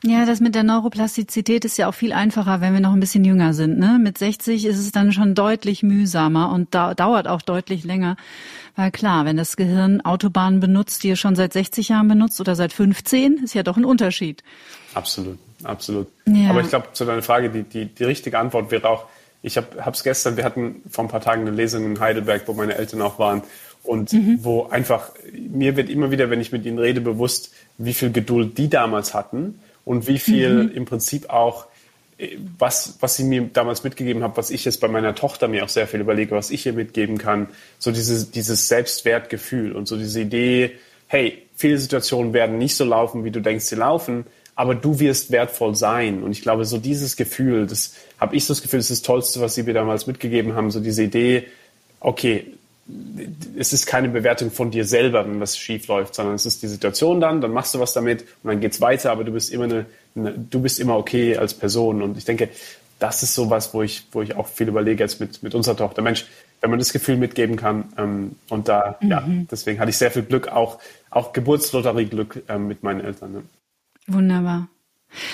Ja, 0.06 0.26
das 0.26 0.42
mit 0.42 0.54
der 0.54 0.64
Neuroplastizität 0.64 1.64
ist 1.64 1.78
ja 1.78 1.88
auch 1.88 1.94
viel 1.94 2.12
einfacher, 2.12 2.60
wenn 2.60 2.74
wir 2.74 2.82
noch 2.82 2.92
ein 2.92 3.00
bisschen 3.00 3.24
jünger 3.24 3.54
sind. 3.54 3.80
Ne? 3.80 4.00
Mit 4.02 4.18
60 4.18 4.66
ist 4.66 4.78
es 4.78 4.92
dann 4.92 5.14
schon 5.14 5.34
deutlich 5.34 5.82
mühsamer 5.82 6.52
und 6.52 6.76
da, 6.76 6.94
dauert 6.94 7.30
auch 7.30 7.42
deutlich 7.42 7.86
länger. 7.86 8.18
Weil 8.76 8.92
klar, 8.92 9.24
wenn 9.24 9.38
das 9.38 9.56
Gehirn 9.56 10.02
Autobahnen 10.02 10.60
benutzt, 10.60 11.04
die 11.04 11.12
es 11.12 11.20
schon 11.20 11.36
seit 11.36 11.54
60 11.54 11.88
Jahren 11.88 12.10
benutzt 12.10 12.42
oder 12.42 12.56
seit 12.56 12.74
15, 12.74 13.44
ist 13.46 13.54
ja 13.54 13.64
doch 13.64 13.78
ein 13.78 13.86
Unterschied. 13.86 14.44
Absolut, 14.94 15.40
absolut. 15.64 16.08
Ja. 16.26 16.50
Aber 16.50 16.60
ich 16.60 16.68
glaube, 16.68 16.88
zu 16.92 17.06
deiner 17.06 17.22
Frage, 17.22 17.50
die, 17.50 17.64
die, 17.64 17.86
die 17.86 18.04
richtige 18.04 18.38
Antwort 18.38 18.72
wäre 18.72 18.90
auch, 18.90 19.06
ich 19.42 19.56
habe 19.56 19.92
es 19.92 20.04
gestern, 20.04 20.36
wir 20.36 20.44
hatten 20.44 20.82
vor 20.90 21.06
ein 21.06 21.10
paar 21.10 21.22
Tagen 21.22 21.44
eine 21.44 21.52
Lesung 21.52 21.86
in 21.86 22.00
Heidelberg, 22.00 22.44
wo 22.48 22.54
meine 22.54 22.76
Eltern 22.76 23.02
auch 23.02 23.20
waren 23.20 23.42
und 23.84 24.12
mhm. 24.12 24.40
wo 24.42 24.68
einfach, 24.68 25.12
mir 25.32 25.78
wird 25.78 25.90
immer 25.90 26.12
wieder, 26.12 26.30
wenn 26.30 26.42
ich 26.42 26.52
mit 26.52 26.66
ihnen 26.66 26.80
rede, 26.80 27.00
bewusst, 27.00 27.54
wie 27.78 27.94
viel 27.94 28.12
Geduld 28.12 28.58
die 28.58 28.70
damals 28.70 29.14
hatten 29.14 29.60
und 29.86 30.08
wie 30.08 30.20
viel 30.20 30.66
mhm. 30.66 30.72
im 30.72 30.86
Prinzip 30.86 31.30
auch 31.30 31.68
was, 32.58 32.98
was 33.00 33.16
sie 33.16 33.24
mir 33.24 33.50
damals 33.52 33.84
mitgegeben 33.84 34.24
hat, 34.24 34.38
was 34.38 34.50
ich 34.50 34.66
jetzt 34.66 34.80
bei 34.80 34.88
meiner 34.88 35.16
Tochter 35.16 35.48
mir 35.48 35.64
auch 35.64 35.70
sehr 35.70 35.88
viel 35.88 36.00
überlege, 36.00 36.36
was 36.36 36.52
ich 36.52 36.66
ihr 36.66 36.74
mitgeben 36.74 37.18
kann, 37.18 37.48
so 37.80 37.92
dieses, 37.92 38.32
dieses 38.32 38.68
Selbstwertgefühl 38.68 39.74
und 39.74 39.88
so 39.88 39.98
diese 39.98 40.22
Idee, 40.22 40.72
hey, 41.08 41.42
viele 41.56 41.78
Situationen 41.78 42.34
werden 42.34 42.58
nicht 42.58 42.76
so 42.76 42.86
laufen, 42.86 43.24
wie 43.24 43.32
du 43.32 43.42
denkst, 43.42 43.66
sie 43.66 43.76
laufen, 43.76 44.26
aber 44.56 44.76
du 44.76 45.00
wirst 45.00 45.32
wertvoll 45.32 45.76
sein. 45.76 46.24
Und 46.24 46.32
ich 46.32 46.42
glaube, 46.42 46.66
so 46.66 46.78
dieses 46.78 47.16
Gefühl, 47.16 47.66
das 47.66 47.96
habe 48.20 48.36
ich 48.36 48.46
so 48.46 48.54
das 48.54 48.62
Gefühl, 48.62 48.80
das 48.80 48.90
ist 48.90 49.02
das 49.02 49.08
Tollste, 49.08 49.42
was 49.42 49.56
sie 49.56 49.64
mir 49.64 49.74
damals 49.74 50.08
mitgegeben 50.08 50.54
haben, 50.54 50.72
so 50.72 50.80
diese 50.80 51.04
Idee, 51.04 51.46
okay, 52.00 52.46
es 53.58 53.72
ist 53.72 53.86
keine 53.86 54.10
Bewertung 54.10 54.52
von 54.52 54.72
dir 54.72 54.86
selber, 54.86 55.26
wenn 55.26 55.40
was 55.40 55.58
schief 55.58 55.88
läuft, 55.88 56.16
sondern 56.16 56.36
es 56.36 56.46
ist 56.46 56.64
die 56.64 56.68
Situation 56.68 57.22
dann, 57.22 57.40
dann 57.40 57.52
machst 57.52 57.74
du 57.74 57.80
was 57.80 57.94
damit 57.94 58.24
und 58.44 58.50
dann 58.50 58.60
geht's 58.60 58.82
weiter, 58.82 59.12
aber 59.12 59.24
du 59.24 59.32
bist 59.32 59.52
immer 59.54 59.66
eine, 59.66 59.86
eine, 60.16 60.34
du 60.34 60.62
bist 60.62 60.80
immer 60.80 60.98
okay 60.98 61.38
als 61.38 61.54
Person. 61.54 62.02
Und 62.02 62.18
ich 62.18 62.26
denke, 62.26 62.50
das 63.00 63.24
ist 63.24 63.36
so 63.36 63.50
was, 63.50 63.74
wo 63.74 63.82
ich, 63.82 64.08
wo 64.12 64.22
ich 64.22 64.36
auch 64.36 64.48
viel 64.48 64.68
überlege 64.68 65.04
jetzt 65.04 65.20
mit, 65.20 65.44
mit 65.44 65.56
unserer 65.56 65.78
Tochter. 65.78 66.02
Mensch, 66.02 66.26
wenn 66.62 66.70
man 66.70 66.80
das 66.80 66.94
Gefühl 66.94 67.18
mitgeben 67.18 67.56
kann. 67.56 67.94
Ähm, 67.98 68.36
und 68.50 68.68
da, 68.68 68.98
mhm. 69.02 69.10
ja, 69.10 69.24
deswegen 69.50 69.80
hatte 69.80 69.90
ich 69.90 69.98
sehr 69.98 70.12
viel 70.12 70.24
Glück, 70.24 70.50
auch, 70.50 70.80
auch 71.10 71.34
Geburtslotterie-Glück 71.34 72.44
ähm, 72.50 72.68
mit 72.68 72.84
meinen 72.84 73.02
Eltern. 73.02 73.32
Ne? 73.32 73.44
Wunderbar. 74.08 74.68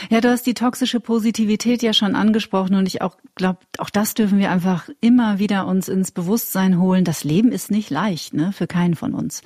Ja, 0.10 0.22
du 0.22 0.30
hast 0.30 0.46
die 0.46 0.54
toxische 0.54 1.00
Positivität 1.00 1.82
ja 1.82 1.94
schon 1.94 2.16
angesprochen 2.16 2.76
und 2.76 2.88
ich 2.88 3.02
auch 3.02 3.18
glaube, 3.36 3.60
auch 3.78 3.90
das 3.90 4.14
dürfen 4.14 4.40
wir 4.40 4.52
einfach 4.52 4.90
immer 5.02 5.40
wieder 5.40 5.68
uns 5.68 5.88
ins 5.88 6.12
Bewusstsein 6.12 6.80
holen. 6.80 7.06
Das 7.06 7.24
Leben 7.24 7.52
ist 7.52 7.72
nicht 7.72 7.90
leicht, 7.90 8.34
ne, 8.34 8.52
für 8.52 8.68
keinen 8.68 8.96
von 8.96 9.14
uns. 9.14 9.42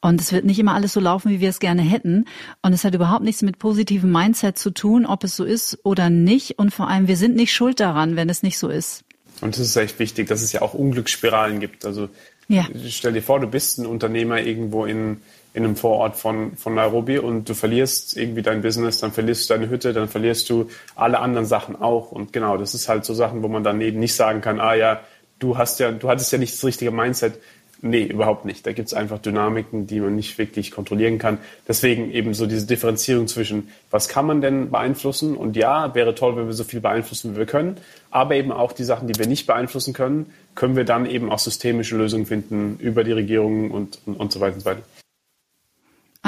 Und 0.00 0.20
es 0.20 0.32
wird 0.32 0.44
nicht 0.44 0.58
immer 0.58 0.74
alles 0.74 0.92
so 0.92 1.00
laufen, 1.00 1.30
wie 1.30 1.40
wir 1.40 1.48
es 1.48 1.60
gerne 1.60 1.82
hätten. 1.82 2.24
Und 2.62 2.72
es 2.72 2.84
hat 2.84 2.94
überhaupt 2.94 3.24
nichts 3.24 3.42
mit 3.42 3.58
positivem 3.58 4.12
Mindset 4.12 4.58
zu 4.58 4.70
tun, 4.70 5.06
ob 5.06 5.24
es 5.24 5.36
so 5.36 5.44
ist 5.44 5.78
oder 5.84 6.10
nicht. 6.10 6.58
Und 6.58 6.72
vor 6.72 6.88
allem, 6.88 7.08
wir 7.08 7.16
sind 7.16 7.36
nicht 7.36 7.52
schuld 7.52 7.80
daran, 7.80 8.16
wenn 8.16 8.28
es 8.28 8.42
nicht 8.42 8.58
so 8.58 8.68
ist. 8.68 9.04
Und 9.40 9.54
es 9.56 9.60
ist 9.60 9.76
echt 9.76 9.98
wichtig, 9.98 10.28
dass 10.28 10.42
es 10.42 10.52
ja 10.52 10.62
auch 10.62 10.74
Unglücksspiralen 10.74 11.60
gibt. 11.60 11.84
Also 11.84 12.08
ja. 12.48 12.66
stell 12.88 13.12
dir 13.12 13.22
vor, 13.22 13.40
du 13.40 13.46
bist 13.46 13.78
ein 13.78 13.86
Unternehmer 13.86 14.40
irgendwo 14.40 14.84
in 14.84 15.18
in 15.54 15.64
einem 15.64 15.76
Vorort 15.76 16.16
von, 16.16 16.56
von 16.56 16.74
Nairobi 16.74 17.18
und 17.18 17.48
du 17.48 17.54
verlierst 17.54 18.16
irgendwie 18.16 18.42
dein 18.42 18.62
Business, 18.62 18.98
dann 18.98 19.12
verlierst 19.12 19.48
du 19.48 19.54
deine 19.54 19.68
Hütte, 19.68 19.92
dann 19.92 20.08
verlierst 20.08 20.48
du 20.50 20.68
alle 20.94 21.18
anderen 21.18 21.46
Sachen 21.46 21.76
auch. 21.76 22.12
Und 22.12 22.32
genau, 22.32 22.56
das 22.56 22.74
ist 22.74 22.88
halt 22.88 23.04
so 23.04 23.14
Sachen, 23.14 23.42
wo 23.42 23.48
man 23.48 23.64
dann 23.64 23.80
eben 23.80 23.98
nicht 23.98 24.14
sagen 24.14 24.40
kann, 24.40 24.60
ah 24.60 24.74
ja, 24.74 25.00
du 25.38 25.56
hast 25.56 25.80
ja, 25.80 25.90
du 25.90 26.08
hattest 26.08 26.32
ja 26.32 26.38
nicht 26.38 26.54
das 26.54 26.64
richtige 26.64 26.90
Mindset. 26.90 27.34
Nee, 27.80 28.02
überhaupt 28.02 28.44
nicht. 28.44 28.66
Da 28.66 28.72
gibt 28.72 28.88
es 28.88 28.94
einfach 28.94 29.20
Dynamiken, 29.20 29.86
die 29.86 30.00
man 30.00 30.16
nicht 30.16 30.36
wirklich 30.36 30.72
kontrollieren 30.72 31.18
kann. 31.18 31.38
Deswegen 31.68 32.10
eben 32.10 32.34
so 32.34 32.46
diese 32.46 32.66
Differenzierung 32.66 33.28
zwischen, 33.28 33.68
was 33.90 34.08
kann 34.08 34.26
man 34.26 34.40
denn 34.40 34.70
beeinflussen? 34.70 35.36
Und 35.36 35.56
ja, 35.56 35.94
wäre 35.94 36.16
toll, 36.16 36.36
wenn 36.36 36.46
wir 36.46 36.54
so 36.54 36.64
viel 36.64 36.80
beeinflussen, 36.80 37.34
wie 37.34 37.38
wir 37.38 37.46
können. 37.46 37.76
Aber 38.10 38.34
eben 38.34 38.50
auch 38.50 38.72
die 38.72 38.82
Sachen, 38.82 39.06
die 39.06 39.16
wir 39.16 39.28
nicht 39.28 39.46
beeinflussen 39.46 39.94
können, 39.94 40.26
können 40.56 40.74
wir 40.74 40.84
dann 40.84 41.06
eben 41.06 41.30
auch 41.30 41.38
systemische 41.38 41.96
Lösungen 41.96 42.26
finden 42.26 42.78
über 42.80 43.04
die 43.04 43.12
Regierungen 43.12 43.70
und, 43.70 44.00
und, 44.06 44.16
und 44.18 44.32
so 44.32 44.40
weiter 44.40 44.54
und 44.54 44.60
so 44.60 44.66
weiter. 44.66 44.82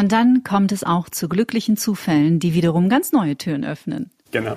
Und 0.01 0.13
dann 0.13 0.45
kommt 0.45 0.73
es 0.73 0.83
auch 0.83 1.11
zu 1.11 1.29
glücklichen 1.29 1.77
Zufällen, 1.77 2.41
die 2.41 2.55
wiederum 2.55 2.89
ganz 2.89 3.13
neue 3.13 3.37
Türen 3.37 3.67
öffnen. 3.67 4.11
Genau. 4.31 4.57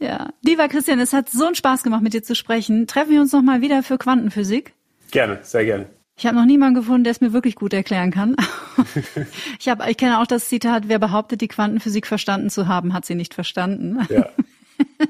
Ja, 0.00 0.30
lieber 0.42 0.66
Christian, 0.66 0.98
es 0.98 1.12
hat 1.12 1.30
so 1.30 1.46
einen 1.46 1.54
Spaß 1.54 1.84
gemacht, 1.84 2.02
mit 2.02 2.14
dir 2.14 2.24
zu 2.24 2.34
sprechen. 2.34 2.88
Treffen 2.88 3.12
wir 3.12 3.20
uns 3.20 3.32
noch 3.32 3.42
mal 3.42 3.60
wieder 3.60 3.84
für 3.84 3.96
Quantenphysik? 3.96 4.74
Gerne, 5.12 5.38
sehr 5.42 5.64
gerne. 5.64 5.86
Ich 6.18 6.26
habe 6.26 6.36
noch 6.36 6.46
niemanden 6.46 6.74
gefunden, 6.74 7.04
der 7.04 7.12
es 7.12 7.20
mir 7.20 7.32
wirklich 7.32 7.54
gut 7.54 7.72
erklären 7.72 8.10
kann. 8.10 8.34
ich, 9.60 9.68
hab, 9.68 9.88
ich 9.88 9.96
kenne 9.96 10.18
auch 10.18 10.26
das 10.26 10.48
Zitat, 10.48 10.88
wer 10.88 10.98
behauptet, 10.98 11.42
die 11.42 11.48
Quantenphysik 11.48 12.08
verstanden 12.08 12.50
zu 12.50 12.66
haben, 12.66 12.92
hat 12.92 13.04
sie 13.04 13.14
nicht 13.14 13.34
verstanden. 13.34 14.04
Ja. 14.10 14.30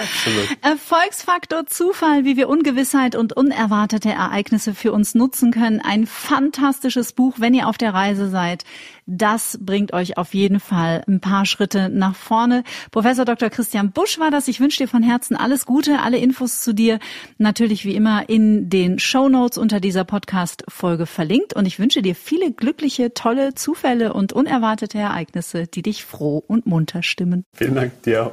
Absolut. 0.00 0.48
Erfolgsfaktor 0.62 1.66
Zufall, 1.66 2.24
wie 2.24 2.36
wir 2.36 2.48
Ungewissheit 2.48 3.14
und 3.14 3.34
unerwartete 3.34 4.10
Ereignisse 4.10 4.74
für 4.74 4.92
uns 4.92 5.14
nutzen 5.14 5.52
können. 5.52 5.80
Ein 5.80 6.06
fantastisches 6.06 7.12
Buch, 7.12 7.34
wenn 7.38 7.54
ihr 7.54 7.68
auf 7.68 7.78
der 7.78 7.92
Reise 7.92 8.28
seid. 8.28 8.64
Das 9.06 9.58
bringt 9.60 9.92
euch 9.92 10.16
auf 10.16 10.34
jeden 10.34 10.60
Fall 10.60 11.02
ein 11.08 11.20
paar 11.20 11.44
Schritte 11.44 11.88
nach 11.88 12.14
vorne. 12.14 12.62
Professor 12.92 13.24
Dr. 13.24 13.50
Christian 13.50 13.90
Busch 13.90 14.18
war 14.18 14.30
das. 14.30 14.48
Ich 14.48 14.60
wünsche 14.60 14.78
dir 14.78 14.88
von 14.88 15.02
Herzen 15.02 15.36
alles 15.36 15.66
Gute, 15.66 16.00
alle 16.00 16.18
Infos 16.18 16.62
zu 16.62 16.72
dir 16.72 16.98
natürlich 17.36 17.84
wie 17.84 17.94
immer 17.94 18.28
in 18.28 18.70
den 18.70 18.98
Show 18.98 19.28
Notes 19.28 19.58
unter 19.58 19.80
dieser 19.80 20.04
Podcast-Folge 20.04 21.06
verlinkt. 21.06 21.54
Und 21.54 21.66
ich 21.66 21.78
wünsche 21.78 22.02
dir 22.02 22.14
viele 22.14 22.52
glückliche, 22.52 23.12
tolle 23.12 23.54
Zufälle 23.54 24.12
und 24.12 24.32
unerwartete 24.32 24.98
Ereignisse, 24.98 25.66
die 25.66 25.82
dich 25.82 26.04
froh 26.04 26.42
und 26.46 26.66
munter 26.66 27.02
stimmen. 27.02 27.44
Vielen 27.52 27.74
Dank 27.74 28.02
dir. 28.02 28.32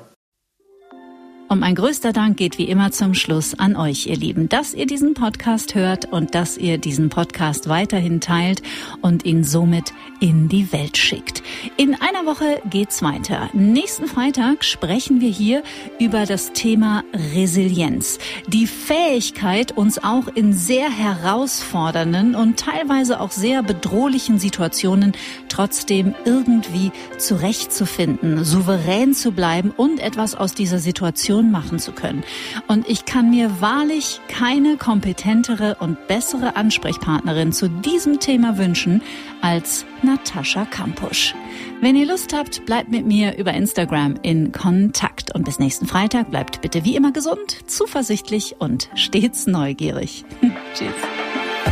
Und 1.50 1.60
mein 1.60 1.76
größter 1.76 2.12
Dank 2.12 2.36
geht 2.36 2.58
wie 2.58 2.66
immer 2.66 2.91
zum 2.91 3.14
Schluss 3.14 3.58
an 3.58 3.78
euch, 3.78 4.08
ihr 4.08 4.18
Lieben, 4.18 4.50
dass 4.50 4.74
ihr 4.74 4.86
diesen 4.86 5.14
Podcast 5.14 5.76
hört 5.76 6.12
und 6.12 6.36
dass 6.36 6.58
ihr 6.58 6.78
diesen 6.78 7.08
Podcast 7.08 7.70
weiterhin 7.70 8.20
teilt 8.20 8.62
und 9.02 9.24
ihn 9.24 9.45
somit 9.45 9.93
in 10.20 10.49
die 10.49 10.72
Welt 10.72 10.97
schickt. 10.97 11.43
In 11.78 11.95
einer 11.95 12.26
Woche 12.26 12.61
geht's 12.70 13.01
weiter. 13.01 13.49
Nächsten 13.53 14.07
Freitag 14.07 14.63
sprechen 14.63 15.22
wir 15.22 15.30
hier 15.30 15.63
über 15.99 16.26
das 16.26 16.53
Thema 16.53 17.03
Resilienz. 17.34 18.20
Die 18.47 18.68
Fähigkeit, 18.68 19.72
uns 19.72 20.03
auch 20.03 20.28
in 20.28 20.53
sehr 20.53 20.89
herausfordernden 20.89 22.36
und 22.36 22.59
teilweise 22.59 23.20
auch 23.20 23.32
sehr 23.32 23.63
bedrohlichen 23.63 24.39
Situationen 24.39 25.13
trotzdem 25.49 26.15
irgendwie 26.26 26.91
zurechtzufinden, 27.18 28.43
souverän 28.43 29.13
zu 29.13 29.32
bleiben 29.32 29.72
und 29.76 29.99
etwas 29.99 30.36
aus 30.36 30.53
dieser 30.53 30.80
Situation 30.80 31.51
machen 31.51 31.80
zu 31.80 31.91
können. 31.91 32.24
Und 32.68 32.88
ich 32.88 33.05
kann 33.05 33.30
mir 33.30 33.61
wahrlich 33.61 34.20
keine 34.28 34.78
kompetentere 34.78 35.78
und 35.80 36.07
bessere 36.07 36.55
Ansprechpartnerin 36.55 37.51
zu 37.51 37.70
diesem 37.70 38.20
Thema 38.20 38.57
wünschen 38.57 39.01
als 39.41 39.86
Natascha 40.08 40.66
Kampusch. 40.66 41.36
Wenn 41.82 41.97
ihr 41.97 42.05
Lust 42.05 42.34
habt, 42.34 42.66
bleibt 42.66 42.89
mit 42.89 43.05
mir 43.05 43.38
über 43.38 43.53
Instagram 43.53 44.16
in 44.24 44.53
Kontakt. 44.53 45.36
Und 45.36 45.43
bis 45.43 45.60
nächsten 45.60 45.86
Freitag 45.86 46.32
bleibt 46.32 46.62
bitte 46.62 46.86
wie 46.86 46.95
immer 46.95 47.12
gesund, 47.12 47.70
zuversichtlich 47.70 48.55
und 48.60 48.89
stets 48.95 49.47
neugierig. 49.47 50.24
Tschüss. 50.74 50.89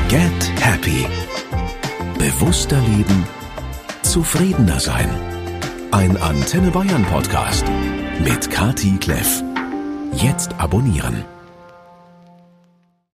Get 0.10 0.62
Happy. 0.62 1.08
Bewusster 2.20 2.80
leben. 2.82 3.24
Zufriedener 4.04 4.80
sein. 4.80 5.10
Ein 5.92 6.18
Antenne 6.18 6.72
Bayern 6.72 7.06
Podcast 7.06 7.66
mit 8.24 8.52
Kati 8.52 8.98
Kleff. 9.00 9.44
Jetzt 10.14 10.60
abonnieren. 10.60 11.24